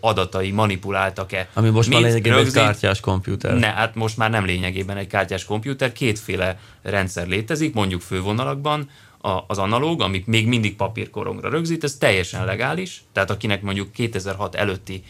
adatai 0.00 0.50
manipuláltak-e. 0.50 1.48
Ami 1.52 1.68
most 1.68 1.88
már 1.88 2.00
Mit 2.00 2.08
lényegében 2.08 2.38
egy 2.38 2.44
rögzít? 2.44 2.62
kártyás 2.62 3.00
komputer. 3.00 3.58
Ne, 3.58 3.66
hát 3.66 3.94
most 3.94 4.16
már 4.16 4.30
nem 4.30 4.44
lényegében 4.44 4.96
egy 4.96 5.06
kártyás 5.06 5.44
komputer, 5.44 5.92
kétféle 5.92 6.58
rendszer 6.82 7.26
létezik, 7.26 7.74
mondjuk 7.74 8.00
fővonalakban, 8.00 8.90
a, 9.24 9.44
az 9.46 9.58
analóg, 9.58 10.02
amit 10.02 10.26
még 10.26 10.46
mindig 10.46 10.76
papírkorongra 10.76 11.48
rögzít, 11.48 11.84
ez 11.84 11.96
teljesen 11.96 12.44
legális, 12.44 13.02
tehát 13.12 13.30
akinek 13.30 13.62
mondjuk 13.62 13.92
2006 13.92 14.54
előtti 14.54 15.02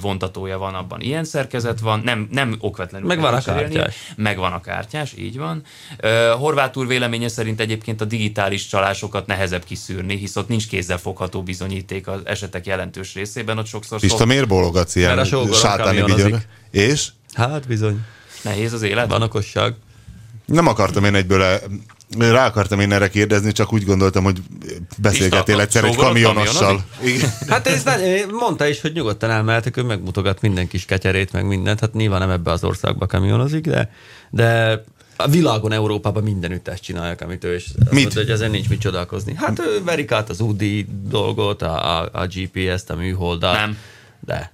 vontatója 0.00 0.58
van, 0.58 0.74
abban 0.74 1.00
ilyen 1.00 1.24
szerkezet 1.24 1.80
van, 1.80 2.00
nem, 2.04 2.28
nem 2.30 2.56
okvetlenül. 2.60 3.06
Megvan 3.06 3.34
a 3.34 3.40
kártyás. 3.40 3.94
Megvan 4.16 4.52
a 4.52 4.60
kártyás, 4.60 5.14
így 5.18 5.38
van. 5.38 5.62
Ö, 5.96 6.34
Horváth 6.38 6.78
úr 6.78 6.86
véleménye 6.86 7.28
szerint 7.28 7.60
egyébként 7.60 8.00
a 8.00 8.04
digitális 8.04 8.66
csalásokat 8.66 9.26
nehezebb 9.26 9.64
kiszűrni, 9.64 10.16
hisz 10.16 10.36
ott 10.36 10.48
nincs 10.48 10.68
kézzelfogható 10.68 11.42
bizonyíték 11.42 12.08
az 12.08 12.20
esetek 12.24 12.66
jelentős 12.66 13.14
részében, 13.14 13.58
ott 13.58 13.66
sokszor 13.66 14.00
Pista, 14.00 14.16
szok- 14.16 14.28
miért 14.28 14.48
bólogatsz 14.48 14.94
ilyen 14.94 15.24
sátáni? 15.52 16.34
És? 16.70 17.08
Hát 17.34 17.66
bizony. 17.66 18.00
nehéz 18.42 18.72
az 18.72 18.82
élet. 18.82 19.08
Van 19.08 19.22
okosság. 19.22 19.74
Nem 20.44 20.66
akartam 20.66 21.04
én 21.04 21.14
egyből, 21.14 21.42
e- 21.42 21.60
rá 22.18 22.46
akartam 22.46 22.80
én 22.80 22.92
erre 22.92 23.08
kérdezni, 23.08 23.52
csak 23.52 23.72
úgy 23.72 23.84
gondoltam, 23.84 24.24
hogy 24.24 24.42
beszélgetél 24.98 25.60
egyszer 25.60 25.84
egy 25.84 25.96
kamionossal. 25.96 26.84
Hát 27.48 27.66
ez 27.66 27.84
ne, 27.84 27.96
mondta 28.30 28.66
is, 28.66 28.80
hogy 28.80 28.92
nyugodtan 28.92 29.30
elmehetek, 29.30 29.76
ő 29.76 29.82
megmutogat 29.82 30.40
minden 30.40 30.68
kis 30.68 30.84
ketyerét, 30.84 31.32
meg 31.32 31.46
mindent. 31.46 31.80
Hát 31.80 31.92
nyilván 31.92 32.20
nem 32.20 32.30
ebbe 32.30 32.50
az 32.50 32.64
országba 32.64 33.06
kamionozik, 33.06 33.66
de, 33.66 33.90
de 34.30 34.80
a 35.16 35.28
világon, 35.28 35.72
Európában 35.72 36.22
mindenütt 36.22 36.68
ezt 36.68 36.82
csinálják, 36.82 37.20
amit 37.20 37.44
ő, 37.44 37.54
és 37.54 37.64
azt 37.78 37.90
Mit? 37.90 38.02
mondta, 38.02 38.20
hogy 38.20 38.30
ezen 38.30 38.50
nincs 38.50 38.68
mit 38.68 38.80
csodálkozni. 38.80 39.34
Hát 39.36 39.58
ő 39.58 39.82
verik 39.84 40.12
át 40.12 40.28
az 40.28 40.40
UDI 40.40 40.86
dolgot, 41.08 41.62
a, 41.62 42.00
a, 42.00 42.08
a 42.12 42.26
GPS-t, 42.26 42.90
a 42.90 42.96
műholdat. 42.96 43.54
Nem. 43.54 43.78
De. 44.20 44.52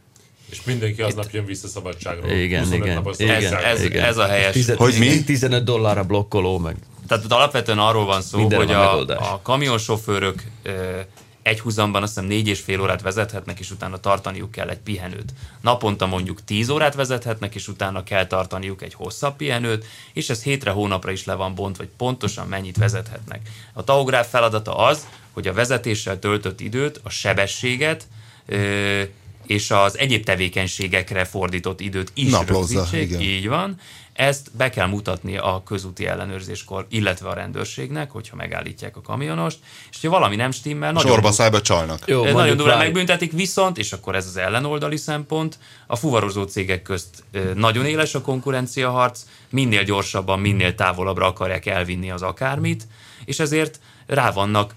És 0.51 0.63
mindenki 0.65 1.03
aznap 1.03 1.29
jön 1.33 1.45
vissza 1.45 1.69
szabadságról. 1.69 2.31
Igen, 2.31 2.61
25 2.63 2.85
igen, 3.21 3.39
igen, 3.39 3.55
ez, 3.55 3.63
ez, 3.79 3.83
igen. 3.85 4.05
ez 4.05 4.17
a 4.17 4.27
helyes. 4.27 4.53
Tize- 4.53 4.77
Hogy 4.79 4.95
mi? 4.99 5.25
15 5.25 5.65
dollárra 5.65 6.05
blokkoló, 6.05 6.59
meg 6.59 6.77
Tehát 7.09 7.25
ott 7.25 7.33
alapvetően 7.33 7.79
arról 7.79 8.05
van 8.05 8.23
szó, 8.23 8.39
Mindenre 8.39 8.65
hogy 8.65 8.75
van 8.75 8.83
a, 8.85 8.87
megoldás. 8.89 9.19
a 9.29 9.41
kamionsofőrök 9.43 10.43
ö, 10.63 10.99
egy 11.43 11.61
húzamban 11.61 12.03
azt 12.03 12.15
hiszem 12.15 12.29
négy 12.29 12.49
és 12.49 12.61
fél 12.61 12.81
órát 12.81 13.03
vezethetnek, 13.03 13.59
és 13.61 13.71
utána 13.71 13.97
tartaniuk 14.01 14.51
kell 14.51 14.69
egy 14.69 14.79
pihenőt. 14.79 15.33
Naponta 15.61 16.07
mondjuk 16.07 16.45
10 16.45 16.69
órát 16.69 16.95
vezethetnek, 16.95 17.55
és 17.55 17.69
utána 17.69 18.03
kell 18.03 18.27
tartaniuk 18.27 18.83
egy 18.83 18.95
hosszabb 18.95 19.37
pihenőt, 19.37 19.85
és 20.13 20.31
ez 20.31 20.43
hétre, 20.43 20.71
hónapra 20.71 21.11
is 21.11 21.25
le 21.25 21.35
van 21.35 21.55
bont, 21.55 21.77
vagy 21.77 21.89
pontosan 21.97 22.47
mennyit 22.47 22.77
vezethetnek. 22.77 23.41
A 23.73 23.85
tahográf 23.85 24.29
feladata 24.29 24.77
az, 24.77 25.07
hogy 25.33 25.47
a 25.47 25.53
vezetéssel 25.53 26.19
töltött 26.19 26.61
időt, 26.61 27.01
a 27.03 27.11
sebességet 27.11 28.05
ö, 28.47 29.03
és 29.49 29.71
az 29.71 29.99
egyéb 29.99 30.25
tevékenységekre 30.25 31.25
fordított 31.25 31.81
időt 31.81 32.11
is 32.15 32.31
Naplozza, 32.31 32.79
rögzítsék. 32.79 33.09
igen. 33.09 33.21
Így 33.21 33.49
van. 33.49 33.77
Ezt 34.13 34.51
be 34.57 34.71
kell 34.71 34.87
mutatni 34.87 35.37
a 35.37 35.63
közúti 35.67 36.07
ellenőrzéskor, 36.07 36.87
illetve 36.89 37.29
a 37.29 37.35
rendőrségnek, 37.35 38.11
hogyha 38.11 38.37
megállítják 38.37 38.97
a 38.97 39.01
kamionost, 39.01 39.59
és 39.91 39.99
ha 40.03 40.09
valami 40.09 40.37
nem 40.37 40.51
stimmel, 40.51 40.93
nagyon 40.93 41.13
Sorba 41.13 41.33
szájba 41.33 41.61
csalnak. 41.61 41.99
Jó, 42.07 42.25
nagyon 42.25 42.57
durván 42.57 42.79
megbüntetik, 42.79 43.33
viszont, 43.33 43.79
és 43.79 43.93
akkor 43.93 44.15
ez 44.15 44.27
az 44.27 44.37
ellenoldali 44.37 44.97
szempont, 44.97 45.59
a 45.87 45.97
fuvarozó 45.97 46.43
cégek 46.43 46.83
közt 46.83 47.25
nagyon 47.55 47.87
éles 47.87 48.15
a 48.15 48.21
konkurenciaharc, 48.21 49.23
minél 49.51 49.83
gyorsabban, 49.83 50.41
minél 50.41 50.75
távolabbra 50.75 51.27
akarják 51.27 51.67
elvinni 51.67 52.11
az 52.11 52.23
akármit, 52.23 52.87
és 53.25 53.39
ezért 53.39 53.81
rá 54.07 54.31
vannak 54.31 54.75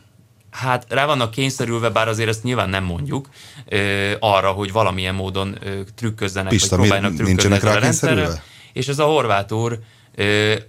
Hát 0.51 0.85
rá 0.89 1.05
vannak 1.05 1.31
kényszerülve, 1.31 1.89
bár 1.89 2.07
azért 2.07 2.29
ezt 2.29 2.43
nyilván 2.43 2.69
nem 2.69 2.83
mondjuk, 2.83 3.29
ö, 3.67 4.11
arra, 4.19 4.51
hogy 4.51 4.71
valamilyen 4.71 5.15
módon 5.15 5.57
ö, 5.61 5.81
trükközzenek, 5.95 6.49
Pista, 6.49 6.75
vagy 6.77 6.85
mi- 6.85 6.91
próbálnak 6.91 7.15
trükközni 7.17 7.33
nincsenek 7.33 7.57
ezzel 7.63 7.71
a 7.71 7.79
rá 7.79 7.81
kényszerülve? 7.81 8.43
És 8.73 8.87
ez 8.87 8.99
a 8.99 9.05
horvát 9.05 9.51
úr 9.51 9.79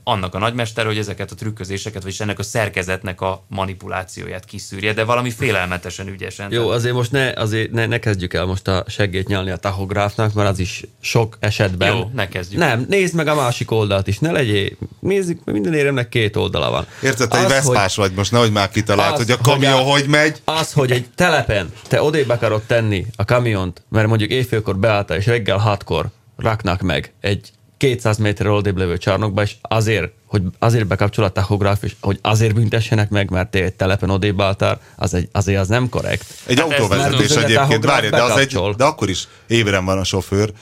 annak 0.04 0.34
a 0.34 0.38
nagymester, 0.38 0.86
hogy 0.86 0.98
ezeket 0.98 1.30
a 1.30 1.34
trükközéseket, 1.34 2.02
vagyis 2.02 2.20
ennek 2.20 2.38
a 2.38 2.42
szerkezetnek 2.42 3.20
a 3.20 3.44
manipulációját 3.48 4.44
kiszűrje, 4.44 4.92
de 4.92 5.04
valami 5.04 5.30
félelmetesen 5.30 6.08
ügyesen. 6.08 6.52
Jó, 6.52 6.68
azért 6.68 6.94
most 6.94 7.10
ne, 7.12 7.28
azért 7.28 7.70
ne, 7.70 7.86
ne 7.86 7.98
kezdjük 7.98 8.34
el 8.34 8.44
most 8.44 8.68
a 8.68 8.84
seggét 8.88 9.28
nyalni 9.28 9.50
a 9.50 9.56
tahográfnak, 9.56 10.32
mert 10.32 10.48
az 10.48 10.58
is 10.58 10.84
sok 11.00 11.36
esetben. 11.40 11.94
Jó, 11.96 12.10
ne 12.14 12.28
kezdjük. 12.28 12.60
Nem, 12.60 12.86
nézd 12.88 13.14
meg 13.14 13.26
a 13.26 13.34
másik 13.34 13.70
oldalt 13.70 14.06
is, 14.06 14.18
ne 14.18 14.30
legyél, 14.30 14.70
nézzük, 15.00 15.44
minden 15.44 15.74
éremnek 15.74 16.08
két 16.08 16.36
oldala 16.36 16.70
van. 16.70 16.86
Érted, 17.02 17.28
te 17.28 17.36
egy 17.36 17.42
hogy- 17.42 17.52
veszpás 17.52 17.96
vagy 17.96 18.12
most, 18.12 18.30
nehogy 18.32 18.52
már 18.52 18.70
kitalált, 18.70 19.12
Az, 19.12 19.18
hogy 19.18 19.30
a 19.30 19.34
hogy 19.42 19.52
kamion 19.52 19.72
a- 19.72 19.76
hogy 19.90 20.06
megy. 20.08 20.40
Az, 20.44 20.72
hogy 20.72 20.90
egy 20.90 21.06
telepen 21.14 21.72
te 21.88 22.02
odébb 22.02 22.28
akarod 22.28 22.62
tenni 22.62 23.06
a 23.16 23.24
kamiont, 23.24 23.82
mert 23.88 24.06
mondjuk 24.08 24.30
éjfélkor 24.30 24.76
beálltál, 24.78 25.16
és 25.16 25.26
reggel 25.26 25.56
hatkor 25.58 26.06
raknak 26.36 26.80
meg 26.80 27.12
egy 27.20 27.50
200 27.82 28.16
méterre 28.16 28.50
odébb 28.50 28.76
levő 28.76 28.98
csarnokba, 28.98 29.42
és 29.42 29.54
azért, 29.60 30.12
hogy 30.26 30.42
azért 30.58 30.86
bekapcsol 30.86 31.24
a 31.24 31.28
tachográf, 31.28 31.82
és 31.82 31.92
hogy 32.00 32.18
azért 32.20 32.54
büntessenek 32.54 33.10
meg, 33.10 33.30
mert 33.30 33.50
te 33.50 33.62
egy 33.62 33.72
telepen 33.72 34.10
odébb 34.10 34.40
álltál, 34.40 34.80
az 34.96 35.14
egy, 35.14 35.28
azért 35.32 35.60
az 35.60 35.68
nem 35.68 35.88
korrekt. 35.88 36.24
Egy 36.46 36.58
Hát 36.58 36.70
ez 36.70 36.80
autóvezetés 36.80 37.28
nem- 37.28 37.44
egyébként, 37.44 37.84
várj, 37.84 38.08
de, 38.08 38.22
az 38.22 38.38
egy, 38.38 38.58
de 38.76 38.84
akkor 38.84 39.08
is 39.08 39.28
ébren 39.46 39.84
van 39.84 39.98
a 39.98 40.04
sofőr. 40.04 40.52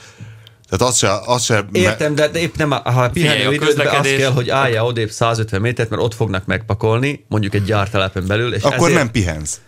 Tehát 0.69 0.93
az 0.93 0.97
se, 0.97 1.11
az 1.25 1.43
se 1.43 1.65
Értem, 1.71 2.15
de, 2.15 2.27
de 2.27 2.39
épp 2.39 2.55
nem, 2.55 2.71
ha 2.71 3.09
pihenő 3.09 3.53
időben 3.53 3.87
az 3.87 4.07
kell, 4.17 4.31
hogy 4.31 4.49
állja 4.49 4.85
odébb 4.85 5.09
150 5.09 5.61
métert, 5.61 5.89
mert 5.89 6.01
ott 6.01 6.13
fognak 6.13 6.45
megpakolni, 6.45 7.25
mondjuk 7.27 7.53
egy 7.53 7.63
gyártelepen 7.63 8.27
belül, 8.27 8.53
és 8.53 8.63
akkor 8.63 8.77
ezért, 8.77 8.93
nem 8.93 9.11
pihensz. 9.11 9.59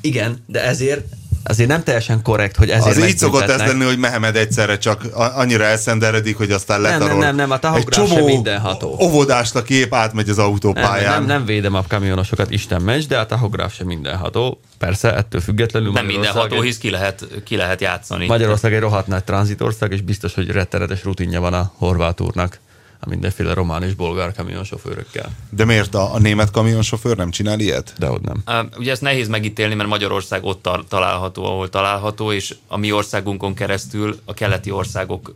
Igen, 0.00 0.44
de 0.46 0.64
ezért 0.64 1.04
azért 1.44 1.68
nem 1.68 1.82
teljesen 1.82 2.22
korrekt, 2.22 2.56
hogy 2.56 2.70
ezért 2.70 2.96
Az 2.96 3.06
így 3.06 3.18
szokott 3.18 3.48
ez 3.48 3.58
lenni, 3.58 3.84
hogy 3.84 3.98
Mehemed 3.98 4.36
egyszerre 4.36 4.78
csak 4.78 5.04
a- 5.14 5.38
annyira 5.38 5.64
elszenderedik, 5.64 6.36
hogy 6.36 6.50
aztán 6.50 6.80
Nem, 6.80 6.90
letarol. 6.90 7.08
nem, 7.18 7.18
nem, 7.18 7.36
nem, 7.36 7.50
a 7.50 7.54
Egy 7.54 7.60
tahográf 7.60 8.08
sem 8.08 8.24
mindenható. 8.24 8.98
óvodást, 9.02 9.56
aki 9.56 9.74
épp 9.74 9.94
átmegy 9.94 10.28
az 10.28 10.36
Nem, 10.36 10.46
autópályán. 10.46 11.12
nem, 11.12 11.24
nem 11.26 11.44
védem 11.44 11.74
a 11.74 11.82
kamionosokat, 11.88 12.50
Isten 12.50 12.82
ments, 12.82 13.06
de 13.06 13.18
a 13.18 13.26
tahográf 13.26 13.74
sem 13.74 13.86
mindenható. 13.86 14.60
Persze, 14.78 15.14
ettől 15.16 15.40
függetlenül 15.40 15.92
Nem 15.92 16.06
mindenható, 16.06 16.60
hisz 16.60 16.78
ki 16.78 16.90
lehet, 16.90 17.26
ki 17.44 17.56
lehet 17.56 17.80
játszani. 17.80 18.26
Magyarország 18.26 18.74
egy 18.74 18.80
rohadt 18.80 19.06
nagy 19.06 19.24
tranzitország, 19.24 19.92
és 19.92 20.00
biztos, 20.00 20.34
hogy 20.34 20.50
rettenetes 20.50 21.04
rutinja 21.04 21.40
van 21.40 21.54
a 21.54 21.72
horvát 21.76 22.20
úrnak 22.20 22.58
a 22.58 22.63
mindenféle 23.08 23.54
román 23.54 23.82
és 23.82 23.94
bolgár 23.94 24.32
kamionsofőrökkel. 24.32 25.30
De 25.50 25.64
miért 25.64 25.94
a, 25.94 26.14
a 26.14 26.18
német 26.18 26.50
kamionsofőr 26.50 27.16
nem 27.16 27.30
csinál 27.30 27.60
ilyet? 27.60 27.94
De 27.98 28.10
ott 28.10 28.22
nem. 28.22 28.42
Á, 28.44 28.64
Ugye 28.78 28.90
ezt 28.90 29.00
nehéz 29.00 29.28
megítélni, 29.28 29.74
mert 29.74 29.88
Magyarország 29.88 30.44
ott 30.44 30.62
tar- 30.62 30.88
található, 30.88 31.44
ahol 31.44 31.68
található, 31.68 32.32
és 32.32 32.54
a 32.66 32.76
mi 32.76 32.92
országunkon 32.92 33.54
keresztül 33.54 34.18
a 34.24 34.34
keleti 34.34 34.70
országok, 34.70 35.34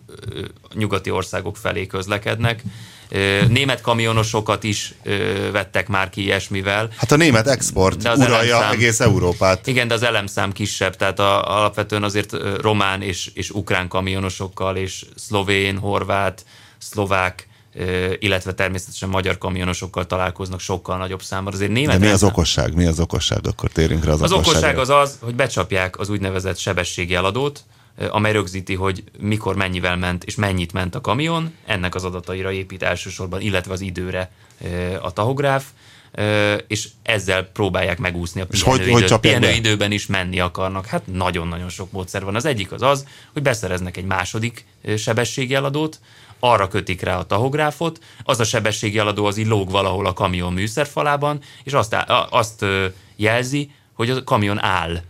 nyugati 0.74 1.10
országok 1.10 1.56
felé 1.56 1.86
közlekednek. 1.86 2.62
Német 3.48 3.80
kamionosokat 3.80 4.64
is 4.64 4.94
ö, 5.02 5.48
vettek 5.52 5.88
már 5.88 6.10
ki 6.10 6.22
ilyesmivel. 6.22 6.88
Hát 6.96 7.12
a 7.12 7.16
német 7.16 7.46
export 7.48 8.02
De 8.02 8.10
az 8.10 8.18
uralja 8.18 8.54
elemszám- 8.54 8.72
egész 8.72 9.00
Európát. 9.00 9.66
Igen, 9.66 9.88
de 9.88 9.94
az 9.94 10.02
elemszám 10.02 10.52
kisebb, 10.52 10.96
tehát 10.96 11.18
a, 11.18 11.56
alapvetően 11.58 12.02
azért 12.02 12.32
román 12.60 13.02
és, 13.02 13.30
és 13.34 13.50
ukrán 13.50 13.88
kamionosokkal, 13.88 14.76
és 14.76 15.04
szlovén, 15.14 15.78
horvát, 15.78 16.44
szlovák, 16.78 17.48
ö, 17.48 17.57
illetve 18.18 18.54
természetesen 18.54 19.08
magyar 19.08 19.38
kamionosokkal 19.38 20.06
találkoznak 20.06 20.60
sokkal 20.60 20.96
nagyobb 20.96 21.22
számban. 21.22 21.52
Azért 21.52 21.70
német 21.70 21.98
De 21.98 22.06
mi 22.06 22.12
az 22.12 22.22
okosság? 22.22 22.74
Mi 22.74 22.84
az 22.86 23.00
okosság? 23.00 23.46
Akkor 23.46 23.70
térjünk 23.70 24.04
rá 24.04 24.12
az, 24.12 24.22
az 24.22 24.32
okosság 24.32 24.78
az 24.78 24.88
az, 24.90 25.18
hogy 25.20 25.34
becsapják 25.34 25.98
az 25.98 26.08
úgynevezett 26.08 26.58
sebességi 26.58 27.14
eladót, 27.14 27.64
ö, 27.98 28.06
amely 28.10 28.32
rögzíti, 28.32 28.74
hogy 28.74 29.04
mikor 29.18 29.56
mennyivel 29.56 29.96
ment 29.96 30.24
és 30.24 30.34
mennyit 30.34 30.72
ment 30.72 30.94
a 30.94 31.00
kamion, 31.00 31.54
ennek 31.66 31.94
az 31.94 32.04
adataira 32.04 32.52
épít 32.52 32.82
elsősorban, 32.82 33.40
illetve 33.40 33.72
az 33.72 33.80
időre 33.80 34.30
a 35.02 35.12
tahográf, 35.12 35.64
és 36.66 36.88
ezzel 37.02 37.42
próbálják 37.42 37.98
megúszni 37.98 38.40
a 38.40 38.46
És 38.50 38.62
hogy- 38.62 38.72
pihenő, 38.72 38.92
hogy 38.92 39.00
időt. 39.00 39.12
csapják 39.12 39.34
pihenő 39.38 39.52
be? 39.60 39.68
időben 39.68 39.92
is 39.92 40.06
menni 40.06 40.40
akarnak. 40.40 40.86
Hát 40.86 41.02
nagyon-nagyon 41.06 41.68
sok 41.68 41.92
módszer 41.92 42.24
van. 42.24 42.34
Az 42.34 42.44
egyik 42.44 42.72
az 42.72 42.82
az, 42.82 43.06
hogy 43.32 43.42
beszereznek 43.42 43.96
egy 43.96 44.04
második 44.04 44.64
sebességi 44.96 45.54
eladót, 45.54 46.00
arra 46.41 46.68
kötik 46.68 47.01
rá 47.01 47.18
a 47.18 47.26
tahográfot, 47.26 48.01
az 48.22 48.41
a 48.41 48.45
sebességi 48.45 48.99
eladó 48.99 49.24
az 49.24 49.36
így 49.36 49.47
lóg 49.47 49.70
valahol 49.70 50.07
a 50.07 50.12
kamion 50.12 50.53
műszerfalában, 50.53 51.41
és 51.64 51.72
azt, 51.72 51.97
azt 52.30 52.64
jelzi, 53.16 53.70
hogy 53.95 54.11
a 54.11 54.24
kamion 54.24 54.62
áll. 54.62 55.03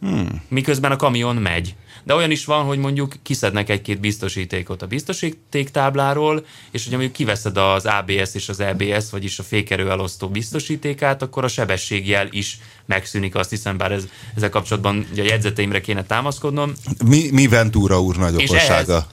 Hmm. 0.00 0.42
Miközben 0.48 0.92
a 0.92 0.96
kamion 0.96 1.36
megy. 1.36 1.74
De 2.04 2.14
olyan 2.14 2.30
is 2.30 2.44
van, 2.44 2.64
hogy 2.64 2.78
mondjuk 2.78 3.14
kiszednek 3.22 3.68
egy-két 3.68 4.00
biztosítékot 4.00 4.82
a 4.82 4.86
biztosítéktábláról, 4.86 6.44
és 6.70 6.82
hogyha 6.82 6.98
mondjuk 6.98 7.16
kiveszed 7.16 7.56
az 7.56 7.86
ABS 7.86 8.34
és 8.34 8.48
az 8.48 8.60
EBS, 8.60 9.10
vagyis 9.10 9.38
a 9.38 9.42
fékerő 9.42 9.90
elosztó 9.90 10.28
biztosítékát, 10.28 11.22
akkor 11.22 11.44
a 11.44 11.48
sebességjel 11.48 12.28
is 12.30 12.58
megszűnik, 12.84 13.34
azt 13.34 13.50
hiszem, 13.50 13.76
bár 13.76 13.92
ez, 13.92 14.08
ezzel 14.36 14.50
kapcsolatban 14.50 15.06
ugye 15.12 15.22
a 15.22 15.26
jegyzeteimre 15.26 15.80
kéne 15.80 16.04
támaszkodnom. 16.04 16.72
Mi, 17.04 17.28
mi 17.32 17.46
Ventura 17.46 18.00
úr 18.00 18.16
nagy 18.16 18.40
És 18.40 18.50
okossága? 18.50 18.92
ehhez 18.92 19.06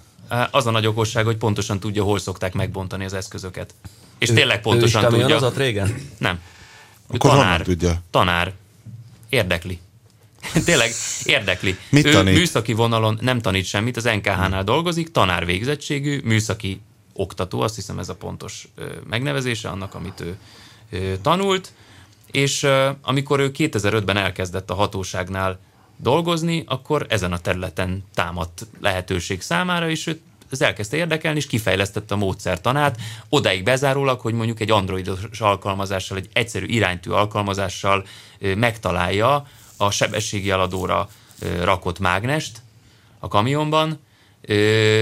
az 0.52 0.68
a 0.68 0.72
nagy 0.72 0.86
okosság, 0.86 1.26
hogy 1.26 1.38
pontosan 1.38 1.80
tudja, 1.80 2.04
hol 2.04 2.20
szokták 2.20 2.54
megbontani 2.54 3.06
az 3.06 3.14
eszközöket. 3.14 3.74
És 4.18 4.30
tényleg 4.30 4.62
pontosan 4.62 5.02
ő 5.02 5.06
is 5.06 5.10
tudja. 5.10 5.26
kamionozott 5.26 5.58
régen? 5.58 5.96
Nem. 6.18 6.40
Ő 7.12 7.16
Akkor 7.16 7.30
honnan 7.30 7.62
tudja? 7.62 8.02
Tanár. 8.12 8.54
Érdekli. 9.30 9.80
Tényleg 10.66 10.92
érdekli. 11.24 11.78
Mit 11.90 12.06
ő 12.06 12.12
tanít? 12.12 12.36
műszaki 12.36 12.74
vonalon 12.74 13.18
nem 13.22 13.42
tanít 13.42 13.66
semmit, 13.66 13.98
az 13.98 14.04
NKH-nál 14.04 14.64
dolgozik, 14.64 15.12
tanár 15.12 15.46
végzettségű, 15.46 16.22
műszaki 16.24 16.82
oktató, 17.14 17.62
azt 17.62 17.76
hiszem 17.76 18.00
ez 18.00 18.10
a 18.10 18.16
pontos 18.16 18.68
megnevezése 19.10 19.70
annak, 19.70 19.96
amit 19.96 20.24
ő 20.90 21.18
tanult, 21.22 21.72
és 22.32 22.68
amikor 23.02 23.40
ő 23.40 23.52
2005-ben 23.58 24.18
elkezdett 24.18 24.70
a 24.70 24.74
hatóságnál 24.74 25.60
dolgozni, 26.04 26.64
akkor 26.68 27.06
ezen 27.10 27.32
a 27.32 27.40
területen 27.40 28.04
támadt 28.14 28.68
lehetőség 28.82 29.42
számára, 29.42 29.90
és 29.90 30.08
őt 30.08 30.22
ez 30.54 30.62
elkezdte 30.62 30.98
érdekelni, 30.98 31.38
és 31.38 31.48
kifejlesztette 31.48 32.14
a 32.14 32.18
módszertanát, 32.18 33.00
odáig 33.30 33.64
bezárólag, 33.64 34.20
hogy 34.20 34.34
mondjuk 34.34 34.60
egy 34.60 34.72
androidos 34.72 35.40
alkalmazással, 35.40 36.18
egy 36.18 36.30
egyszerű 36.34 36.66
iránytű 36.66 37.10
alkalmazással 37.10 38.06
megtalálja 38.40 39.48
a 39.78 39.92
sebességi 39.92 40.50
eladóra 40.50 41.10
rakott 41.62 42.00
mágnest 42.00 42.62
a 43.20 43.28
kamionban. 43.28 44.00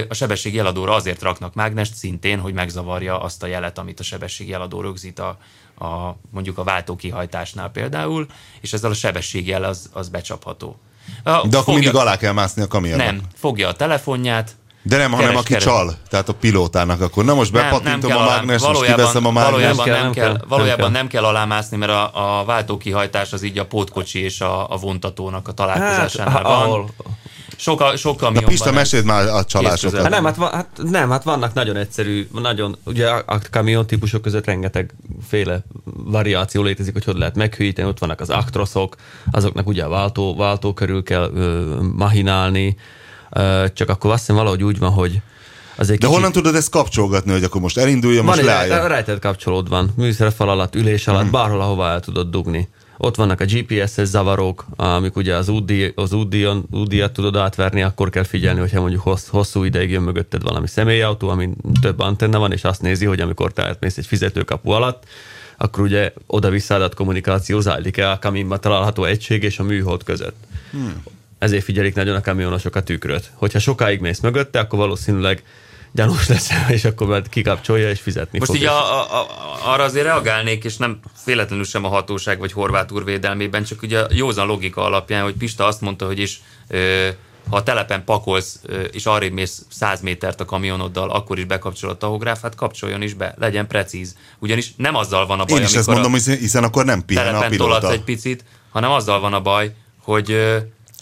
A 0.09 0.13
sebességi 0.13 0.59
eladóra 0.59 0.93
azért 0.93 1.21
raknak 1.21 1.53
mágnest 1.53 1.93
szintén, 1.93 2.39
hogy 2.39 2.53
megzavarja 2.53 3.21
azt 3.21 3.43
a 3.43 3.47
jelet, 3.47 3.77
amit 3.77 3.99
a 3.99 4.03
sebességi 4.03 4.53
eladó 4.53 4.81
rögzít 4.81 5.19
a, 5.19 5.37
a 5.85 6.15
mondjuk 6.29 6.57
a 6.57 6.63
váltókihajtásnál 6.63 7.71
például, 7.71 8.27
és 8.59 8.73
ezzel 8.73 8.91
a 8.91 8.93
sebességjel 8.93 9.63
az, 9.63 9.89
az 9.93 10.09
becsapható. 10.09 10.79
A, 11.23 11.47
De 11.47 11.57
akkor 11.57 11.73
mindig 11.73 11.95
alá 11.95 12.17
kell 12.17 12.31
mászni 12.33 12.61
a 12.61 12.67
kamionnak. 12.67 13.05
Nem, 13.05 13.21
fogja 13.35 13.67
a 13.67 13.73
telefonját, 13.73 14.51
De 14.83 14.97
nem, 14.97 15.11
hanem 15.11 15.25
Keres, 15.25 15.39
aki 15.39 15.47
keres. 15.49 15.63
csal, 15.63 15.95
tehát 16.09 16.29
a 16.29 16.33
pilótának, 16.33 17.01
akkor 17.01 17.25
na 17.25 17.33
most 17.33 17.51
bepattintom 17.51 18.11
a 18.11 18.15
alá- 18.15 18.35
mágnest, 18.35 18.65
és 18.71 18.79
kiveszem 18.87 19.25
a 19.25 19.31
mágnest. 19.31 19.51
valójában, 19.51 19.75
Nem 19.75 19.85
kell, 19.85 19.95
nem, 19.95 20.03
nem 20.03 20.11
kell, 20.13 20.33
kell, 20.37 20.45
valójában 20.47 20.83
nem 20.83 20.91
nem 20.91 21.07
kell 21.07 21.23
alármászni, 21.23 21.77
mert 21.77 21.91
a, 21.91 22.39
a 22.39 22.45
váltókihajtás 22.45 23.33
az 23.33 23.43
így 23.43 23.57
a 23.57 23.65
pótkocsi 23.65 24.19
és 24.23 24.41
a, 24.41 24.69
a 24.71 24.77
vontatónak 24.77 25.47
a 25.47 25.51
találkozásánál 25.51 26.33
Hát, 26.33 26.43
van. 26.43 26.51
ahol- 26.61 26.93
Sok, 27.57 27.83
sok 27.95 28.13
Na 28.19 28.25
kamionban 28.25 28.49
Pista, 28.49 28.65
nem. 28.65 28.73
meséld 28.73 29.05
már 29.05 29.27
a 29.27 29.43
csalásokat. 29.43 30.01
Hát 30.01 30.09
nem, 30.09 30.23
hát, 30.25 30.37
hát, 30.37 30.67
nem, 30.83 31.09
hát 31.09 31.23
vannak 31.23 31.53
nagyon 31.53 31.75
egyszerű, 31.75 32.27
nagyon, 32.33 32.77
ugye 32.83 33.09
a, 33.09 33.23
a 33.25 33.39
kamion 33.51 33.87
típusok 33.87 34.21
között 34.21 34.45
rengeteg 34.45 34.93
féle 35.27 35.63
variáció 35.95 36.61
létezik, 36.63 36.93
hogy 36.93 37.03
hogy 37.03 37.15
lehet 37.17 37.35
meghűíteni, 37.35 37.87
ott 37.87 37.99
vannak 37.99 38.19
az 38.19 38.29
aktroszok, 38.29 38.95
azoknak 39.31 39.67
ugye 39.67 39.83
a 39.83 39.89
váltó, 39.89 40.35
váltó 40.35 40.73
körül 40.73 41.03
kell 41.03 41.31
ö, 41.35 41.75
mahinálni, 41.95 42.75
ö, 43.31 43.65
csak 43.73 43.89
akkor 43.89 44.11
azt 44.11 44.19
hiszem 44.19 44.35
valahogy 44.35 44.63
úgy 44.63 44.79
van, 44.79 44.91
hogy 44.91 45.21
az 45.75 45.89
egy 45.89 45.97
De 45.99 46.07
honnan 46.07 46.31
tudod 46.31 46.55
ezt 46.55 46.69
kapcsolgatni, 46.69 47.31
hogy 47.31 47.43
akkor 47.43 47.61
most 47.61 47.77
elinduljon, 47.77 48.25
van 48.25 48.35
most 48.35 48.39
egy 48.39 48.45
rejtett, 48.45 48.69
leálljon? 48.69 48.89
rejtett 48.89 49.19
kapcsolód 49.19 49.69
van, 49.69 49.91
műszerfal 49.95 50.49
alatt, 50.49 50.75
ülés 50.75 51.07
alatt, 51.07 51.21
Hmm. 51.21 51.31
bárhol, 51.31 51.61
ahová 51.61 51.91
el 51.91 51.99
tudod 51.99 52.29
dugni. 52.29 52.69
Ott 53.03 53.15
vannak 53.15 53.41
a 53.41 53.45
GPS-es 53.45 54.07
zavarok, 54.07 54.65
amik 54.75 55.15
ugye 55.15 55.35
az, 55.35 55.49
útdíj, 55.49 55.91
az 55.95 56.13
útdíjon, 56.13 56.65
útdíjat 56.71 57.13
tudod 57.13 57.35
átverni, 57.35 57.81
akkor 57.81 58.09
kell 58.09 58.23
figyelni, 58.23 58.59
hogyha 58.59 58.79
mondjuk 58.79 59.01
hossz, 59.01 59.27
hosszú 59.27 59.63
ideig 59.63 59.89
jön 59.89 60.01
mögötted 60.01 60.43
valami 60.43 60.67
személyautó, 60.67 61.29
amin 61.29 61.55
több 61.81 61.99
antenna 61.99 62.39
van, 62.39 62.51
és 62.51 62.63
azt 62.63 62.81
nézi, 62.81 63.05
hogy 63.05 63.19
amikor 63.19 63.53
te 63.53 63.65
átmész 63.65 63.97
egy 63.97 64.05
fizetőkapu 64.05 64.69
alatt, 64.69 65.03
akkor 65.57 65.83
ugye 65.83 66.13
oda-vissza 66.27 66.89
kommunikáció 66.95 67.59
zajlik 67.59 67.97
el 67.97 68.11
a 68.11 68.19
kaminban 68.19 68.61
található 68.61 69.03
egység 69.03 69.43
és 69.43 69.59
a 69.59 69.63
műhold 69.63 70.03
között. 70.03 70.35
Hmm. 70.71 71.03
Ezért 71.37 71.63
figyelik 71.63 71.95
nagyon 71.95 72.15
a 72.15 72.21
kamionosok 72.21 72.75
a 72.75 72.83
tükröt. 72.83 73.31
Hogyha 73.33 73.59
sokáig 73.59 73.99
mész 73.99 74.19
mögötte, 74.19 74.59
akkor 74.59 74.79
valószínűleg 74.79 75.43
gyanús 75.91 76.27
leszel, 76.27 76.69
és 76.69 76.85
akkor 76.85 77.07
majd 77.07 77.29
kikapcsolja 77.29 77.89
és 77.89 77.99
fizetni 77.99 78.39
Most 78.39 78.51
fog. 78.51 78.59
így 78.59 78.67
a, 78.67 78.99
a, 78.99 79.21
a, 79.21 79.27
arra 79.63 79.83
azért 79.83 80.05
reagálnék, 80.05 80.63
és 80.63 80.77
nem 80.77 80.99
véletlenül 81.25 81.65
sem 81.65 81.85
a 81.85 81.87
hatóság 81.87 82.39
vagy 82.39 82.51
Horváth 82.51 82.93
úr 82.93 83.03
védelmében, 83.03 83.63
csak 83.63 83.81
ugye 83.81 83.99
a 83.99 84.07
józan 84.09 84.47
logika 84.47 84.83
alapján, 84.83 85.23
hogy 85.23 85.33
Pista 85.33 85.65
azt 85.65 85.81
mondta, 85.81 86.05
hogy 86.05 86.19
is 86.19 86.41
ö, 86.67 87.07
ha 87.49 87.55
a 87.55 87.63
telepen 87.63 88.03
pakolsz, 88.03 88.59
ö, 88.63 88.81
és 88.81 89.05
arrébb 89.05 89.33
mész 89.33 89.65
100 89.69 90.01
métert 90.01 90.41
a 90.41 90.45
kamionoddal, 90.45 91.09
akkor 91.09 91.37
is 91.37 91.45
bekapcsol 91.45 91.89
a 91.89 91.97
tahográfát, 91.97 92.55
kapcsoljon 92.55 93.01
is 93.01 93.13
be, 93.13 93.35
legyen 93.37 93.67
precíz. 93.67 94.15
Ugyanis 94.39 94.73
nem 94.77 94.95
azzal 94.95 95.25
van 95.25 95.39
a 95.39 95.45
baj, 95.45 95.59
Én 95.59 95.65
is 95.65 95.73
ezt 95.73 95.87
mondom, 95.87 96.13
a 96.13 96.17
hiszen 96.17 96.63
akkor 96.63 96.85
nem 96.85 97.05
pihen 97.05 97.35
a 97.35 97.47
pilóta. 97.47 97.91
egy 97.91 98.03
picit, 98.03 98.43
hanem 98.71 98.91
azzal 98.91 99.19
van 99.19 99.33
a 99.33 99.41
baj, 99.41 99.75
hogy 100.03 100.31
ö, 100.31 100.57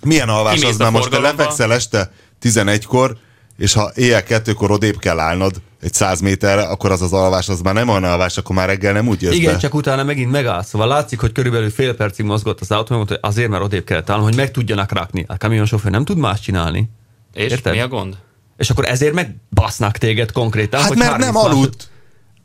Milyen 0.06 0.30
alvás 0.30 0.64
az 0.64 0.80
a 0.80 0.84
már 0.84 0.92
most? 0.92 1.10
Te 1.10 1.20
lefekszel 1.20 1.74
este 1.74 2.12
11-kor, 2.44 3.18
és 3.60 3.74
ha 3.74 3.92
éjjel 3.96 4.24
kettőkor 4.24 4.72
odébb 4.72 4.98
kell 4.98 5.20
állnod 5.20 5.62
egy 5.82 5.94
100 5.94 6.20
méterre, 6.20 6.62
akkor 6.62 6.92
az 6.92 7.02
az 7.02 7.14
alvás, 7.14 7.50
az 7.50 7.62
már 7.62 7.74
nem 7.74 7.90
olyan 7.90 8.04
alvás, 8.04 8.38
akkor 8.38 8.56
már 8.56 8.68
reggel 8.68 8.94
nem 8.94 9.08
úgy 9.08 9.22
jössz 9.22 9.36
Igen, 9.36 9.54
be. 9.54 9.60
csak 9.60 9.74
utána 9.74 10.04
megint 10.04 10.32
megáll. 10.32 10.64
Szóval 10.64 10.88
látszik, 10.88 11.20
hogy 11.20 11.32
körülbelül 11.32 11.70
fél 11.70 11.96
percig 11.96 12.26
mozgott 12.26 12.60
az 12.60 12.72
autó, 12.72 12.96
mondta, 12.96 13.14
hogy 13.14 13.30
azért, 13.32 13.50
mert 13.50 13.64
odébb 13.64 13.84
kellett 13.84 14.10
állni, 14.10 14.24
hogy 14.24 14.36
meg 14.36 14.52
tudjanak 14.52 14.92
rakni. 14.92 15.26
A 15.28 15.38
kamionsofőr 15.38 15.92
nem 15.92 16.06
tud 16.06 16.18
más 16.18 16.40
csinálni. 16.40 16.90
és 17.34 17.52
Érted? 17.52 17.74
mi 17.74 17.80
a 17.80 17.88
gond? 17.88 18.18
És 18.58 18.70
akkor 18.70 18.86
ezért 18.86 19.14
megbasznak 19.14 19.98
téged 19.98 20.32
konkrétan. 20.32 20.80
Hát 20.80 20.90
hogy 20.90 20.98
mert 20.98 21.10
30 21.12 21.32
nem 21.34 21.42
másod- 21.44 21.58
aludt. 21.58 21.90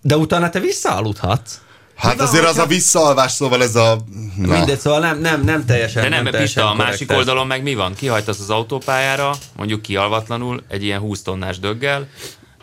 De 0.02 0.16
utána 0.16 0.50
te 0.50 0.60
visszaaludhatsz. 0.60 1.60
Hát 1.96 2.16
Na, 2.16 2.22
azért 2.22 2.44
az 2.44 2.58
a 2.58 2.66
visszaalvás, 2.66 3.32
szóval 3.32 3.62
ez 3.62 3.76
a... 3.76 3.98
Na. 4.36 4.52
Mindegy, 4.52 4.78
szóval 4.78 5.00
nem, 5.00 5.20
nem, 5.20 5.42
nem 5.44 5.64
teljesen 5.64 6.02
De 6.02 6.08
nem, 6.08 6.22
nem 6.22 6.32
mert 6.32 6.44
Pista, 6.44 6.60
teljesen 6.60 6.80
a 6.80 6.90
másik 6.90 7.12
oldalon 7.12 7.46
meg 7.46 7.62
mi 7.62 7.74
van? 7.74 7.94
Kihajtasz 7.94 8.40
az 8.40 8.50
autópályára, 8.50 9.34
mondjuk 9.56 9.82
kialvatlanul, 9.82 10.62
egy 10.68 10.82
ilyen 10.82 11.00
20 11.00 11.22
tonnás 11.22 11.58
döggel, 11.58 12.08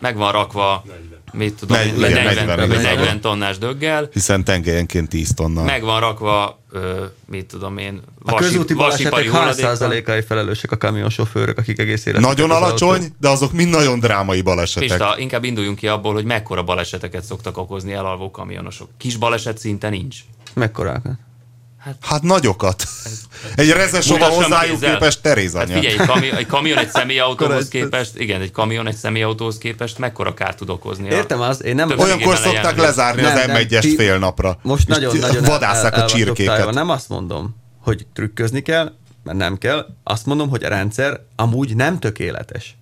meg 0.00 0.16
van 0.16 0.32
rakva, 0.32 0.84
mit 1.32 1.54
tudom, 1.54 1.76
Negy- 1.76 1.86
én, 1.88 1.94
igen, 1.94 2.10
40, 2.24 2.24
40, 2.46 2.46
40, 2.68 2.80
igen. 2.80 2.96
40 2.96 3.20
tonnás 3.20 3.58
döggel, 3.58 4.08
Hiszen 4.12 4.44
tengelyenként 4.44 5.08
10 5.08 5.34
tonna. 5.34 5.62
meg 5.64 5.82
van 5.82 6.00
rakva, 6.00 6.60
ö, 6.72 7.04
mit 7.26 7.46
tudom 7.46 7.78
én, 7.78 8.00
A 8.24 8.30
vasi, 8.30 8.44
közúti 8.44 8.74
vasipari 8.74 9.10
balesetek 9.10 9.12
hány 9.32 9.40
hulladékkal. 9.40 9.70
százalékai 9.76 10.22
felelősek 10.22 10.72
a 10.72 10.76
kamionsofőrök, 10.76 11.58
akik 11.58 11.78
egész 11.78 12.06
életük 12.06 12.26
Nagyon 12.26 12.50
az 12.50 12.56
alacsony, 12.56 12.88
autó- 13.00 13.14
de 13.20 13.28
azok 13.28 13.52
mind 13.52 13.70
nagyon 13.70 13.98
drámai 14.00 14.42
balesetek. 14.42 14.88
Pista, 14.88 15.14
inkább 15.18 15.44
induljunk 15.44 15.78
ki 15.78 15.88
abból, 15.88 16.12
hogy 16.12 16.24
mekkora 16.24 16.62
baleseteket 16.62 17.24
szoktak 17.24 17.56
okozni 17.58 17.92
elalvó 17.92 18.30
kamionosok. 18.30 18.88
Kis 18.98 19.16
baleset 19.16 19.58
szinte 19.58 19.88
nincs. 19.88 20.16
Mekkorákat? 20.54 21.12
Hát 22.00 22.22
nagyokat. 22.22 22.84
Egy 23.54 23.70
rezesova 23.70 24.24
hozzájuk 24.24 24.72
kézzel. 24.78 24.92
képest 24.92 25.22
Teréz 25.22 25.54
Hát 25.54 25.66
figyelj, 25.66 25.86
egy, 25.86 26.06
kami- 26.06 26.32
egy 26.36 26.46
kamion 26.46 26.78
egy 26.78 26.90
személyautóhoz 26.90 27.56
ez- 27.56 27.68
képest, 27.68 28.18
igen, 28.18 28.40
egy 28.40 28.50
kamion 28.50 28.86
egy 28.88 28.96
személyautóhoz 28.96 29.58
képest 29.58 29.98
mekkora 29.98 30.34
kárt 30.34 30.56
tud 30.56 30.70
okozni? 30.70 31.08
Értem 31.08 31.40
az, 31.40 31.62
én 31.64 31.74
nem... 31.74 31.88
Több 31.88 31.98
Olyankor 31.98 32.36
szokták 32.36 32.76
lezárni 32.76 33.20
Nem, 33.22 33.36
az 33.36 33.46
nem, 33.46 33.56
M1-est 33.56 33.80
ti- 33.80 33.96
fél 33.96 34.18
napra. 34.18 34.58
Most 34.62 34.88
És 34.88 34.94
nagyon, 34.94 35.12
ti- 35.12 35.18
nagyon 35.18 35.42
vadásszák 35.44 35.96
el, 35.96 36.02
a 36.02 36.06
csirkéket. 36.06 36.70
Nem 36.70 36.88
azt 36.90 37.08
mondom, 37.08 37.56
hogy 37.80 38.06
trükközni 38.12 38.60
kell, 38.62 38.92
mert 39.24 39.38
nem 39.38 39.58
kell. 39.58 39.86
Azt 40.02 40.26
mondom, 40.26 40.48
hogy 40.48 40.64
a 40.64 40.68
rendszer 40.68 41.20
amúgy 41.36 41.76
nem 41.76 41.98
tökéletes. 41.98 42.76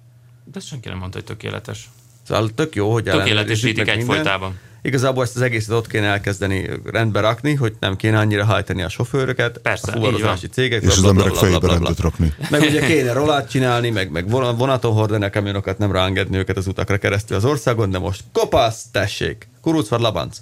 De 0.45 0.59
ezt 0.59 0.67
senki 0.67 0.89
nem 0.89 0.99
mondta, 0.99 1.17
hogy 1.19 1.27
tökéletes. 1.27 1.89
Szóval 2.27 2.51
tök 2.55 2.75
jó, 2.75 2.93
hogy 2.93 3.05
Tökéletesítik 3.05 3.87
meg 3.87 3.97
mindent. 3.97 4.39
Igazából 4.83 5.23
ezt 5.25 5.37
az 5.37 5.43
egészet 5.43 5.75
ott 5.75 5.87
kéne 5.87 6.07
elkezdeni 6.07 6.71
rendbe 6.85 7.21
rakni, 7.21 7.55
hogy 7.55 7.75
nem 7.81 7.97
kéne 7.97 8.19
annyira 8.19 8.45
hajtani 8.45 8.83
a 8.83 8.89
sofőröket, 8.89 9.59
Persze, 9.59 9.93
a 9.93 9.95
fuvarozási 9.95 10.47
cégek, 10.49 10.83
És 10.83 10.89
az 10.89 11.05
emberek 11.05 11.33
bla. 11.61 11.69
rendet 11.71 12.01
rakni. 12.01 12.33
Meg 12.51 12.61
ugye 12.61 12.81
kéne 12.87 13.13
rolát 13.13 13.51
csinálni, 13.51 13.91
meg, 13.91 14.11
meg 14.11 14.31
vonat- 14.31 14.59
vonaton 14.59 14.93
hordani 14.93 15.25
a 15.25 15.31
kamionokat, 15.31 15.79
nem 15.79 15.93
ráengedni 15.93 16.37
őket 16.37 16.57
az 16.57 16.67
utakra 16.67 16.97
keresztül 16.97 17.37
az 17.37 17.45
országon, 17.45 17.91
de 17.91 17.99
most 17.99 18.23
kopasz, 18.33 18.85
tessék, 18.93 19.49
kurucvar 19.61 20.01
labanc. 20.01 20.37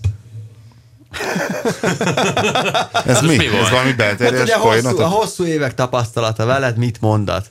Ez 3.06 3.20
mi? 3.20 3.36
mi 3.36 3.44
Ez 3.46 3.52
volt? 3.52 3.68
valami 3.68 3.88
Hát 3.88 3.96
belterjes 3.96 4.42
ugye 4.42 4.56
hosszú, 4.56 4.98
a 4.98 5.06
hosszú 5.06 5.44
évek 5.44 5.74
tapasztalata 5.74 6.44
veled 6.46 6.76
mit 6.76 7.00
mondat? 7.00 7.46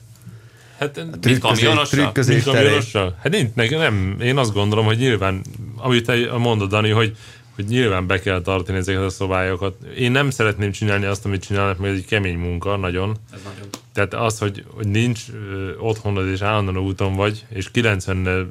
Hát, 0.78 1.00
Mint 1.22 1.38
kamionossal? 1.38 1.86
trükközés 1.86 2.34
mint 2.34 2.46
terén. 2.46 2.60
kamionossal? 2.62 3.16
Hát 3.22 3.32
nincs, 3.32 3.50
nekem 3.54 3.78
nem. 3.78 4.16
Én 4.20 4.36
azt 4.36 4.52
gondolom, 4.52 4.84
hogy 4.84 4.98
nyilván, 4.98 5.42
amit 5.82 6.06
te 6.06 6.36
mondod, 6.36 6.68
Dani, 6.68 6.90
hogy, 6.90 7.16
hogy 7.54 7.64
nyilván 7.64 8.06
be 8.06 8.20
kell 8.20 8.40
tartani 8.42 8.78
ezeket 8.78 9.02
a 9.02 9.08
szabályokat. 9.08 9.74
Én 9.98 10.10
nem 10.12 10.30
szeretném 10.30 10.72
csinálni 10.72 11.04
azt, 11.04 11.24
amit 11.24 11.44
csinálnak, 11.46 11.78
mert 11.78 11.92
ez 11.92 11.98
egy 11.98 12.06
kemény 12.06 12.38
munka, 12.38 12.76
nagyon. 12.76 13.16
Ez 13.32 13.40
nagyon. 13.44 13.68
Tehát 13.92 14.14
az, 14.14 14.38
hogy, 14.38 14.64
hogy 14.74 14.86
nincs 14.88 15.20
ö, 15.52 15.70
otthonod 15.78 16.28
és 16.28 16.40
állandóan 16.40 16.78
úton 16.86 17.14
vagy, 17.14 17.44
és 17.48 17.70
90-nel 17.74 18.46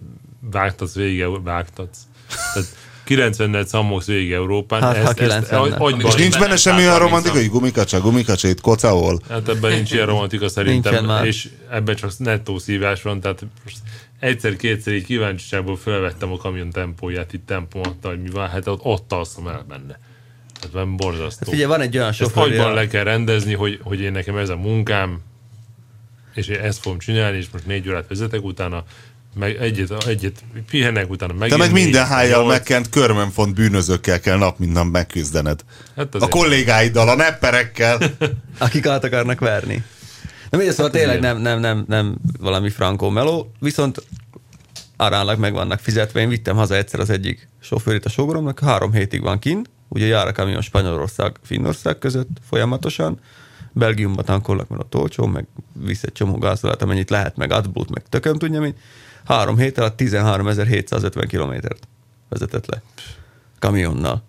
vágtatsz 0.52 0.94
végig, 0.96 1.26
vágtatsz. 1.44 1.98
Tehát 2.54 2.70
90-nel 3.08 3.66
szammogsz 3.66 4.06
végig 4.06 4.32
Európán. 4.32 4.82
Hát, 4.82 4.98
ha 4.98 5.14
90-nel. 5.14 5.78
agyban- 5.78 6.02
És 6.06 6.16
nincs 6.16 6.40
benne 6.40 6.56
semmi 6.56 6.82
olyan 6.82 6.96
130-an. 6.96 7.00
romantika, 7.00 7.36
hogy 7.36 7.50
gumikacsa, 7.50 8.00
gumikacsa, 8.02 8.48
itt 8.48 8.62
kocahol. 8.62 9.20
Hát 9.30 9.50
ebben 9.50 9.72
nincs 9.72 9.92
ilyen 9.92 10.06
romantika 10.06 10.48
szerintem, 10.50 10.94
és 11.26 11.50
ebben 11.72 11.96
csak 11.96 12.12
nettó 12.18 12.58
szívás 12.58 13.02
van, 13.02 13.20
tehát 13.22 13.46
egyszer-kétszer 14.20 14.94
így 14.94 15.06
kíváncsiságból 15.06 15.78
felvettem 15.78 16.32
a 16.32 16.38
kamion 16.38 16.70
tempóját, 16.70 17.34
itt 17.34 17.46
tempomattal, 17.46 18.12
hogy 18.12 18.22
mi 18.22 18.30
van, 18.30 18.50
hát 18.50 18.68
ott, 18.68 18.84
ott 18.84 19.12
alszom 19.12 19.48
el 19.48 19.66
benne. 19.68 20.00
Tehát 20.60 20.72
van 20.72 20.96
borzasztó. 20.96 21.40
Hát 21.40 21.50
figyelj, 21.50 21.70
van 21.70 21.82
egy 21.82 21.98
olyan 21.98 22.10
Ezt 22.10 22.18
sofőr, 22.18 22.44
agyban 22.44 22.74
le 22.74 22.88
kell 22.88 23.04
rendezni, 23.04 23.54
hogy, 23.54 23.80
hogy 23.84 24.02
én 24.02 24.12
nekem 24.12 24.38
ez 24.38 24.50
a 24.50 24.56
munkám, 24.56 25.20
és 26.34 26.48
én 26.48 26.60
ezt 26.60 26.80
fogom 26.80 27.00
csinálni, 27.00 27.38
és 27.38 27.46
most 27.52 27.66
négy 27.66 27.90
órát 27.90 28.08
vezetek, 28.08 28.44
utána 28.44 28.84
meg 29.36 29.56
egyet, 29.56 30.04
egyet 30.08 30.44
pihenek, 30.70 31.10
utána 31.10 31.34
meg. 31.34 31.50
Te 31.50 31.58
meg 31.58 31.72
minden 31.72 32.06
hájjal 32.06 32.46
megkent 32.46 32.90
körmönfont 32.90 33.56
bűnözőkkel 33.56 34.20
kell 34.20 34.38
nap 34.38 34.60
mint 34.60 34.74
nap 34.74 34.92
megküzdened. 34.92 35.60
Hát 35.96 36.16
A 36.16 36.28
kollégáiddal, 36.28 37.10
a 37.10 37.16
nepperekkel. 37.16 38.00
akik 38.58 38.86
át 38.86 39.04
akarnak 39.04 39.40
verni. 39.40 39.84
Na 40.50 40.58
mindegy, 40.58 40.76
szóval 40.76 40.92
tényleg 40.92 41.20
nem, 41.20 41.38
nem, 41.38 41.60
nem, 41.60 41.86
nem 41.88 42.16
valami 42.40 42.70
frankó 42.70 43.10
meló, 43.10 43.52
viszont 43.60 44.04
aránylag 44.98 45.40
meg 45.40 45.54
vannak 45.54 45.80
fizetve. 45.80 46.20
Én 46.20 46.30
vittem 46.30 46.56
haza 46.56 46.76
egyszer 46.76 47.00
az 47.00 47.10
egyik 47.10 47.48
sofőrit 47.60 48.06
a 48.06 48.10
sógoromnak, 48.10 48.60
három 48.60 48.92
hétig 48.92 49.22
van 49.22 49.40
kint, 49.40 49.70
ugye 49.88 50.06
jár 50.06 50.28
a 50.28 50.32
kamion 50.32 50.62
Spanyolország, 50.62 51.36
Finnország 51.44 51.98
között 51.98 52.28
folyamatosan, 52.50 53.20
Belgiumban 53.72 54.26
tankolnak, 54.26 54.68
mert 54.68 54.82
ott 54.82 54.96
olcsó, 54.96 55.26
meg 55.26 55.48
visz 55.74 56.04
egy 56.04 56.12
csomó 56.12 56.38
gázolát, 56.38 56.82
amennyit 56.82 57.10
lehet, 57.10 57.38
meg 57.38 57.52
AdBlue, 57.52 57.88
meg 57.94 58.04
tököm 58.10 58.38
tudja 58.38 58.62
mi. 58.62 58.74
Három 59.26 59.58
hét 59.58 59.78
alatt 59.78 60.00
13.750 60.02 61.26
kilométert 61.28 61.88
vezetett 62.30 62.66
le 62.66 62.82
kamionnal. 63.60 64.24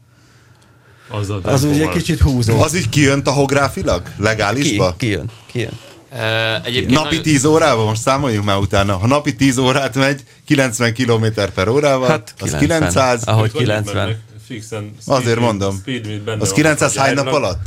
Az, 1.08 1.30
a 1.30 1.40
Az 1.42 1.64
ugye 1.64 1.88
kicsit 1.88 2.20
húzó. 2.20 2.60
Az 2.60 2.74
így 2.76 2.88
kijön 2.88 3.22
tahográfilag? 3.22 4.02
Ki, 4.02 4.22
Legálisba? 4.22 4.94
kijön, 4.96 5.30
kijön. 5.46 5.72
Uh, 6.12 6.66
egyébként 6.66 6.90
Napi 6.94 7.08
nagyon- 7.08 7.22
10 7.22 7.44
órával? 7.44 7.84
Most 7.84 8.00
számoljuk 8.00 8.44
már 8.44 8.56
utána. 8.56 8.96
Ha 8.96 9.06
napi 9.06 9.36
10 9.36 9.58
órát 9.58 9.94
megy, 9.94 10.24
90 10.46 10.94
km 10.94 11.24
per 11.54 11.68
órával, 11.68 12.08
Hát 12.08 12.34
az 12.38 12.50
90. 12.50 12.78
900. 12.78 13.22
Ahogy 13.24 13.48
Ők 13.48 13.54
annyit 13.54 13.66
90. 13.68 13.94
mennek, 14.06 14.20
Fixen 14.46 14.94
Azért 15.06 15.22
speed 15.24 15.38
mondom. 15.38 15.76
speed 15.76 16.06
Az 16.28 16.38
van 16.38 16.52
900 16.54 16.96
hány 16.96 17.14
nap 17.14 17.26
alatt? 17.26 17.66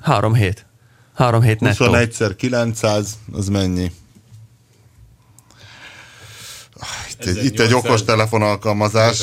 Három 0.00 0.34
hét. 0.34 0.66
Három 1.14 1.42
hét 1.42 1.60
nettó. 1.60 1.84
21-szer 1.86 2.32
900, 2.36 3.18
az 3.32 3.48
mennyi? 3.48 3.92
Ah, 6.80 6.86
Itt 7.10 7.24
egy, 7.26 7.36
itt 7.44 7.60
egy 7.60 7.66
1800. 7.66 7.72
okos 7.84 8.02
telefon 8.04 8.42
alkalmazás. 8.42 9.18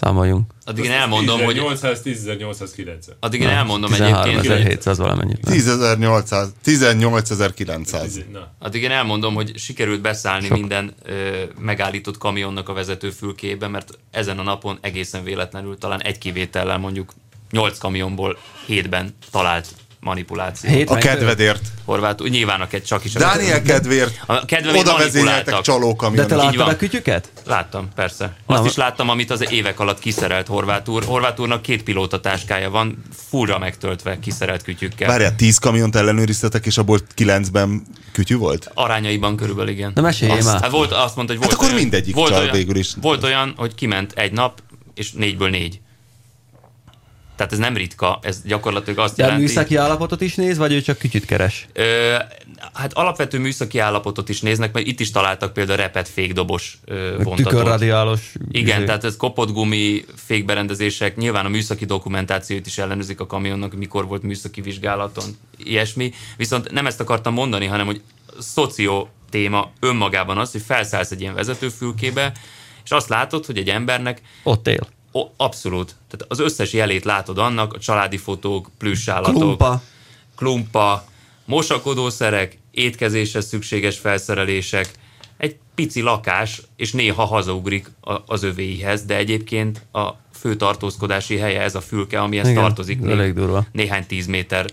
Számoljunk. 0.00 0.50
Addig 0.64 0.84
én 0.84 0.90
elmondom, 0.90 1.44
hogy 1.44 1.56
810.890. 1.56 2.96
addig 3.20 3.40
én 3.40 3.48
elmondom 3.48 3.92
egyébként, 3.92 4.84
13.700 4.84 4.94
valamennyit. 4.96 5.38
10.800, 5.46 6.46
18.900. 6.64 8.30
Na, 8.32 8.50
addig 8.58 8.82
én 8.82 8.90
elmondom, 8.90 9.34
hogy 9.34 9.58
sikerült 9.58 10.00
beszállni 10.00 10.46
Sok. 10.46 10.56
minden 10.58 10.94
ö, 11.02 11.42
megállított 11.58 12.18
kamionnak 12.18 12.68
a 12.68 12.72
vezetőfülkébe, 12.72 13.68
mert 13.68 13.98
ezen 14.10 14.38
a 14.38 14.42
napon 14.42 14.78
egészen 14.80 15.24
véletlenül 15.24 15.78
talán 15.78 16.02
egy 16.02 16.18
kivétellel 16.18 16.78
mondjuk 16.78 17.12
8 17.50 17.78
kamionból 17.78 18.38
7-ben 18.68 19.14
talált 19.30 19.68
manipuláció. 20.00 20.70
Hét 20.70 20.90
A 20.90 20.94
kedvedért. 20.96 21.60
Horvátul, 21.84 22.28
nyilván 22.28 22.60
a 22.60 22.66
ked, 22.66 22.82
csak 22.82 23.04
is 23.04 23.14
a 23.14 23.18
Dániel 23.18 23.62
kedvéért 23.62 24.20
A 24.26 24.44
kedvemért 24.44 24.88
oda 24.88 24.96
vezényeltek 24.98 25.60
csalók, 25.60 26.10
De 26.10 26.26
te 26.26 26.34
Így 26.34 26.40
láttad 26.40 26.56
van. 26.56 26.68
a 26.68 26.76
kütyüket? 26.76 27.28
Láttam, 27.46 27.88
persze. 27.94 28.36
Azt 28.46 28.62
Na, 28.62 28.68
is 28.68 28.74
láttam, 28.76 29.08
amit 29.08 29.30
az 29.30 29.50
évek 29.50 29.80
alatt 29.80 29.98
kiszerelt 29.98 30.46
Horváth 30.46 30.90
úr. 30.90 31.04
Horváth 31.04 31.40
úrnak 31.40 31.62
két 31.62 31.82
pilóta 31.82 32.20
táskája 32.20 32.70
van, 32.70 33.02
furra 33.28 33.58
megtöltve 33.58 34.18
kiszerelt 34.18 34.62
kütyükkel. 34.62 35.08
Várjál, 35.08 35.36
tíz 35.36 35.58
kamiont 35.58 35.96
ellenőriztetek, 35.96 36.66
és 36.66 36.78
abból 36.78 37.00
kilencben 37.14 37.82
kütyű 38.12 38.36
volt? 38.36 38.70
Arányaiban 38.74 39.36
körülbelül 39.36 39.70
igen. 39.70 39.92
Na, 39.94 40.00
mesélj 40.02 40.30
azt, 40.30 40.46
már. 40.46 40.60
Hát 40.60 40.70
volt, 40.70 40.92
azt 40.92 41.16
mondta, 41.16 41.34
hogy 41.34 41.42
volt 41.42 41.54
akkor 41.54 41.66
olyan, 41.66 41.80
mindegyik 41.80 42.14
volt 42.14 42.30
olyan, 42.30 42.52
végül 42.52 42.76
is. 42.76 42.90
Volt 43.00 43.24
olyan, 43.24 43.54
hogy 43.56 43.74
kiment 43.74 44.12
egy 44.12 44.32
nap, 44.32 44.62
és 44.94 45.12
négyből 45.12 45.48
négy. 45.48 45.80
Tehát 47.40 47.54
ez 47.54 47.60
nem 47.60 47.76
ritka, 47.76 48.18
ez 48.22 48.42
gyakorlatilag 48.44 48.98
azt 48.98 49.16
De 49.16 49.22
jelenti... 49.22 49.44
műszaki 49.44 49.76
állapotot 49.76 50.20
is 50.20 50.34
néz, 50.34 50.58
vagy 50.58 50.72
ő 50.72 50.80
csak 50.80 50.98
kütyüt 50.98 51.24
keres? 51.24 51.66
Ö, 51.72 52.16
hát 52.72 52.92
alapvető 52.92 53.38
műszaki 53.38 53.78
állapotot 53.78 54.28
is 54.28 54.40
néznek, 54.40 54.72
mert 54.72 54.86
itt 54.86 55.00
is 55.00 55.10
találtak 55.10 55.52
például 55.52 55.76
repet 55.76 56.08
fékdobos 56.08 56.78
ö, 56.84 57.10
vontatót. 57.22 57.36
Tükörradiálos. 57.36 58.32
Igen, 58.50 58.76
izé. 58.76 58.86
tehát 58.86 59.04
ez 59.04 59.16
kopott 59.16 59.52
gumi, 59.52 60.04
fékberendezések, 60.16 61.16
nyilván 61.16 61.44
a 61.44 61.48
műszaki 61.48 61.84
dokumentációt 61.84 62.66
is 62.66 62.78
ellenőrzik 62.78 63.20
a 63.20 63.26
kamionnak, 63.26 63.74
mikor 63.74 64.06
volt 64.06 64.22
műszaki 64.22 64.60
vizsgálaton, 64.60 65.24
ilyesmi. 65.56 66.12
Viszont 66.36 66.70
nem 66.70 66.86
ezt 66.86 67.00
akartam 67.00 67.32
mondani, 67.32 67.66
hanem 67.66 67.86
hogy 67.86 68.00
szoció 68.38 69.08
téma 69.30 69.70
önmagában 69.80 70.38
az, 70.38 70.52
hogy 70.52 70.62
felszállsz 70.66 71.10
egy 71.10 71.20
ilyen 71.20 71.34
vezetőfülkébe, 71.34 72.32
és 72.84 72.90
azt 72.90 73.08
látod, 73.08 73.46
hogy 73.46 73.58
egy 73.58 73.68
embernek 73.68 74.20
Ott 74.42 74.68
él. 74.68 74.88
O, 75.12 75.26
abszolút, 75.36 75.94
tehát 76.10 76.26
az 76.32 76.38
összes 76.40 76.72
jelét 76.72 77.04
látod 77.04 77.38
annak, 77.38 77.72
a 77.74 77.78
családi 77.78 78.16
fotók, 78.16 78.70
plüssállatok, 78.78 79.34
Klumpa. 79.40 79.82
klumpa, 80.36 81.04
mosakodószerek, 81.44 82.58
étkezéshez 82.70 83.46
szükséges 83.46 83.98
felszerelések, 83.98 84.90
egy 85.36 85.56
pici 85.74 86.00
lakás, 86.00 86.62
és 86.76 86.92
néha 86.92 87.24
hazaugrik 87.24 87.90
a- 88.00 88.18
az 88.26 88.42
övéihez, 88.42 89.04
de 89.04 89.16
egyébként 89.16 89.86
a 89.92 90.08
fő 90.34 90.56
tartózkodási 90.56 91.36
helye 91.36 91.60
ez 91.62 91.74
a 91.74 91.80
fülke, 91.80 92.20
amihez 92.20 92.48
Igen, 92.48 92.60
tartozik 92.62 93.00
né- 93.00 93.10
elég 93.12 93.34
durva. 93.34 93.66
néhány 93.72 94.06
tíz 94.06 94.26
méter. 94.26 94.66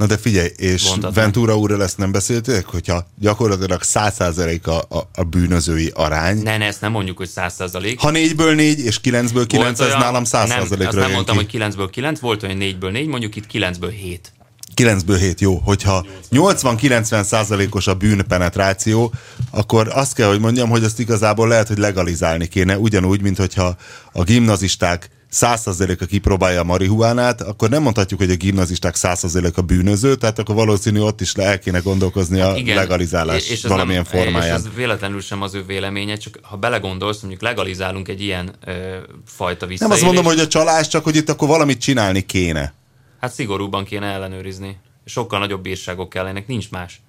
Na 0.00 0.06
de 0.06 0.16
figyelj, 0.16 0.48
és 0.56 0.84
Mondhatnám. 0.88 1.24
Ventura 1.24 1.56
úrral 1.56 1.82
ezt 1.82 1.98
nem 1.98 2.12
beszélték, 2.12 2.64
hogyha 2.64 3.06
gyakorlatilag 3.18 3.80
100% 3.84 4.62
a, 4.62 4.96
a, 4.98 5.08
a 5.14 5.22
bűnözői 5.22 5.90
arány, 5.94 6.42
Ne, 6.42 6.56
ne, 6.56 6.64
ezt 6.64 6.80
nem 6.80 6.90
mondjuk, 6.90 7.16
hogy 7.16 7.28
száz 7.28 7.54
százalék. 7.54 8.00
ha 8.00 8.10
négyből 8.10 8.54
négy 8.54 8.78
és 8.78 9.00
kilencből 9.00 9.46
kilenc, 9.46 9.80
ez 9.80 9.92
nálam 9.92 10.24
100 10.24 10.48
nem, 10.48 10.58
azt 10.58 10.68
százalékra 10.68 11.00
nem 11.00 11.10
mondtam, 11.10 11.38
ki. 11.38 11.58
hogy 11.58 11.72
9-ből 11.72 11.88
9, 11.90 12.20
volt 12.20 12.42
olyan 12.42 12.56
4-ből 12.60 12.90
4, 12.90 13.06
mondjuk 13.06 13.36
itt 13.36 13.44
9-ből 13.52 13.92
7. 14.00 14.32
9-ből 14.76 15.16
7, 15.18 15.40
jó. 15.40 15.56
Hogyha 15.56 16.06
80-90 16.30 17.22
százalékos 17.22 17.86
a 17.86 17.94
bűnpenetráció, 17.94 19.12
akkor 19.50 19.88
azt 19.94 20.14
kell, 20.14 20.28
hogy 20.28 20.40
mondjam, 20.40 20.68
hogy 20.68 20.84
azt 20.84 20.98
igazából 20.98 21.48
lehet, 21.48 21.68
hogy 21.68 21.78
legalizálni 21.78 22.46
kéne, 22.46 22.78
ugyanúgy, 22.78 23.22
mint 23.22 23.36
hogyha 23.36 23.76
a 24.12 24.22
gimnazisták 24.22 25.10
100%-a 25.32 26.04
kipróbálja 26.04 26.60
a 26.60 26.64
marihuánát, 26.64 27.40
akkor 27.40 27.68
nem 27.68 27.82
mondhatjuk, 27.82 28.20
hogy 28.20 28.30
a 28.30 28.34
gimnazisták 28.34 28.94
100%-a 28.98 29.60
bűnöző, 29.60 30.14
tehát 30.14 30.38
akkor 30.38 30.54
valószínű 30.54 31.00
ott 31.00 31.20
is 31.20 31.34
le 31.34 31.44
el 31.44 31.58
kéne 31.58 31.78
gondolkozni 31.78 32.40
a 32.40 32.56
legalizálás 32.64 33.48
és 33.50 33.62
ez 33.64 33.70
valamilyen 33.70 34.06
nem, 34.10 34.22
formáján. 34.22 34.58
És 34.58 34.64
ez 34.64 34.74
véletlenül 34.74 35.20
sem 35.20 35.42
az 35.42 35.54
ő 35.54 35.64
véleménye, 35.64 36.16
csak 36.16 36.38
ha 36.42 36.56
belegondolsz, 36.56 37.20
mondjuk 37.20 37.42
legalizálunk 37.42 38.08
egy 38.08 38.22
ilyen 38.22 38.54
ö, 38.64 38.96
fajta 39.26 39.58
Nem 39.60 39.68
visszaélést. 39.68 40.02
azt 40.02 40.12
mondom, 40.12 40.24
hogy 40.24 40.38
a 40.38 40.46
csalás, 40.46 40.88
csak 40.88 41.04
hogy 41.04 41.16
itt 41.16 41.28
akkor 41.28 41.48
valamit 41.48 41.80
csinálni 41.80 42.26
kéne. 42.26 42.74
Hát 43.20 43.32
szigorúban 43.32 43.84
kéne 43.84 44.06
ellenőrizni. 44.06 44.76
Sokkal 45.04 45.38
nagyobb 45.38 45.62
bírságok 45.62 46.08
kellenek, 46.08 46.46
nincs 46.46 46.70
más. 46.70 47.00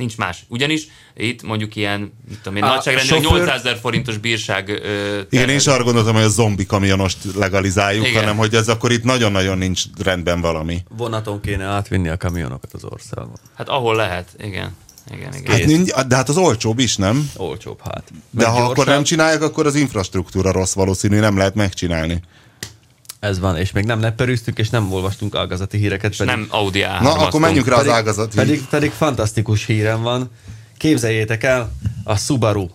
Nincs 0.00 0.16
más. 0.16 0.44
Ugyanis 0.48 0.86
itt 1.16 1.42
mondjuk 1.42 1.76
ilyen, 1.76 2.00
mit 2.28 2.38
tudom 2.42 2.56
én, 2.56 2.62
A 2.62 2.66
nagyságrendileg 2.66 3.22
sofőr- 3.22 3.40
800 3.40 3.64
ezer 3.64 3.78
forintos 3.80 4.18
bírság 4.18 4.68
ö, 4.68 5.20
Igen, 5.30 5.48
én 5.48 5.56
is 5.56 5.66
arra 5.66 5.84
gondoltam, 5.84 6.14
hogy 6.14 6.22
a 6.22 6.28
zombi 6.28 6.66
kamionost 6.66 7.18
legalizáljuk, 7.34 8.06
Igen. 8.06 8.20
hanem 8.20 8.36
hogy 8.36 8.54
ez 8.54 8.68
akkor 8.68 8.92
itt 8.92 9.04
nagyon-nagyon 9.04 9.58
nincs 9.58 9.82
rendben 10.04 10.40
valami. 10.40 10.82
Vonaton 10.96 11.40
kéne 11.40 11.64
átvinni 11.64 12.08
a 12.08 12.16
kamionokat 12.16 12.72
az 12.72 12.84
országban. 12.84 13.36
Hát 13.56 13.68
ahol 13.68 13.96
lehet, 13.96 14.28
igen. 14.38 14.76
Igen, 15.14 15.34
igen. 15.34 15.52
Hát, 15.52 15.64
nincs, 15.66 15.92
de 15.92 16.16
hát 16.16 16.28
az 16.28 16.36
olcsóbb 16.36 16.78
is, 16.78 16.96
nem? 16.96 17.30
Olcsóbb 17.36 17.80
hát. 17.84 18.04
De 18.30 18.42
Meg 18.44 18.54
ha 18.54 18.64
akkor 18.64 18.86
nem 18.86 19.02
csinálják, 19.02 19.42
akkor 19.42 19.66
az 19.66 19.74
infrastruktúra 19.74 20.52
rossz 20.52 20.72
valószínű, 20.74 21.18
nem 21.18 21.36
lehet 21.36 21.54
megcsinálni. 21.54 22.20
Ez 23.20 23.38
van, 23.38 23.56
és 23.56 23.72
még 23.72 23.84
nem 23.84 23.98
nepperűztünk, 23.98 24.58
és 24.58 24.70
nem 24.70 24.92
olvastunk 24.92 25.34
ágazati 25.36 25.78
híreket. 25.78 26.16
Pedig, 26.16 26.34
Nem 26.34 26.46
Audi 26.50 26.82
a 26.82 27.02
Na, 27.02 27.12
akkor 27.12 27.40
menjünk 27.40 27.68
rá 27.68 27.76
az 27.76 27.88
ágazat. 27.88 28.34
Pedig, 28.34 28.64
pedig 28.66 28.90
fantasztikus 28.90 29.66
hírem 29.66 30.02
van. 30.02 30.30
Képzeljétek 30.76 31.44
el, 31.44 31.70
a 32.04 32.16
Subaru 32.16 32.68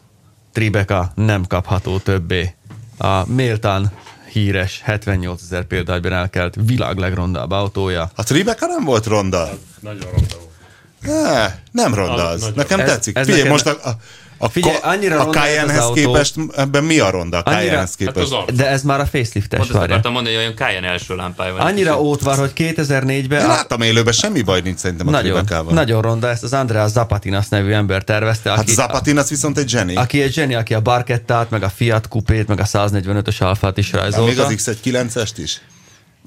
Tribeca 0.51 1.11
nem 1.15 1.45
kapható 1.47 1.97
többé. 1.97 2.53
A 2.97 3.31
méltán 3.31 3.91
híres 4.31 4.81
78 4.83 5.41
ezer 5.41 5.63
példányban 5.65 6.13
elkelt 6.13 6.55
világ 6.65 6.97
legrondább 6.97 7.51
autója. 7.51 8.11
A 8.15 8.23
Tribeca 8.23 8.65
nem 8.65 8.83
volt 8.83 9.05
ronda? 9.05 9.49
Nagyon 9.79 10.09
ronda 10.11 10.35
volt. 10.37 10.53
Ne, 11.01 11.55
nem 11.71 11.93
ronda 11.93 12.27
Az. 12.27 12.51
Nekem 12.55 12.79
Ez- 12.79 12.89
tetszik. 12.89 13.17
ez 13.17 13.25
Figyelj, 13.25 13.47
nekem- 13.49 13.69
most 13.71 13.83
a, 13.85 13.89
a, 13.89 13.95
a, 14.37 14.49
Figyelj, 14.49 14.75
annyira 14.81 15.19
a 15.19 15.27
ez 15.27 15.33
Cayennehez 15.41 15.89
képest 15.93 16.35
ebben 16.55 16.83
mi 16.83 16.99
a 16.99 17.09
ronda 17.09 17.37
a 17.37 17.41
Annyira- 17.45 17.61
Cayennehez 17.61 17.87
Hát 17.89 17.97
képest? 17.97 18.25
az 18.25 18.31
arc. 18.31 18.53
De 18.55 18.67
ez 18.67 18.81
már 18.81 18.99
a 18.99 19.05
faceliftes, 19.05 19.59
Pont 19.67 19.83
akartam 19.83 20.11
mondani, 20.11 20.35
hogy 20.35 20.43
olyan 20.43 20.55
Cayenne 20.55 20.87
első 20.87 21.15
lámpája 21.15 21.53
van. 21.53 21.61
Annyira 21.65 22.01
ótvar, 22.01 22.37
hogy 22.37 22.51
2004-ben... 22.55 23.39
Én 23.39 23.45
a- 23.45 23.47
láttam 23.47 23.81
élőben, 23.81 24.13
semmi 24.13 24.41
baj 24.41 24.61
nincs 24.61 24.77
szerintem 24.79 25.07
a 25.07 25.11
Nagyon, 25.11 25.31
Tribecával. 25.33 25.73
nagyon 25.73 26.01
ronda, 26.01 26.29
ezt 26.29 26.43
az 26.43 26.53
Andreas 26.53 26.91
Zapatinas 26.91 27.47
nevű 27.47 27.71
ember 27.71 28.03
tervezte, 28.03 28.49
Hát 28.49 28.59
aki, 28.59 28.71
Zapatin 28.73 29.17
az 29.17 29.29
viszont 29.29 29.57
egy 29.57 29.69
zseni. 29.69 29.95
aki 29.95 30.21
egy 30.21 30.33
zseni, 30.33 30.55
aki 30.55 30.73
a 30.73 30.81
Barkettát, 30.81 31.49
meg 31.49 31.63
a 31.63 31.69
Fiat 31.69 32.07
Coupét, 32.07 32.47
meg 32.47 32.59
a 32.59 32.65
145-ös 32.65 33.37
Alfát 33.41 33.77
is 33.77 33.91
Hát 33.91 34.01
még 34.01 34.11
rajzolta. 34.17 34.45
az 34.45 34.53
X1-9-est 34.83 35.33
is. 35.37 35.61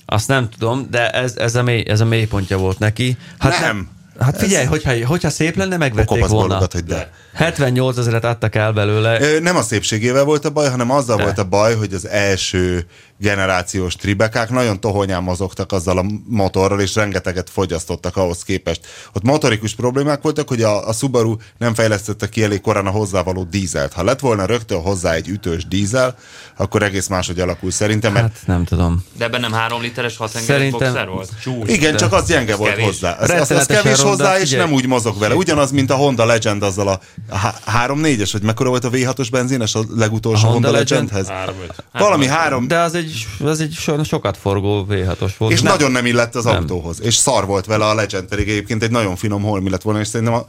Azt 0.07 0.29
nem 0.29 0.49
tudom, 0.59 0.87
de 0.91 1.11
ez, 1.11 1.37
ez, 1.37 1.55
a, 1.55 1.63
mély, 1.63 1.85
ez 1.89 2.01
a 2.01 2.05
mélypontja 2.05 2.59
volt 2.59 2.79
neki. 2.79 3.17
Hát 3.39 3.61
Nem. 3.61 3.89
Hát 4.21 4.39
figyelj, 4.39 4.67
hogyha, 4.67 5.07
hogyha 5.07 5.31
szép 5.31 5.57
lenne, 5.57 5.77
megvették 5.77 6.27
volna. 6.27 6.47
bologat, 6.47 6.73
hogy 6.73 6.85
de. 6.85 7.11
78 7.39 7.97
ezeret 7.99 8.25
adtak 8.25 8.55
el 8.55 8.73
belőle. 8.73 9.39
Nem 9.39 9.57
a 9.57 9.63
szépségével 9.63 10.25
volt 10.25 10.45
a 10.45 10.51
baj, 10.51 10.69
hanem 10.71 10.91
azzal 10.91 11.17
De. 11.17 11.23
volt 11.23 11.39
a 11.39 11.45
baj, 11.45 11.75
hogy 11.77 11.93
az 11.93 12.09
első 12.09 12.87
generációs 13.21 13.97
tribekák 13.97 14.51
nagyon 14.51 14.81
tohonyán 14.81 15.23
mozogtak 15.23 15.73
azzal 15.73 15.99
a 15.99 16.05
motorral, 16.29 16.81
és 16.81 16.95
rengeteget 16.95 17.51
fogyasztottak 17.51 18.17
ahhoz 18.17 18.43
képest. 18.43 18.81
Ott 19.13 19.23
motorikus 19.23 19.75
problémák 19.75 20.23
voltak, 20.23 20.49
hogy 20.49 20.63
a, 20.63 20.89
a 20.89 20.93
Subaru 20.93 21.37
nem 21.59 21.75
fejlesztette 21.75 22.29
ki 22.29 22.43
elég 22.43 22.61
korán 22.61 22.87
a 22.87 22.91
hozzávaló 22.91 23.43
dízelt. 23.51 23.93
Ha 23.93 24.05
lett 24.05 24.21
volna 24.21 24.45
rögtön 24.47 24.81
hozzá 24.81 25.13
egy 25.13 25.29
ütős 25.29 25.67
dízel, 25.67 26.17
akkor 26.57 26.83
egész 26.83 27.07
máshogy 27.07 27.41
alakul 27.41 27.71
szerintem, 27.71 28.13
mert 28.13 28.25
Hát 28.25 28.47
nem 28.47 28.65
tudom. 28.65 29.05
De 29.17 29.25
ebben 29.25 29.41
nem 29.41 29.53
három 29.53 29.81
literes 29.81 30.17
hatengeres 30.17 30.57
Szerintem- 30.57 30.89
boxer 30.93 31.09
volt? 31.09 31.31
Csúcs. 31.43 31.71
Igen, 31.73 31.93
De- 31.93 31.99
csak 31.99 32.13
az 32.13 32.27
gyenge 32.27 32.57
volt 32.57 32.71
kevés. 32.71 32.85
hozzá. 32.85 33.17
Az, 33.19 33.31
az, 33.31 33.51
az 33.51 33.67
kevés 33.67 33.97
ronda, 33.99 34.09
hozzá, 34.09 34.37
és 34.39 34.49
figyelj. 34.49 34.65
nem 34.65 34.75
úgy 34.75 34.87
mozog 34.87 35.19
vele. 35.19 35.35
Ugyanaz, 35.35 35.71
mint 35.71 35.91
a 35.91 35.95
Honda 35.95 36.25
Legend 36.25 36.63
azzal 36.63 36.89
a, 36.89 37.01
a 37.31 37.55
3-4-es, 37.87 38.29
vagy 38.33 38.43
mekkora 38.43 38.69
volt 38.69 38.85
a 38.85 38.91
V6-os 38.91 39.29
benzines 39.31 39.75
a 39.75 39.81
legutolsó 39.97 40.47
A 40.49 40.51
Honda, 40.51 40.67
Honda 40.69 40.79
Legend? 40.79 41.11
Legend? 41.13 41.27
Legendhez? 41.29 41.37
Három, 41.37 41.55
öt. 41.63 41.85
Valami 41.93 42.27
három, 42.27 42.69
De 42.69 42.79
az 42.79 42.95
egy, 42.95 43.27
az 43.45 43.61
egy 43.61 43.73
so, 43.73 44.05
sokat 44.05 44.37
forgó 44.37 44.87
V6-os 44.91 45.33
volt. 45.39 45.53
és 45.53 45.61
Nem- 45.63 45.73
nagyon 45.73 45.91
nem 45.93 46.07
illett 46.07 46.35
az 46.35 46.45
Nem. 46.45 46.57
autóhoz. 46.57 47.03
És 47.03 47.15
szar 47.15 47.47
volt 47.47 47.67
vele 47.67 47.85
a 47.85 47.95
Legend, 47.95 48.29
pedig 48.29 48.49
egyébként 48.49 48.83
egy 48.83 48.91
nagyon 48.91 49.17
finom 49.17 49.43
holmi 49.43 49.71
lett 49.71 49.83
volna, 49.83 50.01
és 50.01 50.07
szerintem 50.09 50.35
a, 50.37 50.45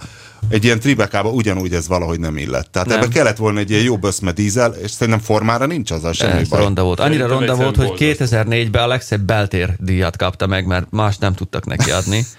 egy 0.49 0.63
ilyen 0.63 0.80
tribekába 0.80 1.30
ugyanúgy 1.30 1.73
ez 1.73 1.88
valahogy 1.88 2.19
nem 2.19 2.38
illett. 2.38 2.71
Tehát 2.71 2.88
Nem. 2.88 2.97
ebbe 2.97 3.07
kellett 3.07 3.38
volna 3.38 3.59
egy 3.59 3.69
ilyen 3.69 3.84
jó 3.84 3.97
böszme 3.97 4.32
dízel, 4.32 4.71
és 4.73 4.91
szerintem 4.91 5.23
formára 5.23 5.65
nincs 5.65 5.91
azzal 5.91 6.13
semmi 6.13 6.39
Ez 6.39 6.47
baj. 6.47 6.59
ronda 6.61 6.84
volt. 6.84 6.99
Annyira 6.99 7.27
Szerintem 7.27 7.47
ronda 7.47 7.63
volt, 7.63 7.75
hogy 7.89 8.07
egyszerűen 8.07 8.47
2004-ben 8.49 8.84
a 8.84 8.88
legszebb 8.88 9.21
beltér 9.21 9.75
díjat 9.77 10.17
kapta 10.17 10.47
meg, 10.47 10.65
mert 10.65 10.86
más 10.91 11.17
nem 11.17 11.34
tudtak 11.34 11.65
neki 11.65 11.91
adni. 11.91 12.25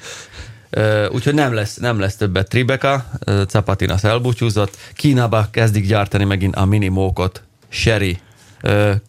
Úgyhogy 1.11 1.35
nem 1.35 1.55
lesz, 1.55 1.77
nem 1.77 1.99
lesz 2.01 2.17
többet 2.17 2.49
Tribeca, 2.49 3.05
Ö, 3.25 3.43
Zapatinas 3.49 4.05
elbúcsúzott. 4.05 4.77
Kínába 4.95 5.49
kezdik 5.51 5.87
gyártani 5.87 6.25
megint 6.25 6.57
a 6.57 6.65
minimókot 6.65 7.43
Sherry 7.69 8.19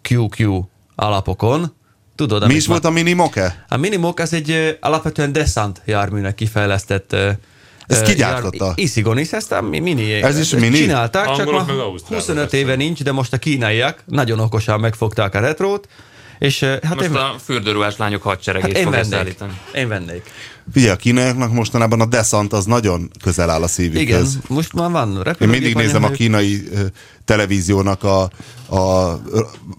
QQ 0.09 0.61
alapokon. 0.95 1.73
Tudod, 2.15 2.47
Mi 2.47 2.53
is 2.53 2.67
volt 2.67 2.85
a 2.85 2.89
mini 2.89 3.13
moke? 3.13 3.65
A 3.67 3.77
Minimok 3.77 4.19
az 4.19 4.33
egy 4.33 4.77
alapvetően 4.81 5.31
Descent 5.31 5.81
járműnek 5.85 6.35
kifejlesztett 6.35 7.13
ö, 7.13 7.29
Ezt 7.87 8.01
ö, 8.01 8.05
ki 8.05 8.13
gyártotta? 8.13 8.65
jár- 8.65 8.77
Isigonis, 8.79 9.31
ezt 9.31 9.51
a 9.51 9.61
mi- 9.61 9.79
mini 9.79 10.13
Ez 10.13 10.39
is 10.39 10.49
mini? 10.53 10.75
Csinálták, 10.77 11.25
csak 11.25 11.39
Angolok 11.39 11.67
meg 11.67 11.75
ma 11.75 11.83
Ausztrálok 11.83 12.17
25 12.19 12.41
persze. 12.41 12.57
éve 12.57 12.75
nincs, 12.75 13.03
de 13.03 13.11
most 13.11 13.33
a 13.33 13.37
kínaiak 13.37 14.03
nagyon 14.05 14.39
okosan 14.39 14.79
megfogták 14.79 15.35
a 15.35 15.39
retrót, 15.39 15.87
és 16.41 16.63
hát 16.63 16.95
Most 16.95 17.07
én, 17.09 17.15
a 17.15 17.35
fürdőruhás 17.43 17.97
lányok 17.97 18.21
hadseregét 18.21 18.77
hát 18.77 18.85
én 18.85 18.89
vennék. 18.89 19.37
Én 19.75 19.87
vennék. 19.87 20.31
Figyelj, 20.73 20.91
a 20.91 20.95
kínaiaknak 20.95 21.53
mostanában 21.53 22.01
a 22.01 22.05
Descent 22.05 22.53
az 22.53 22.65
nagyon 22.65 23.09
közel 23.23 23.49
áll 23.49 23.55
a 23.55 23.57
Igen, 23.57 23.67
szívükhöz. 23.67 24.39
most 24.47 24.73
már 24.73 24.91
van 24.91 25.09
Én 25.11 25.21
repülőgép. 25.23 25.61
mindig 25.61 25.83
nézem 25.83 26.03
a 26.03 26.09
kínai 26.09 26.69
televíziónak 27.31 28.03
a, 28.03 28.21
a 28.75 29.19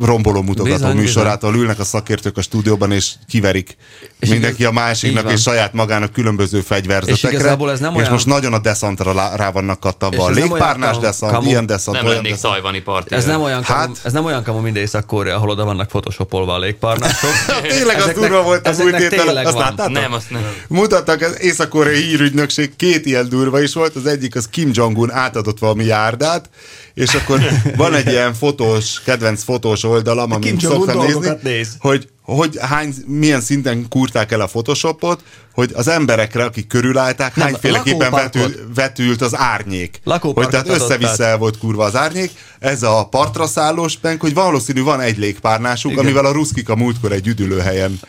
romboló 0.01 0.43
mutogató 0.43 0.75
Bizony, 0.75 0.97
műsorát, 0.97 1.43
ahol 1.43 1.57
ülnek 1.57 1.79
a 1.79 1.85
szakértők 1.85 2.37
a 2.37 2.43
stúdióban, 2.43 2.93
és 2.93 3.13
kiverik 3.29 3.77
és 4.19 4.29
mindenki 4.29 4.61
igaz- 4.63 4.77
a 4.77 4.81
másiknak 4.81 5.33
és 5.33 5.41
saját 5.43 5.73
magának 5.73 6.13
különböző 6.13 6.61
fegyverzetekre. 6.61 7.29
És 7.29 7.35
igazából 7.35 7.71
ez 7.71 7.81
nem 7.81 7.91
és 7.93 7.99
olyan- 7.99 8.11
most 8.13 8.27
nagyon 8.27 8.53
a 8.53 8.59
deszantra 8.59 9.13
rá 9.37 9.51
vannak 9.51 9.81
kattabva. 9.81 10.31
És 10.31 10.37
A 10.37 10.41
légpárnás 10.41 10.89
olyan 10.91 11.01
deszant, 11.03 11.33
kamu- 11.33 11.49
ilyen 11.51 11.67
deszant, 11.67 11.97
Nem 11.97 12.07
olyan 12.07 12.23
lennék 12.23 12.37
tajvani 12.41 12.81
parti. 12.81 13.15
Ez 13.15 13.25
nem 13.25 13.43
olyan 13.43 13.63
kamu, 13.63 13.79
Hát- 13.79 14.01
ez 14.05 14.13
nem 14.13 14.25
olyan 14.25 14.43
kamu, 14.43 14.61
mint 14.61 14.77
Észak-Korea, 14.77 15.37
ahol 15.37 15.49
oda 15.49 15.65
vannak 15.65 15.89
photoshopolva 15.89 16.55
a 16.55 16.59
légpárnások. 16.59 17.31
Tényleg 17.63 17.97
az 17.97 18.03
Ezeknek- 18.03 18.15
durva 18.29 18.43
volt 18.43 18.67
a 18.67 18.69
ezeknek 18.69 19.01
múlt 19.01 19.13
héten. 19.13 19.37
Azt 19.37 19.53
van. 19.55 19.63
láttátok? 19.63 19.93
Nem, 19.93 20.13
azt 20.13 20.31
nem. 20.31 20.43
Mutattak, 20.69 21.21
az 21.21 21.41
észak-koreai 21.43 22.03
hírügynökség 22.03 22.77
két 22.77 23.07
ilyen 23.07 23.29
durva 23.29 23.61
is 23.63 23.73
volt, 23.75 23.97
az 23.97 24.07
egyik 24.07 24.37
az 24.37 24.49
Kim 24.49 24.71
Jong-un 24.73 25.11
átadott 25.13 25.59
valami 25.59 25.85
járdát, 25.85 26.51
és 26.95 27.15
akkor 27.15 27.41
van 27.77 27.95
egy 27.95 28.07
ilyen 28.07 28.35
fotós, 28.35 29.03
kedvenc 29.05 29.43
fotós 29.43 29.85
oldalam, 29.85 30.33
amit 30.33 30.61
szoktam 30.61 31.07
nézni, 31.07 31.29
néz. 31.43 31.77
hogy, 31.79 32.09
hogy 32.23 32.59
hány, 32.61 32.95
milyen 33.07 33.41
szinten 33.41 33.89
kurták 33.89 34.33
el 34.33 34.41
a 34.41 34.47
Photoshopot, 34.47 35.23
hogy 35.55 35.71
az 35.75 35.89
emberekre, 35.89 36.45
akik 36.45 36.67
körülállták, 36.67 37.37
Nem, 37.37 37.47
hányféleképpen 37.47 38.11
vetül, 38.11 38.55
vetült 38.75 39.21
az 39.21 39.37
árnyék. 39.37 40.01
Lakóparkot 40.05 40.55
hogy 40.55 40.65
tehát 40.65 40.81
össze-vissza 40.81 41.25
el 41.25 41.39
volt 41.39 41.59
kurva 41.59 41.85
az 41.85 41.97
árnyék. 41.97 42.31
Ez 42.59 42.83
a 42.83 43.07
partra 43.11 43.47
szállós 43.47 43.97
penk, 43.97 44.21
hogy 44.21 44.35
valószínű 44.35 44.83
van 44.83 45.01
egy 45.01 45.19
légpárnásuk, 45.19 45.93
Igen. 45.93 46.05
amivel 46.05 46.25
a 46.25 46.33
ruszkik 46.33 46.69
a 46.69 46.77
múltkor 46.77 47.13
egy 47.13 47.27
üdülőhelyen 47.27 48.01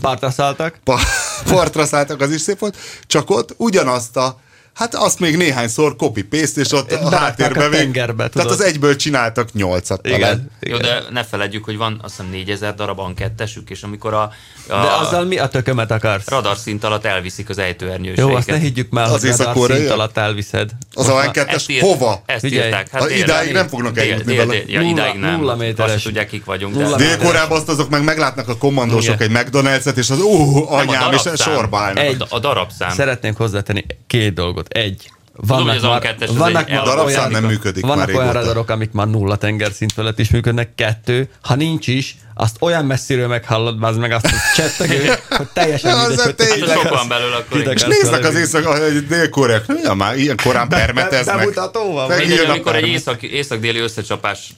Pártra 0.00 0.30
szálltak. 0.30 0.78
pa- 0.84 1.00
partra 1.52 1.86
szálltak, 1.86 2.20
az 2.20 2.30
is 2.30 2.40
szép 2.40 2.58
volt, 2.58 2.76
csak 3.06 3.30
ott 3.30 3.54
ugyanazt 3.56 4.16
a 4.16 4.42
Hát 4.74 4.94
azt 4.94 5.18
még 5.20 5.36
néhányszor 5.36 5.96
copy-paste, 5.96 6.60
és 6.60 6.72
ott 6.72 6.92
a 6.92 7.08
Berakták 7.08 7.56
a 7.56 7.68
még... 7.68 7.78
tengerbe, 7.78 8.28
Tehát 8.28 8.32
tudod. 8.32 8.50
az 8.50 8.60
egyből 8.60 8.96
csináltak 8.96 9.52
nyolcat 9.52 10.02
talán. 10.02 10.18
Igen. 10.18 10.50
Jó, 10.60 10.76
de 10.76 11.02
ne 11.10 11.24
feledjük, 11.24 11.64
hogy 11.64 11.76
van 11.76 12.00
azt 12.02 12.16
hiszem 12.16 12.30
4000 12.30 12.74
darab 12.74 12.98
ankettesük, 12.98 13.70
és 13.70 13.82
amikor 13.82 14.12
a, 14.14 14.22
a 14.22 14.30
De 14.66 14.74
azzal 14.74 15.24
mi 15.24 15.38
a 15.38 15.46
tökömet 15.48 15.90
akarsz? 15.90 16.28
radar 16.28 16.56
szint 16.56 16.84
alatt 16.84 17.04
elviszik 17.04 17.48
az 17.48 17.58
ejtőernyőseiket. 17.58 18.30
Jó, 18.30 18.34
azt 18.36 18.46
ne 18.46 18.58
higgyük 18.58 18.90
már, 18.90 19.04
Az 19.10 19.20
hogy 19.20 19.30
radar 19.36 19.70
szint 19.76 19.90
alatt 19.90 20.16
elviszed. 20.16 20.70
Az 20.94 21.08
a 21.08 21.14
már- 21.14 21.30
kettes 21.30 21.54
Ezt 21.54 21.70
írt- 21.70 21.82
hova? 21.82 22.22
Ezt 22.26 22.40
Figyelj, 22.40 22.66
írták. 22.66 22.88
a- 22.92 22.96
Hát 22.98 23.08
délre. 23.08 23.22
idáig 23.24 23.52
nem 23.52 23.68
fognak 23.68 23.92
Dél- 23.94 24.10
eljutni 24.10 24.34
dél- 24.34 24.46
vele. 24.46 24.60
Ja, 24.66 24.80
Nulla- 24.80 24.90
idáig 24.92 25.20
nem. 25.20 25.36
nulla 25.36 25.50
Azt 25.52 25.60
méteres. 25.60 25.92
se 26.00 26.02
tudják, 26.08 26.28
kik 26.28 26.44
vagyunk. 26.44 26.94
Dél-Koreában 26.96 27.58
azt 27.58 27.68
azok 27.68 27.88
meg 27.90 28.04
meglátnak 28.04 28.48
a 28.48 28.56
kommandósok 28.56 29.20
egy 29.20 29.30
McDonald's-et, 29.32 29.96
és 29.96 30.10
az 30.10 30.20
ó, 30.20 30.70
anyám, 30.70 31.12
és 31.12 31.20
sorba 31.42 31.78
állnak. 31.78 32.04
A, 32.18 32.26
a 32.34 32.38
darabszám. 32.38 32.90
Szeretnénk 32.90 33.36
hozzátenni 33.36 33.84
két 34.06 34.34
dolgot. 34.34 34.63
Egy. 34.68 35.10
Vannak 35.36 35.68
hogy 35.68 35.76
az 35.76 35.82
már, 35.82 36.16
az 36.20 36.36
vannak 36.36 36.70
egy 36.70 36.76
már 36.84 36.98
olyan, 36.98 37.30
nem 37.30 37.44
működik 37.44 37.82
vannak 37.82 38.06
már 38.06 38.08
olyan 38.08 38.20
régóta. 38.20 38.38
radarok, 38.38 38.70
amik 38.70 38.92
már 38.92 39.06
nulla 39.06 39.36
tengerszint 39.36 39.92
felett 39.92 40.18
is 40.18 40.30
működnek. 40.30 40.74
Kettő, 40.74 41.28
ha 41.42 41.54
nincs 41.54 41.86
is, 41.86 42.16
azt 42.34 42.56
olyan 42.60 42.84
messziről 42.84 43.26
meghallod, 43.26 43.82
az 43.82 43.96
meg 43.96 44.12
azt 44.12 44.24
a 44.24 44.30
csettegő, 44.54 45.12
hogy 45.36 45.48
teljesen 45.52 45.92
Az 45.92 46.08
mindegy, 46.08 46.24
hogy 46.24 46.34
tényleg. 46.34 46.68
Hát 46.68 46.80
sok 46.80 46.88
van 46.88 47.08
belőle, 47.08 47.36
akkor 47.36 47.58
Hideg. 47.58 47.74
És 47.74 47.82
néznek 47.82 48.24
az 48.24 48.34
észak, 48.34 48.66
a 48.66 48.78
dél-koreák, 49.08 49.64
ja, 49.82 49.94
már 49.94 50.16
ilyen 50.16 50.36
korán 50.42 50.68
permeteznek. 50.68 51.36
bemutató 51.36 51.92
van? 51.92 52.16
Mindegy, 52.16 52.38
amikor 52.38 52.74
egy 52.74 52.86
észak, 52.86 53.22
észak-déli 53.22 53.78
összecsapást 53.78 54.54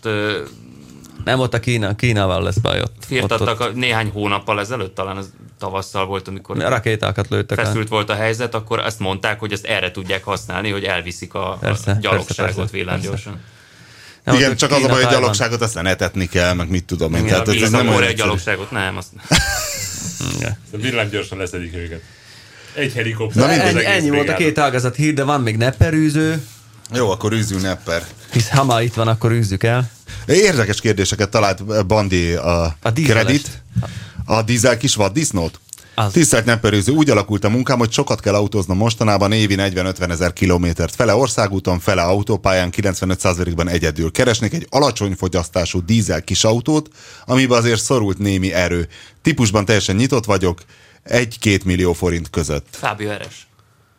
Nem 1.27 1.41
ott 1.41 1.55
a 1.55 1.61
Kína, 1.61 1.95
Kínával 1.97 2.43
lesz 2.43 2.57
baj 2.57 2.81
ott. 2.81 2.95
ott, 2.97 3.05
firtattak 3.07 3.61
ott. 3.61 3.68
a, 3.68 3.72
néhány 3.74 4.11
hónappal 4.11 4.61
ezelőtt, 4.61 4.95
talán 4.95 5.16
az 5.16 5.31
tavasszal 5.59 6.07
volt, 6.07 6.29
amikor 6.29 6.57
Rakétákat 6.57 7.29
lőttek 7.29 7.59
el. 7.59 7.64
feszült 7.64 7.89
volt 7.89 8.11
a 8.11 8.14
helyzet, 8.14 8.55
akkor 8.55 8.79
azt 8.79 8.99
mondták, 8.99 9.39
hogy 9.41 9.53
ezt 9.53 9.64
erre 9.64 9.91
tudják 9.91 10.24
használni, 10.24 10.70
hogy 10.70 10.85
elviszik 10.85 11.35
a, 11.35 11.57
Persze, 11.61 11.81
a 11.81 11.85
persze, 11.85 12.01
gyalogságot 12.01 12.55
persze, 12.55 12.72
villánygyorsan. 12.72 13.41
Nem, 14.24 14.35
Igen, 14.35 14.51
ott 14.51 14.57
csak 14.57 14.70
az 14.70 14.83
a 14.83 14.89
baj, 14.89 15.03
hogy 15.03 15.12
gyalogságot 15.12 15.61
azt 15.62 15.74
lenetetni 15.74 16.27
kell, 16.27 16.55
meg 16.55 16.68
mit 16.68 16.85
tudom 16.85 17.14
én. 17.14 17.24
Igen, 17.24 17.45
Tehát 17.45 17.62
ez, 17.62 17.70
nem 17.70 17.89
olyan 17.89 18.01
egyszerű. 18.03 18.16
gyalogságot 18.16 18.70
nem, 18.70 18.97
azt 18.97 19.09
Villámgyorsan 20.70 21.39
leszedik 21.39 21.74
őket. 21.74 22.01
Egy 22.74 22.93
helikopter. 22.93 23.47
Na. 23.47 23.53
Ennyi, 23.53 23.85
ennyi 23.85 24.11
volt 24.11 24.29
a 24.29 24.35
két 24.35 24.59
ágazat 24.59 24.95
hír, 24.97 25.14
de 25.14 25.24
van 25.24 25.41
még 25.41 25.57
nepperűző, 25.57 26.43
Jó, 26.93 27.11
akkor 27.11 27.32
űzzünk 27.32 27.62
nepper. 27.62 28.07
hisz 28.32 28.49
ha 28.49 28.64
már 28.64 28.82
itt 28.82 28.95
van, 28.95 29.09
akkor 29.09 29.32
űzzük 29.32 29.62
el. 29.62 29.91
Érdekes 30.26 30.80
kérdéseket 30.80 31.30
talált 31.30 31.87
Bandi 31.87 32.32
a, 32.32 32.76
A 32.82 32.91
dízelest. 32.91 33.24
kredit. 33.26 33.62
A 34.24 34.43
dízel 34.43 34.76
kis 34.76 34.95
vaddisznót? 34.95 35.61
Az. 35.95 36.12
Tisztelt 36.12 36.45
nepperőző, 36.45 36.93
úgy 36.93 37.11
alakult 37.11 37.45
a 37.45 37.49
munkám, 37.49 37.78
hogy 37.78 37.93
sokat 37.93 38.20
kell 38.20 38.34
autóznom 38.34 38.76
mostanában, 38.76 39.32
évi 39.32 39.55
40-50 39.59 40.11
ezer 40.11 40.32
kilométert. 40.32 40.95
Fele 40.95 41.14
országúton, 41.14 41.78
fele 41.80 42.03
autópályán, 42.03 42.70
95%-ban 42.76 43.68
egyedül. 43.68 44.11
Keresnék 44.11 44.53
egy 44.53 44.66
alacsony 44.70 45.14
fogyasztású 45.14 45.84
dízel 45.84 46.22
kis 46.22 46.45
autót, 46.45 46.89
amiben 47.24 47.59
azért 47.59 47.82
szorult 47.82 48.18
némi 48.18 48.53
erő. 48.53 48.89
Típusban 49.22 49.64
teljesen 49.64 49.97
nyitott 49.97 50.24
vagyok, 50.24 50.61
1-2 51.09 51.64
millió 51.64 51.93
forint 51.93 52.30
között. 52.30 52.66
Fábio 52.70 53.12
RS. 53.12 53.47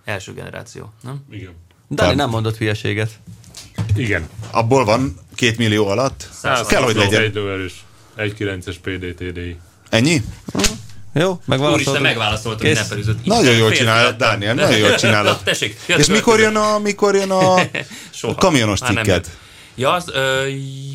Első 0.05 0.33
generáció, 0.33 0.93
nem? 1.03 1.23
Igen. 1.31 1.65
Dani 1.91 2.15
nem 2.15 2.29
mondott 2.29 2.57
hülyeséget. 2.57 3.09
Igen. 3.95 4.29
Abból 4.51 4.85
van 4.85 5.19
2 5.35 5.53
millió 5.57 5.87
alatt? 5.87 6.29
Kell, 6.67 6.81
hogy 6.81 6.95
legyen. 6.95 7.21
Egy 7.21 7.33
lóerős. 7.35 7.73
1.9-es 8.17 8.75
PDTDI. 8.81 9.57
Ennyi? 9.89 10.21
Jó, 11.13 11.41
megválaszoltam. 11.45 11.73
Úristen, 11.73 12.01
megválaszoltam, 12.01 12.67
hogy 12.67 12.75
Kész. 12.75 12.83
ne 12.83 12.87
perűzött. 12.89 13.25
Nagyon 13.25 13.55
jól 13.55 13.71
csinálod. 13.71 14.15
Dániel, 14.15 14.53
nagyon 14.53 14.77
jól 14.77 14.95
csinálod. 15.05 15.37
Tessék, 15.43 15.79
És 15.97 16.05
mikor 16.07 16.39
jön 16.39 16.55
a, 16.55 16.79
mikor 16.79 17.15
jön 17.15 17.31
a 17.31 17.55
kamionos 18.37 18.79
nem 18.79 18.95
cikket? 18.95 19.37
Ja, 19.77 19.91
az 19.91 20.09
ö, 20.13 20.43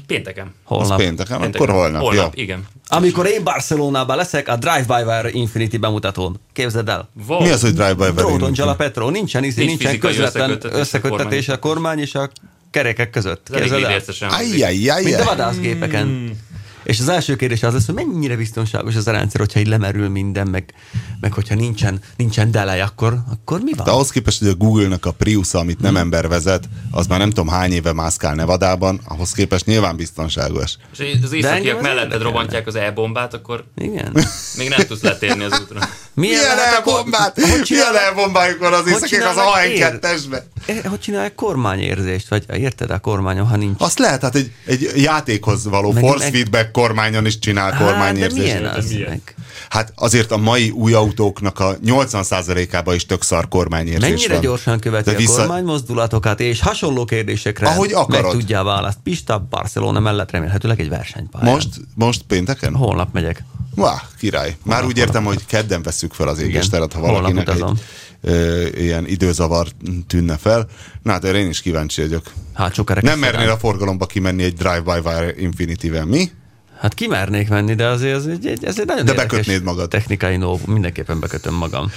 pénteken. 0.07 0.47
Az 0.47 0.53
Holnap. 0.65 0.97
pénteken, 0.99 1.41
Pénteken. 1.41 1.69
akkor 1.69 1.81
holnap. 1.81 2.01
Holnap, 2.03 2.35
Jó. 2.37 2.43
igen. 2.43 2.67
Amikor 2.89 3.27
én 3.27 3.45
Barcelonában 3.45 4.17
leszek, 4.17 4.49
a 4.49 4.57
Drive-by-Wire 4.57 5.31
Infinity 5.31 5.77
bemutatón. 5.77 6.41
Képzeld 6.53 6.89
el. 6.89 7.09
Wow. 7.29 7.43
Mi 7.43 7.51
az, 7.51 7.61
hogy 7.61 7.73
drive-by 7.75 8.11
Dróton 8.15 8.69
a 8.69 8.75
Petro. 8.75 9.11
Nincsen, 9.11 9.45
izé, 9.45 9.65
Nincs 9.65 9.79
nincsen 9.79 9.99
közvetlen 9.99 10.51
összeköttetés 10.51 10.73
a 10.75 10.79
összeköttetés 10.79 11.49
a 11.49 11.59
kormány 11.59 11.99
és 11.99 12.15
a 12.15 12.31
kerekek 12.71 13.11
között. 13.11 13.49
Képzeld 13.53 13.83
el? 13.83 13.91
idéztesen 13.91 14.29
hangzik. 14.31 14.53
Ajjajjaj. 14.53 15.03
Mint 15.03 15.21
a 15.21 15.25
vadászgépeken. 15.25 16.37
És 16.83 17.01
az 17.01 17.09
első 17.09 17.37
kérdés 17.37 17.63
az 17.63 17.73
lesz, 17.73 17.87
hogy 17.87 17.95
mennyire 17.95 18.37
biztonságos 18.37 18.95
ez 18.95 19.07
a 19.07 19.11
rendszer, 19.11 19.41
hogyha 19.41 19.61
így 19.61 19.67
lemerül 19.67 20.09
minden, 20.09 20.47
meg, 20.47 20.75
meg 21.21 21.33
hogyha 21.33 21.55
nincsen, 21.55 22.01
nincsen 22.17 22.51
delay, 22.51 22.81
akkor, 22.81 23.19
akkor 23.31 23.61
mi 23.61 23.73
van? 23.73 23.85
De 23.85 23.91
ahhoz 23.91 24.11
képest, 24.11 24.39
hogy 24.39 24.49
a 24.49 24.55
Google-nak 24.55 25.07
a 25.07 25.11
Prius, 25.11 25.55
amit 25.55 25.81
nem 25.81 25.97
ember 25.97 26.29
vezet, 26.29 26.69
az 26.91 27.07
már 27.07 27.19
nem 27.19 27.29
tudom 27.29 27.49
hány 27.49 27.73
éve 27.73 27.93
mászkál 27.93 28.35
Nevadában, 28.35 29.01
ahhoz 29.09 29.33
képest 29.33 29.67
nyilván 29.67 29.97
biztonságos. 29.97 30.77
És 30.99 31.19
az 31.23 31.33
északiak 31.33 31.81
melletted 31.81 32.23
robbantják 32.23 32.67
az 32.67 32.75
e-bombát, 32.75 33.35
akkor 33.35 33.65
Igen. 33.77 34.17
még 34.57 34.69
nem 34.69 34.87
tudsz 34.87 35.03
letérni 35.03 35.45
az 35.45 35.61
útra. 35.61 35.89
Milyen 36.15 36.59
elbombát? 36.75 37.41
hogy 37.41 37.67
Milyen 37.69 37.97
elbombájuk 37.97 38.59
van 38.59 38.73
az 38.73 38.83
hogy 38.83 38.89
éjszakik 38.89 39.25
az 39.25 39.35
csinálnak 39.35 39.65
ér- 39.65 39.99
AN2-esbe? 40.03 40.43
Eh, 40.67 40.79
Hogy 40.85 41.01
csinálják 41.01 41.35
kormányérzést? 41.35 42.29
Vagy 42.29 42.45
érted 42.57 42.91
a 42.91 42.99
kormányon, 42.99 43.47
ha 43.47 43.57
nincs? 43.57 43.75
Azt 43.79 43.99
lehet, 43.99 44.23
hát 44.23 44.35
egy, 44.35 44.53
egy 44.67 44.91
játékhoz 44.97 45.65
való 45.65 45.93
Meg- 45.93 46.03
force 46.05 46.25
meg- 46.25 46.33
feedback 46.35 46.71
kormányon 46.73 47.27
is 47.27 47.39
csinál 47.39 47.71
Hát, 47.71 47.79
de 47.81 47.85
kormányérzést. 47.85 48.43
milyen 48.43 48.65
az? 48.65 48.91
milyen? 48.91 49.09
Meg? 49.09 49.35
Hát 49.69 49.93
azért 49.97 50.31
a 50.31 50.37
mai 50.37 50.71
új 50.71 50.93
autóknak 50.93 51.59
a 51.59 51.77
80%-ában 51.87 52.95
is 52.95 53.07
tök 53.07 53.23
szar 53.23 53.49
kormányérzés 53.49 54.09
Mennyire 54.09 54.33
van. 54.33 54.43
gyorsan 54.43 54.79
követi 54.79 55.11
De 55.11 55.15
a 55.17 55.19
vissza- 55.19 55.37
kormány 55.37 55.65
mozdulatokat, 55.65 56.41
és 56.41 56.61
hasonló 56.61 57.05
kérdésekre 57.05 57.67
Ahogy 57.69 57.93
akarod. 57.93 58.23
meg 58.23 58.31
tudja 58.33 58.63
választ. 58.63 58.99
Pista, 59.03 59.47
Barcelona 59.51 60.01
mellett 60.01 60.31
remélhetőleg 60.31 60.81
egy 60.81 60.89
versenypályán. 60.89 61.53
Most, 61.53 61.69
most 61.95 62.23
pénteken? 62.23 62.75
Holnap 62.75 63.13
megyek. 63.13 63.45
Vá, 63.75 64.03
király. 64.19 64.57
Már 64.65 64.77
Holnap, 64.77 64.91
úgy 64.97 64.99
értem, 64.99 65.25
hogy 65.25 65.47
kedden 65.47 65.83
veszük 65.83 66.13
fel 66.13 66.29
az 66.29 66.39
égésteret, 66.39 66.93
ha 66.93 66.99
Holnap 66.99 67.17
valakinek 67.21 67.49
egy. 67.49 67.81
Ö, 68.23 68.67
ilyen 68.67 69.07
időzavar 69.07 69.67
tűnne 70.07 70.37
fel. 70.37 70.67
Na 71.03 71.13
hát 71.13 71.25
erre 71.25 71.39
én 71.39 71.49
is 71.49 71.61
kíváncsi 71.61 72.01
vagyok. 72.01 72.23
Hát 72.55 72.75
sok 72.75 73.03
Nem 73.03 73.19
mernél 73.19 73.51
a 73.51 73.59
forgalomba 73.59 74.07
kimenni 74.07 74.43
egy 74.43 74.55
Drive-by-Wire 74.55 75.35
Infinity-vel, 75.37 76.05
mi? 76.05 76.31
Hát 76.79 76.95
kimernék 76.95 77.49
menni, 77.49 77.75
de 77.75 77.87
azért 77.87 78.17
ez 78.17 78.27
egy, 78.27 78.59
ez 78.63 78.79
egy 78.81 78.87
nagyon 78.87 79.05
De 79.05 79.15
bekötnéd 79.15 79.63
magad. 79.63 79.89
Technikai 79.89 80.37
novum, 80.37 80.73
mindenképpen 80.73 81.21
bekötöm 81.21 81.55
magam. 81.55 81.91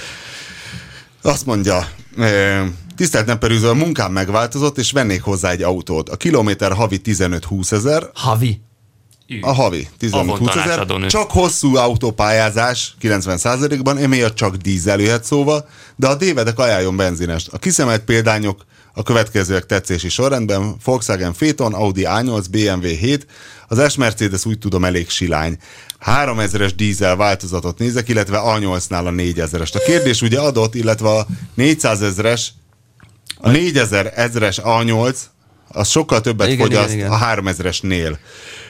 Azt 1.21 1.45
mondja, 1.45 1.87
tisztelt 2.95 3.25
Nemperűző, 3.25 3.69
a 3.69 3.73
munkám 3.73 4.11
megváltozott, 4.11 4.77
és 4.77 4.91
vennék 4.91 5.21
hozzá 5.21 5.49
egy 5.49 5.61
autót. 5.61 6.09
A 6.09 6.15
kilométer 6.15 6.71
havi 6.71 7.01
15-20 7.03 7.71
ezer, 7.71 8.09
Havi. 8.13 8.61
A 9.41 9.51
havi 9.53 9.87
15-20 9.99 10.13
Avon 10.13 10.49
ezer, 10.49 11.05
csak 11.05 11.31
hosszú 11.31 11.75
autópályázás 11.75 12.95
90%-ban, 13.01 13.97
emiatt 13.97 14.35
csak 14.35 14.55
dízel 14.55 14.99
jöhet 14.99 15.23
szóba, 15.23 15.65
de 15.95 16.07
a 16.07 16.15
dévedek 16.15 16.59
ajánljon 16.59 16.95
benzines. 16.95 17.47
A 17.51 17.57
kiszemelt 17.57 18.03
példányok 18.03 18.65
a 18.93 19.03
következőek 19.03 19.65
tetszési 19.65 20.09
sorrendben, 20.09 20.75
Volkswagen 20.83 21.33
Phaeton, 21.33 21.73
Audi 21.73 22.05
A8, 22.07 22.45
BMW 22.51 22.87
7, 22.87 23.27
az 23.67 23.91
S 23.91 23.95
Mercedes 23.95 24.45
úgy 24.45 24.59
tudom 24.59 24.85
elég 24.85 25.09
silány. 25.09 25.57
3000-es 26.05 26.71
dízel 26.75 27.15
változatot 27.15 27.77
nézek, 27.77 28.09
illetve 28.09 28.41
A8-nál 28.43 29.05
a 29.05 29.11
4000-est. 29.11 29.75
A 29.75 29.79
kérdés 29.79 30.21
ugye 30.21 30.39
adott, 30.39 30.75
illetve 30.75 31.09
a 31.09 31.25
400 31.53 32.01
ezres, 32.01 32.53
a 33.37 33.49
4000 33.49 34.11
ezres 34.15 34.59
A8, 34.63 35.17
Az 35.67 35.89
sokkal 35.89 36.21
többet 36.21 36.47
Igen, 36.47 36.65
fogyaszt 36.65 36.93
igen, 36.93 37.05
igen. 37.05 37.11
a 37.11 37.35
3000-esnél. 37.35 38.17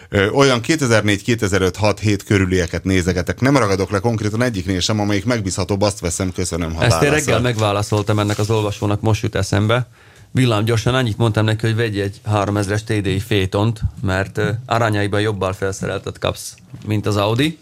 Ö, 0.10 0.30
Olyan 0.30 0.62
2004, 0.62 1.24
2005, 1.24 1.76
6, 1.76 2.00
7 2.00 2.24
körülieket 2.24 2.84
nézegetek. 2.84 3.40
Nem 3.40 3.58
ragadok 3.58 3.90
le 3.90 4.00
konkrétan 4.00 4.42
egyiknél 4.42 4.80
sem, 4.80 5.00
amelyik 5.00 5.26
megbízhatóbb, 5.26 5.82
azt 5.82 6.00
veszem, 6.00 6.32
köszönöm, 6.32 6.74
ha 6.74 6.84
Ezt 6.84 7.02
én 7.02 7.10
reggel 7.10 7.42
megválaszoltam 7.42 8.20
ennek 8.20 8.40
az 8.40 8.50
olvasónak, 8.50 9.02
most 9.02 9.24
jut 9.24 9.36
eszembe. 9.36 9.88
Villám 10.32 10.66
gyorsan 10.66 10.96
annyit 10.96 11.18
mondtam 11.18 11.46
neki, 11.46 11.66
hogy 11.66 11.76
vegyj 11.76 12.02
egy 12.02 12.22
3000-es 12.32 12.80
TDI 12.84 13.20
fétont, 13.20 13.82
mert 14.02 14.42
arányaiban 14.66 15.22
jobbal 15.22 15.54
felszereltet 15.54 16.20
kapsz, 16.20 16.56
mint 16.86 17.06
az 17.06 17.18
Audi. 17.18 17.58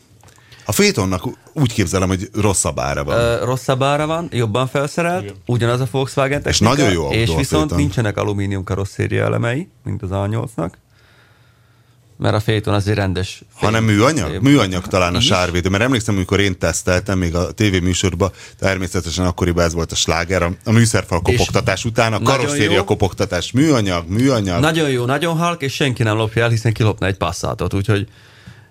A 0.65 0.71
Fétonnak 0.71 1.23
úgy 1.53 1.73
képzelem, 1.73 2.07
hogy 2.07 2.29
rosszabb 2.33 2.79
ára 2.79 3.03
van. 3.03 3.17
Ö, 3.17 3.43
rosszabb 3.43 3.83
ára 3.83 4.05
van, 4.05 4.27
jobban 4.31 4.67
felszerelt, 4.67 5.33
ugyanaz 5.45 5.79
a 5.79 5.87
Volkswagen 5.91 6.41
technika, 6.41 6.73
nagyon 6.73 6.91
jó 6.91 7.03
autó 7.03 7.15
és 7.15 7.27
viszont 7.27 7.47
Phaeton. 7.47 7.77
nincsenek 7.77 8.17
alumínium 8.17 8.63
karosszéria 8.63 9.23
elemei, 9.23 9.69
mint 9.83 10.01
az 10.01 10.09
A8-nak, 10.11 10.69
mert 12.23 12.35
a 12.35 12.39
Phaeton 12.39 12.73
azért 12.73 12.97
rendes. 12.97 13.41
Hanem 13.53 13.83
műanyag? 13.83 14.41
Műanyag 14.41 14.87
talán 14.87 15.15
a 15.15 15.19
sárvédő, 15.19 15.69
mert 15.69 15.83
emlékszem, 15.83 16.15
amikor 16.15 16.39
én 16.39 16.57
teszteltem 16.57 17.17
még 17.17 17.35
a 17.35 17.51
tévéműsorban, 17.51 18.31
természetesen 18.59 19.25
akkoriban 19.25 19.63
ez 19.63 19.73
volt 19.73 19.91
a 19.91 19.95
sláger, 19.95 20.41
a, 20.41 20.51
a 20.65 20.71
műszerfal 20.71 21.21
kopogtatás 21.21 21.85
után, 21.85 22.13
a 22.13 22.21
karosszéria 22.21 22.83
kopogtatás, 22.83 23.51
műanyag, 23.51 24.07
műanyag. 24.07 24.59
Nagyon 24.59 24.89
jó, 24.89 25.05
nagyon 25.05 25.37
halk, 25.37 25.61
és 25.61 25.73
senki 25.73 26.03
nem 26.03 26.17
lopja 26.17 26.43
el, 26.43 26.49
hiszen 26.49 26.73
kilopna 26.73 27.07
egy 27.07 27.17
passzátot, 27.17 27.73
úgyhogy 27.73 28.07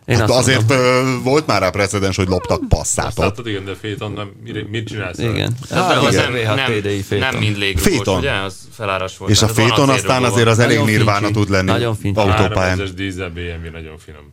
én 0.04 0.16
Hát 0.18 0.30
azt 0.30 0.38
azért 0.38 0.68
mondom, 0.68 1.22
volt 1.22 1.46
már 1.46 1.60
rá 1.60 1.70
precedens, 1.70 2.16
hogy 2.16 2.28
loptak 2.28 2.68
passzátot. 2.68 3.16
látod, 3.24 3.46
igen, 3.46 3.64
de 3.64 3.74
Féton 3.80 4.12
nem, 4.12 4.30
mit 4.70 4.86
csinálsz? 4.86 5.18
igen. 5.18 5.56
Hát, 5.70 5.96
az 5.96 6.04
az 6.04 6.14
nem, 6.14 6.32
nem, 6.32 7.18
nem 7.18 7.34
mind 7.36 7.56
légrugós, 7.56 7.90
Phaeton. 7.92 8.18
ugye? 8.18 8.32
Az 8.32 8.54
feláras 8.72 9.16
volt. 9.18 9.30
És 9.30 9.42
a 9.42 9.48
Féton 9.48 9.88
aztán 9.88 10.24
azért 10.24 10.46
az 10.48 10.58
elég 10.58 10.78
Nagyon 10.78 10.90
nirvána 10.92 11.30
tud 11.30 11.50
lenni 11.50 11.70
Nagyon 11.70 11.94
fincsi. 11.96 12.20
autópályán. 12.20 12.78
3000-es 12.78 12.90
dízel 12.94 13.28
BMW 13.30 13.70
nagyon 13.72 13.98
finom. 13.98 14.32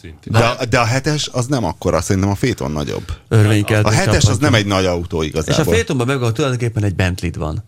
Szintén. 0.00 0.32
De, 0.32 0.38
a- 0.38 0.64
de 0.64 0.78
a 0.78 0.84
hetes 0.84 1.28
az 1.32 1.46
nem 1.46 1.64
akkora, 1.64 2.00
szerintem 2.00 2.30
a 2.30 2.34
Féton 2.34 2.70
nagyobb. 2.70 3.04
Örvénykeltő 3.28 3.88
A 3.88 3.92
hetes 3.92 4.24
az 4.24 4.38
nem 4.38 4.54
egy 4.54 4.66
nagy 4.66 4.86
autó 4.86 5.22
És 5.22 5.24
a 5.24 5.28
igazából. 5.28 5.64
Phaetonban 5.64 6.06
meg 6.06 6.32
tulajdonképpen 6.32 6.84
egy 6.84 6.94
bentley 6.94 7.30
van. 7.38 7.64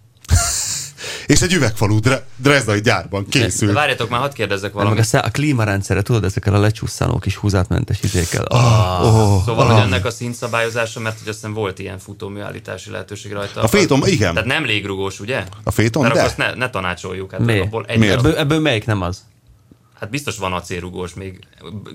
És 1.29 1.41
egy 1.43 1.53
üvegfalú 1.53 1.99
dre- 2.01 2.25
Drezdai 2.37 2.81
gyárban 2.81 3.27
De 3.31 3.39
készült. 3.39 3.73
várjatok 3.73 4.09
már, 4.09 4.21
hadd 4.21 4.35
kérdezzek 4.35 4.73
Meg 4.73 4.81
a, 4.83 4.85
valamit. 4.85 5.05
szá- 5.05 5.25
a 5.27 5.31
klímarendszere, 5.31 6.03
tudod, 6.03 6.25
ezekkel 6.25 6.55
a 6.55 6.59
lecsusszanó 6.59 7.19
kis 7.19 7.37
húzátmentes 7.37 7.99
izékkel. 8.03 8.45
Oh, 8.49 9.07
Oh, 9.07 9.45
Szóval, 9.45 9.67
hogy 9.67 9.83
ennek 9.83 10.05
a 10.05 10.11
szintszabályozása, 10.11 11.01
mert 11.01 11.19
hogy 11.19 11.29
azt 11.29 11.37
hiszem 11.37 11.53
volt 11.55 11.79
ilyen 11.79 11.99
futómű 11.99 12.41
állítási 12.41 12.91
lehetőség 12.91 13.33
rajta. 13.33 13.61
A 13.63 13.67
Phaeton, 13.69 14.07
igen. 14.07 14.33
Tehát 14.35 14.49
nem 14.49 14.65
légrugós, 14.65 15.21
ugye? 15.21 15.45
A 15.65 15.71
Phaeton, 15.71 16.03
Mert 16.03 16.15
de. 16.15 16.21
akkor 16.21 16.31
azt 16.39 16.39
ne, 16.55 16.55
ne 16.55 16.71
tanácsoljuk. 16.71 17.31
Hát 17.31 17.41
Mi? 17.41 17.59
abból 17.59 17.85
egy 17.89 17.99
Miért? 17.99 18.19
ebből, 18.19 18.37
ebből 18.37 18.61
melyik 18.61 18.87
nem 18.87 19.03
az? 19.03 19.23
Hát 20.01 20.11
biztos 20.11 20.39
van 20.39 20.53
acélrugós 20.53 21.15
még. 21.15 21.39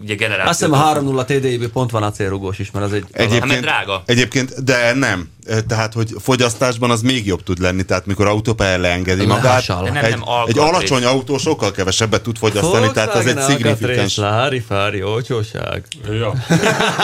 Ugye 0.02 0.16
generáció. 0.16 0.50
Azt 0.50 0.60
hiszem 0.60 1.14
a 1.16 1.24
3.0 1.24 1.26
TDI-ből 1.26 1.72
pont 1.72 1.92
van 1.92 2.04
acélrugós 2.04 2.60
is, 2.60 2.72
mert 2.72 2.86
az 2.86 2.94
egy... 2.94 3.06
Hát, 3.14 3.46
mert 3.46 3.62
drága. 3.62 4.04
Egyébként, 4.06 4.64
de 4.64 4.94
nem. 4.94 5.30
Tehát, 5.68 5.94
hogy 5.94 6.16
fogyasztásban 6.20 6.92
az 6.92 7.02
még 7.02 7.26
jobb 7.26 7.44
tud 7.44 7.60
lenni, 7.60 7.84
tehát 7.84 8.06
mikor 8.06 8.28
autópályán 8.28 8.80
leengedi 8.80 9.26
magát, 9.26 9.68
nem, 9.68 9.86
egy, 9.86 9.92
nem 9.94 10.04
egy 10.06 10.18
alkatrész. 10.22 10.64
alacsony 10.64 11.04
autó 11.04 11.38
sokkal 11.38 11.72
kevesebbet 11.72 12.22
tud 12.24 12.38
fogyasztani, 12.38 12.92
tehát 12.92 13.14
az 13.16 13.26
egy 13.26 13.40
szignifikáns. 13.40 14.18
Lári, 14.18 14.60
fári, 14.60 15.04
olcsóság. 15.04 15.86
Ja. 16.10 16.34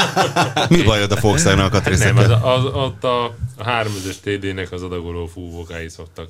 Mi 0.70 0.84
bajod 0.84 1.12
a 1.12 1.18
Volkswagen 1.22 1.58
Nem, 1.58 1.66
alkatrészekkel? 1.66 2.32
az, 2.32 2.64
az, 2.64 2.64
ott 2.74 3.04
a, 3.04 3.24
a 3.58 3.64
3000-es 3.64 4.16
TD-nek 4.24 4.72
az 4.72 4.82
adagoló 4.84 5.26
fúvókái 5.26 5.90
szoktak 5.90 6.30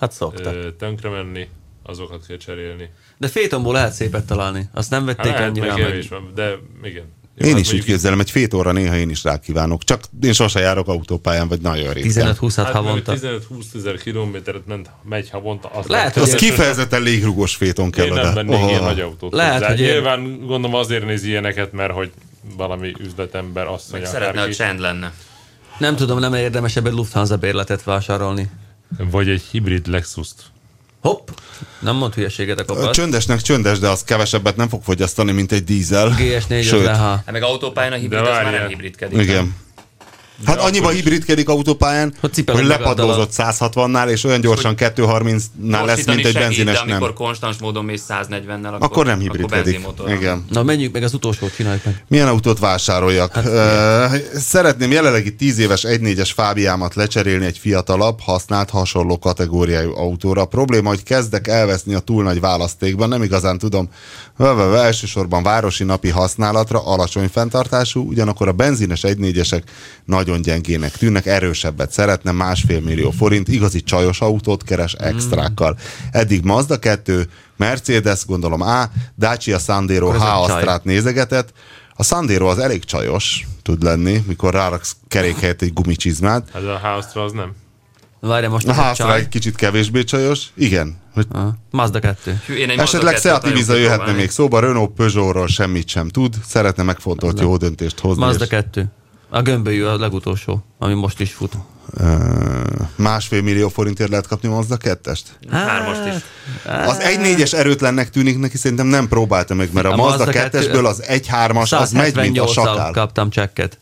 Hát 0.00 0.12
szokta. 0.12 0.52
ö, 0.54 0.72
tönkre 0.72 1.08
menni, 1.08 1.48
azokat 1.82 2.26
kell 2.26 2.36
cserélni. 2.36 2.90
De 3.18 3.28
Phaetonból 3.28 3.72
lehet 3.72 3.92
szépet 3.92 4.24
találni. 4.26 4.68
Azt 4.74 4.90
nem 4.90 5.06
Hát 5.06 5.16
vették 5.16 5.32
lehet, 5.32 5.48
annyira 5.48 5.66
meg 5.66 5.76
meg. 5.76 5.86
kevés 5.86 6.08
van, 6.08 6.32
de 6.34 6.58
igen. 6.82 7.04
Jó, 7.36 7.46
Én 7.46 7.52
hát 7.52 7.60
is 7.60 7.72
úgy 7.72 7.84
képzelem, 7.84 8.20
egy 8.20 8.30
fétorra 8.30 8.72
néha 8.72 8.96
én 8.96 9.10
is 9.10 9.24
rákívánok. 9.24 9.84
Csak 9.84 10.00
én 10.22 10.32
sose 10.32 10.60
járok 10.60 10.88
autópályán, 10.88 11.48
vagy 11.48 11.60
nagyon 11.60 11.92
ritkán. 11.92 12.36
15-20 12.40 12.52
Hát 12.56 12.66
havonta. 12.72 13.12
15-20 13.14 13.38
ezer 13.74 13.96
kilométert 13.98 14.66
ment, 14.66 14.90
megy 15.08 15.30
havonta. 15.30 15.68
Az 15.68 15.86
Lehet, 15.86 16.16
Az 16.16 16.30
hogy 16.30 16.38
kifejezetten 16.38 17.02
légrugós 17.02 17.54
féton 17.56 17.90
kell 17.90 18.06
Én 18.06 18.12
nem 18.12 18.22
oda. 18.24 18.32
vennék 18.34 18.62
Oh. 18.62 18.68
ilyen 18.68 18.82
nagy 18.82 19.00
autót. 19.00 19.32
Lehet, 19.32 19.64
hogy 19.64 19.80
én- 19.80 19.90
Nyilván 19.92 20.38
gondolom 20.38 20.74
azért 20.74 21.04
néz 21.06 21.24
ilyeneket, 21.24 21.72
mert 21.72 21.92
hogy 21.92 22.10
valami 22.56 22.92
üzletember 22.98 23.66
azt 23.66 23.90
mondja, 23.90 24.08
szeretne, 24.10 24.42
hogy 24.42 24.56
csend 24.56 24.80
lenne. 24.80 25.12
Nem 25.78 25.96
tudom, 25.96 26.18
nem 26.18 26.34
érdemesebb 26.34 26.86
egy 26.86 26.92
Lufthansa 26.92 27.36
bérletet 27.36 27.82
vásárolni. 27.82 28.50
Vagy 29.10 29.28
egy 29.28 29.42
hibrid 29.50 29.86
Lexus-t. 29.86 30.42
Hopp! 31.00 31.28
Nem 31.78 31.96
mond 31.96 32.14
hülyeséget 32.14 32.60
a 32.60 32.64
kopasz. 32.64 32.96
Csöndesnek 32.96 33.40
csöndes, 33.40 33.78
de 33.78 33.88
az 33.88 34.04
kevesebbet 34.04 34.56
nem 34.56 34.68
fog 34.68 34.82
fogyasztani, 34.82 35.32
mint 35.32 35.52
egy 35.52 35.64
dízel. 35.64 36.14
GS4 36.18 36.58
az 36.58 36.66
Sőt. 36.66 36.86
Hát 36.86 37.30
meg 37.30 37.42
autópályán 37.42 37.92
a 37.92 37.96
hibrid, 37.96 38.20
az 38.20 38.26
már 38.28 38.52
nem 38.52 38.68
hibridkedik. 38.68 39.20
igen. 39.20 39.56
Hát 40.44 40.56
De 40.56 40.62
annyiba 40.62 40.84
akkor 40.84 40.96
hibridkedik 40.96 41.48
autópályán, 41.48 42.14
Hogy 42.20 42.44
hogy, 42.46 42.64
lepadlózott 42.64 43.30
160-nál, 43.36 44.08
és 44.08 44.24
olyan 44.24 44.40
gyorsan 44.40 44.74
230-nál 44.76 45.84
lesz, 45.84 46.06
mint 46.06 46.18
egy 46.18 46.24
segít, 46.24 46.38
benzines 46.38 46.78
amikor 46.78 47.00
nem. 47.00 47.14
konstans 47.14 47.58
módon 47.58 47.84
mész 47.84 48.04
140-nel, 48.08 48.64
akkor, 48.64 48.78
Akkor 48.80 49.06
nem 49.06 49.18
hibridkedik. 49.18 49.64
benzinmotorral. 49.64 50.14
Igen. 50.14 50.44
Na 50.50 50.62
menjünk 50.62 50.92
meg 50.92 51.02
az 51.02 51.14
utolsót, 51.14 51.54
csináljuk 51.54 51.84
meg. 51.84 52.04
Milyen 52.08 52.28
autót 52.28 52.58
vásároljak? 52.58 53.32
Hát, 53.34 54.28
Szeretném 54.34 54.90
jelenlegi 54.90 55.34
10 55.34 55.58
éves 55.58 55.82
1.4-es 55.82 56.30
Fábiámat 56.34 56.94
lecserélni 56.94 57.44
egy 57.46 57.58
fiatalabb, 57.58 58.20
használt, 58.20 58.70
hasonló 58.70 59.18
kategóriájú 59.18 59.96
autóra. 59.96 60.40
A 60.40 60.44
probléma, 60.44 60.88
hogy 60.88 61.02
kezdek 61.02 61.48
elveszni 61.48 61.94
a 61.94 61.98
túl 61.98 62.22
nagy 62.22 62.40
választékban, 62.40 63.08
nem 63.08 63.22
igazán 63.22 63.58
tudom. 63.58 63.88
Vövöv, 64.36 64.74
elsősorban 64.74 65.42
városi 65.42 65.84
napi 65.84 66.08
használatra, 66.08 66.86
alacsony 66.86 67.28
fenntartású, 67.28 68.06
ugyanakkor 68.08 68.48
a 68.48 68.52
benzines 68.52 69.00
1.4-esek 69.00 69.62
nagyon 70.30 70.44
gyengének 70.44 70.96
tűnnek, 70.96 71.26
erősebbet 71.26 71.92
szeretne, 71.92 72.30
másfél 72.30 72.80
millió 72.80 73.10
forint, 73.10 73.48
igazi 73.48 73.82
csajos 73.82 74.20
autót 74.20 74.62
keres 74.62 74.92
extrákkal. 74.92 75.78
Eddig 76.10 76.44
Mazda 76.44 76.78
2, 76.78 77.28
Mercedes, 77.56 78.26
gondolom 78.26 78.60
A, 78.60 78.84
Dacia 79.18 79.58
Sandero 79.58 80.10
H 80.10 80.14
ez. 80.14 80.20
Astrát 80.22 80.84
nézegetett. 80.84 81.52
A 81.94 82.02
Sandero 82.02 82.46
az 82.46 82.58
elég 82.58 82.84
csajos, 82.84 83.46
tud 83.62 83.82
lenni, 83.82 84.24
mikor 84.26 84.52
ráraksz 84.54 84.96
kerék 85.08 85.38
helyett 85.38 85.62
egy 85.62 85.72
gumicsizmát. 85.72 86.48
Hát 86.52 86.62
a 86.62 86.78
House-ra 86.82 87.24
az 87.24 87.32
nem. 87.32 87.52
Várj, 88.20 88.46
most 88.46 88.68
A 88.68 88.90
ez 88.90 89.00
egy 89.00 89.28
kicsit 89.28 89.56
kevésbé 89.56 90.04
csajos. 90.04 90.46
Igen. 90.54 90.98
Hogy 91.14 91.26
Ah, 91.32 91.48
Mazda 91.70 91.98
2. 91.98 92.40
Hű, 92.46 92.54
én 92.54 92.70
egy 92.70 92.78
esetleg 92.78 93.16
Seat 93.16 93.44
2-t 93.44 93.48
Ibiza 93.48 93.74
jöhetne 93.74 94.12
még 94.12 94.30
szóba, 94.30 94.60
Renault 94.60 94.90
Peugeotról 94.90 95.46
semmit 95.46 95.88
sem 95.88 96.08
tud, 96.08 96.34
szeretne 96.46 96.82
megfontolt 96.82 97.40
jó 97.40 97.56
döntést 97.56 97.98
hozni. 97.98 98.24
Mazda 98.24 98.44
és, 98.44 98.50
2. 98.50 98.90
A 99.30 99.42
gömbölyű 99.42 99.84
a 99.84 99.98
legutolsó, 99.98 100.64
ami 100.78 100.94
most 100.94 101.20
is 101.20 101.32
fut. 101.32 101.52
ö, 101.96 102.14
másfél 102.96 103.42
millió 103.42 103.68
forintért 103.68 104.10
lehet 104.10 104.26
kapni 104.26 104.48
Mazda 104.48 104.76
2-est? 104.76 105.20
Hármast 105.50 106.00
is. 106.06 106.22
Az 106.64 106.98
1.4-es 107.00 107.52
erőtlennek 107.54 108.10
tűnik 108.10 108.38
neki, 108.38 108.56
szerintem 108.56 108.86
nem 108.86 109.08
próbálta 109.08 109.54
meg, 109.54 109.72
mert 109.72 109.86
a, 109.86 109.92
A 109.92 109.96
Mazda 109.96 110.24
Mazda 110.24 110.40
2-esből 110.48 110.84
az 110.84 111.02
1.3-as, 111.08 111.78
az 111.80 111.92
megy, 111.92 112.16
mint 112.16 112.38
a 112.38 112.44
178-al 112.44 112.52
sakál. 112.52 112.90
kaptam 112.92 113.30
csekket. 113.30 113.78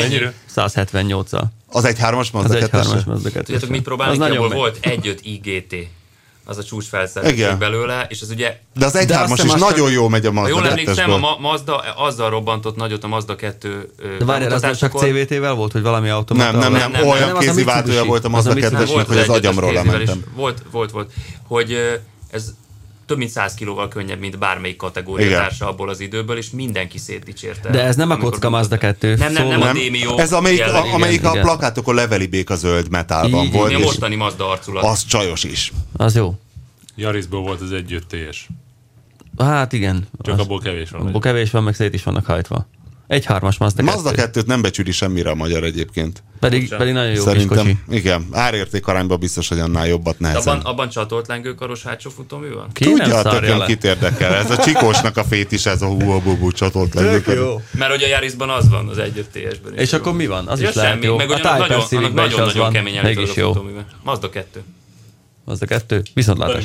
Mennyire? 0.00 0.32
178-al. 0.56 1.42
Az 1.66 1.84
1.3-as 1.84 2.32
Mazda 2.32 2.38
Az 2.38 2.62
egy 2.62 2.70
2 2.70 2.78
hármas 2.78 3.04
Mazda 3.04 3.28
2 3.30 3.42
Tudjátok, 3.44 3.68
mit 3.68 3.82
próbálni? 3.82 4.12
Az 4.12 4.18
nagyon 4.18 4.48
volt 4.50 4.78
1.5 4.82 5.18
IGT. 5.22 5.74
Az 6.50 6.58
a 6.58 6.64
csúcs 6.64 6.84
felszereltség 6.84 7.38
Igen. 7.38 7.58
belőle, 7.58 8.06
és 8.08 8.22
az 8.22 8.30
ugye 8.30 8.56
De 8.74 8.86
az 8.86 8.94
azt 8.94 9.10
1.3-as 9.10 9.28
hiszem, 9.28 9.46
is 9.46 9.52
nagyon 9.62 9.90
jó 9.90 10.08
megy 10.08 10.26
a 10.26 10.32
Mazda 10.32 10.48
jól 10.48 10.68
emlékszem, 10.68 11.10
a 11.10 11.16
2-esből. 11.16 11.20
Ma- 11.20 11.38
Mazda 11.38 11.76
azzal 11.96 12.30
robbantott 12.30 12.76
nagyot 12.76 13.04
a 13.04 13.06
Mazda 13.06 13.36
2 13.36 13.90
De 14.18 14.24
várjál, 14.24 14.52
az 14.52 14.60
nem 14.62 14.74
csak 14.74 14.92
CVT-vel 14.98 15.54
volt, 15.54 15.72
hogy 15.72 15.82
valami 15.82 16.08
automata? 16.08 16.50
Nem, 16.50 16.60
nem, 16.60 16.72
nem, 16.72 16.80
nem, 16.80 16.90
nem, 16.90 17.06
olyan 17.10 17.26
nem, 17.26 17.36
az 17.36 17.44
a 17.44 17.48
kéziváltója 17.48 18.02
Mitsubishi. 18.02 18.08
volt 18.08 18.24
a 18.24 18.26
Az 18.26 18.32
Mazda 18.32 18.50
a 18.50 18.54
Mitsubishi. 18.54 18.82
2-esnek, 18.84 18.94
volt 18.94 19.06
hogy 19.06 19.18
az 19.18 19.28
agyamról 19.28 19.72
lementem. 19.72 20.24
Volt, 20.34 20.62
volt, 20.70 20.90
volt. 20.90 21.10
Hogy 21.48 21.76
ez 22.30 22.54
több 23.08 23.18
mint 23.18 23.30
100 23.30 23.54
kilóval 23.54 23.88
könnyebb, 23.88 24.18
mint 24.18 24.38
bármelyik 24.38 24.76
kategória 24.76 25.26
Igen. 25.26 25.38
társa 25.38 25.68
abból 25.68 25.88
az 25.88 26.00
időből, 26.00 26.36
és 26.36 26.50
mindenki 26.50 26.98
szétdicsérte. 26.98 27.70
De 27.70 27.82
ez 27.82 27.96
nem 27.96 28.10
a 28.10 28.16
kocka 28.16 28.50
Mazda 28.50 28.76
bemutatta. 28.76 29.06
2, 29.08 29.14
Nem, 29.14 29.32
nem, 29.32 29.46
nem, 29.48 29.58
szól- 29.58 29.68
a 29.68 29.72
Nem, 29.72 29.82
Demio. 29.82 30.18
ez 30.18 30.32
amelyik, 30.32 30.58
jellegű. 30.58 30.88
a, 30.88 30.94
amelyik 30.94 31.24
a 31.24 31.30
igen. 31.30 31.42
plakátokon 31.42 31.94
leveli 31.94 32.26
béka 32.26 32.54
zöld 32.56 32.90
metálban 32.90 33.44
Így, 33.44 33.52
volt, 33.52 33.72
a 33.72 33.78
és 33.78 33.84
mostani 33.84 34.14
Mazda 34.14 34.50
arculat. 34.50 34.84
az 34.84 35.04
csajos 35.04 35.44
is. 35.44 35.72
Az 35.96 36.14
jó. 36.14 36.38
Yarisból 36.94 37.40
volt 37.40 37.60
az 37.60 37.72
1 37.72 37.98
TS. 38.08 38.46
Hát 39.38 39.72
igen. 39.72 40.08
Csak 40.22 40.34
Az- 40.34 40.40
abból 40.40 40.60
kevés 40.60 40.90
van. 40.90 41.06
Abból 41.06 41.20
kevés 41.20 41.50
van, 41.50 41.62
meg 41.62 41.74
szét 41.74 41.94
is 41.94 42.02
vannak 42.02 42.26
hajtva. 42.26 42.66
Egy 43.08 43.24
hármas 43.24 43.58
Mazda 43.58 43.82
2. 43.84 43.94
Mazda 43.94 44.10
2-t 44.14 44.46
nem 44.46 44.62
becsüli 44.62 44.90
semmire 44.92 45.30
a 45.30 45.34
magyar 45.34 45.64
egyébként. 45.64 46.22
Pedig, 46.40 46.74
pedig 46.76 46.92
nagyon 46.92 47.10
jó 47.12 47.24
kis 47.24 47.24
kocsi. 47.24 47.38
Szerintem, 47.48 47.82
igen, 47.90 48.26
árérték 48.32 48.86
arányban 48.86 49.18
biztos, 49.18 49.48
hogy 49.48 49.58
annál 49.58 49.86
jobbat 49.86 50.16
De 50.18 50.26
nehezen. 50.28 50.54
abban, 50.54 50.66
abban 50.72 50.88
csatolt 50.88 51.26
lengőkaros 51.26 51.82
hátsó 51.82 52.10
futómű 52.10 52.52
van? 52.52 52.68
Ki 52.72 52.84
Tudja, 52.84 53.22
tököm 53.22 53.58
le. 53.58 53.66
kit 53.66 53.84
érdekel. 53.84 54.34
Ez 54.34 54.50
a 54.50 54.56
csikósnak 54.56 55.16
a 55.16 55.24
fét 55.24 55.52
is, 55.52 55.66
ez 55.66 55.82
a 55.82 55.86
hú 55.86 56.50
csatolt 56.52 56.94
legyők. 56.94 57.26
Mert 57.70 57.90
hogy 57.90 58.02
a 58.02 58.06
Yarisban 58.06 58.50
az 58.50 58.68
van, 58.68 58.88
az 58.88 58.96
1.5 58.96 59.24
TS-ben. 59.32 59.74
is 59.74 59.80
És 59.80 59.92
jó. 59.92 59.98
akkor 59.98 60.12
mi 60.12 60.26
van? 60.26 60.46
Az 60.48 60.60
ja, 60.60 60.68
is 60.68 60.74
lehet 60.74 60.90
semmi, 60.92 61.04
jó. 61.04 61.16
meg 61.16 61.30
A 61.30 61.38
nagyon, 61.38 61.60
annak 61.90 61.90
nagyon-nagyon 62.14 62.62
van. 62.62 62.72
kemény 62.72 62.96
állítólag 62.96 63.28
a 63.30 63.32
futóműve. 63.32 63.86
Mazda 64.02 64.28
2. 64.30 64.62
Az 65.44 65.62
a 65.62 65.66
kettő. 65.66 66.02
Viszontlátás. 66.14 66.64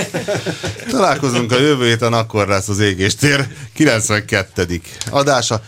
Találkozunk 0.90 1.52
a 1.52 1.60
jövő 1.60 1.86
héten, 1.86 2.12
akkor 2.12 2.48
lesz 2.48 2.68
az 2.68 2.78
égéstér 2.78 3.48
92. 3.72 4.80
adása. 5.10 5.62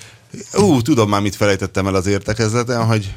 Ú, 0.55 0.83
tudom 0.83 1.09
már, 1.09 1.21
mit 1.21 1.37
felejtettem 1.37 1.87
el 1.87 1.95
az 1.95 2.07
értekezleten, 2.07 2.85
hogy 2.85 3.15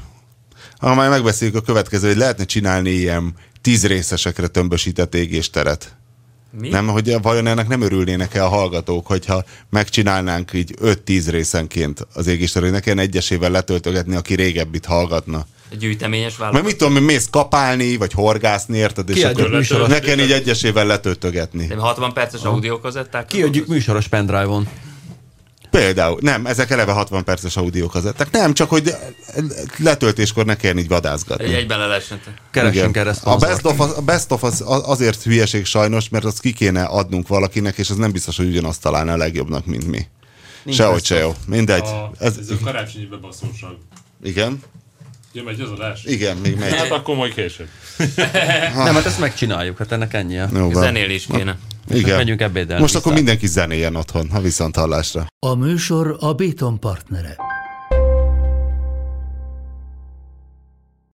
ha 0.80 0.96
már 0.96 1.10
megbeszéljük 1.10 1.58
a 1.58 1.62
következő, 1.62 2.08
hogy 2.08 2.18
lehetne 2.18 2.46
csinálni 2.46 2.90
ilyen 2.90 3.34
tíz 3.62 3.86
részesekre 3.86 4.48
tömbösített 4.48 5.16
égésteret. 5.16 5.96
Mi? 6.60 6.70
Nem, 6.70 6.88
hogy 6.88 7.22
vajon 7.22 7.48
ennek 7.48 7.68
nem 7.68 7.82
örülnének 7.82 8.36
el 8.36 8.46
a 8.46 8.50
hallgatók, 8.50 9.08
hogyha 9.08 9.44
megcsinálnánk 9.70 10.54
így 10.54 10.76
5-10 10.82 11.26
részenként 11.30 12.08
az 12.14 12.26
ne 12.54 12.80
kellene 12.80 13.02
egyesével 13.02 13.52
letöltögetni, 13.52 14.16
aki 14.16 14.36
régebbit 14.36 14.86
hallgatna. 14.86 15.46
Gyűjteményes 15.80 16.24
Mert 16.26 16.38
válogató. 16.38 16.66
mit 16.66 16.78
tudom, 16.78 17.04
mész 17.04 17.28
kapálni, 17.32 17.98
vagy 17.98 18.12
horgászni, 18.14 18.78
érted? 18.78 19.10
És 19.10 19.16
Kiadjuk 19.16 19.46
akkor 19.48 19.58
műsoros- 19.58 19.88
ne 19.90 20.00
kell 20.00 20.20
így 20.20 20.32
egyesével 20.32 20.86
letöltögetni. 20.86 21.68
De 21.68 21.76
60 21.76 22.14
perces 22.14 22.42
audiokazetták. 22.44 23.26
Kiadjuk 23.26 23.68
műsoros 23.68 24.08
pendrive-on. 24.08 24.68
Például, 25.70 26.18
nem, 26.22 26.46
ezek 26.46 26.70
eleve 26.72 26.92
60 26.92 27.24
perces 27.24 27.56
audiókazettek. 27.58 28.32
Nem, 28.32 28.54
csak 28.54 28.70
hogy 28.70 28.96
letöltéskor 29.78 30.46
ne 30.46 30.56
kelljen 30.56 30.78
így 30.78 30.84
Egy, 30.84 30.90
vadászgatni. 30.90 31.54
egyben 31.54 31.80
le 31.80 31.86
lehessen. 31.86 32.20
Keressünk 32.52 32.98
erre 32.98 33.14
a 33.24 33.36
best, 33.38 33.66
of, 33.66 33.80
az- 33.80 33.98
a 33.98 34.02
best 34.02 34.32
of 34.32 34.44
az 34.44 34.64
az 34.66 34.82
azért 34.90 35.24
hülyeség 35.24 35.66
sajnos, 35.66 36.10
mert 36.10 36.26
azt 36.26 36.40
ki 36.40 36.54
kéne 36.54 36.84
adnunk 36.84 37.28
valakinek, 37.28 37.78
és 37.78 37.90
az 37.90 37.96
nem 37.98 38.12
biztos, 38.12 38.38
hogy 38.38 38.48
ugyanazt 38.48 38.82
találna 38.82 39.14
a 39.14 39.18
legjobbnak, 39.18 39.66
mint 39.66 39.88
mi. 39.88 40.08
Sehogy 40.72 40.94
best 40.94 41.06
se 41.06 41.16
jó. 41.18 41.36
Mindegy. 41.48 41.84
A, 41.86 42.12
Ez, 42.20 42.38
ez, 42.38 42.50
a 42.50 42.56
karácsonyi 42.64 43.06
bebaszóság. 43.06 43.72
igen? 44.24 44.60
Ugye 45.38 45.46
megy 45.46 45.62
az 45.62 45.70
adás? 45.70 46.04
Igen, 46.04 46.38
még 46.38 46.58
megy. 46.58 46.74
Hát 46.74 46.92
akkor 46.92 47.16
majd 47.16 47.34
később. 47.34 47.68
Nem, 48.86 48.94
hát 48.96 49.06
ezt 49.06 49.20
megcsináljuk, 49.20 49.78
hát 49.78 49.92
ennek 49.92 50.14
ennyi. 50.14 50.34
Jó, 50.34 50.48
van. 50.52 50.74
Zenélni 50.84 51.14
is 51.14 51.26
kéne. 51.32 51.58
Igen. 51.90 52.16
Menjünk 52.16 52.42
ebédelni 52.42 52.82
Most 52.82 52.96
akkor 52.96 53.12
vissza. 53.12 53.24
mindenki 53.24 53.48
zenéjen 53.48 53.96
otthon, 53.96 54.30
ha 54.30 54.42
viszont 54.42 54.76
hallásra. 54.76 55.28
A 55.40 55.56
műsor 55.56 56.18
a 56.20 56.34
Béton 56.34 56.80
partnere. 56.80 57.36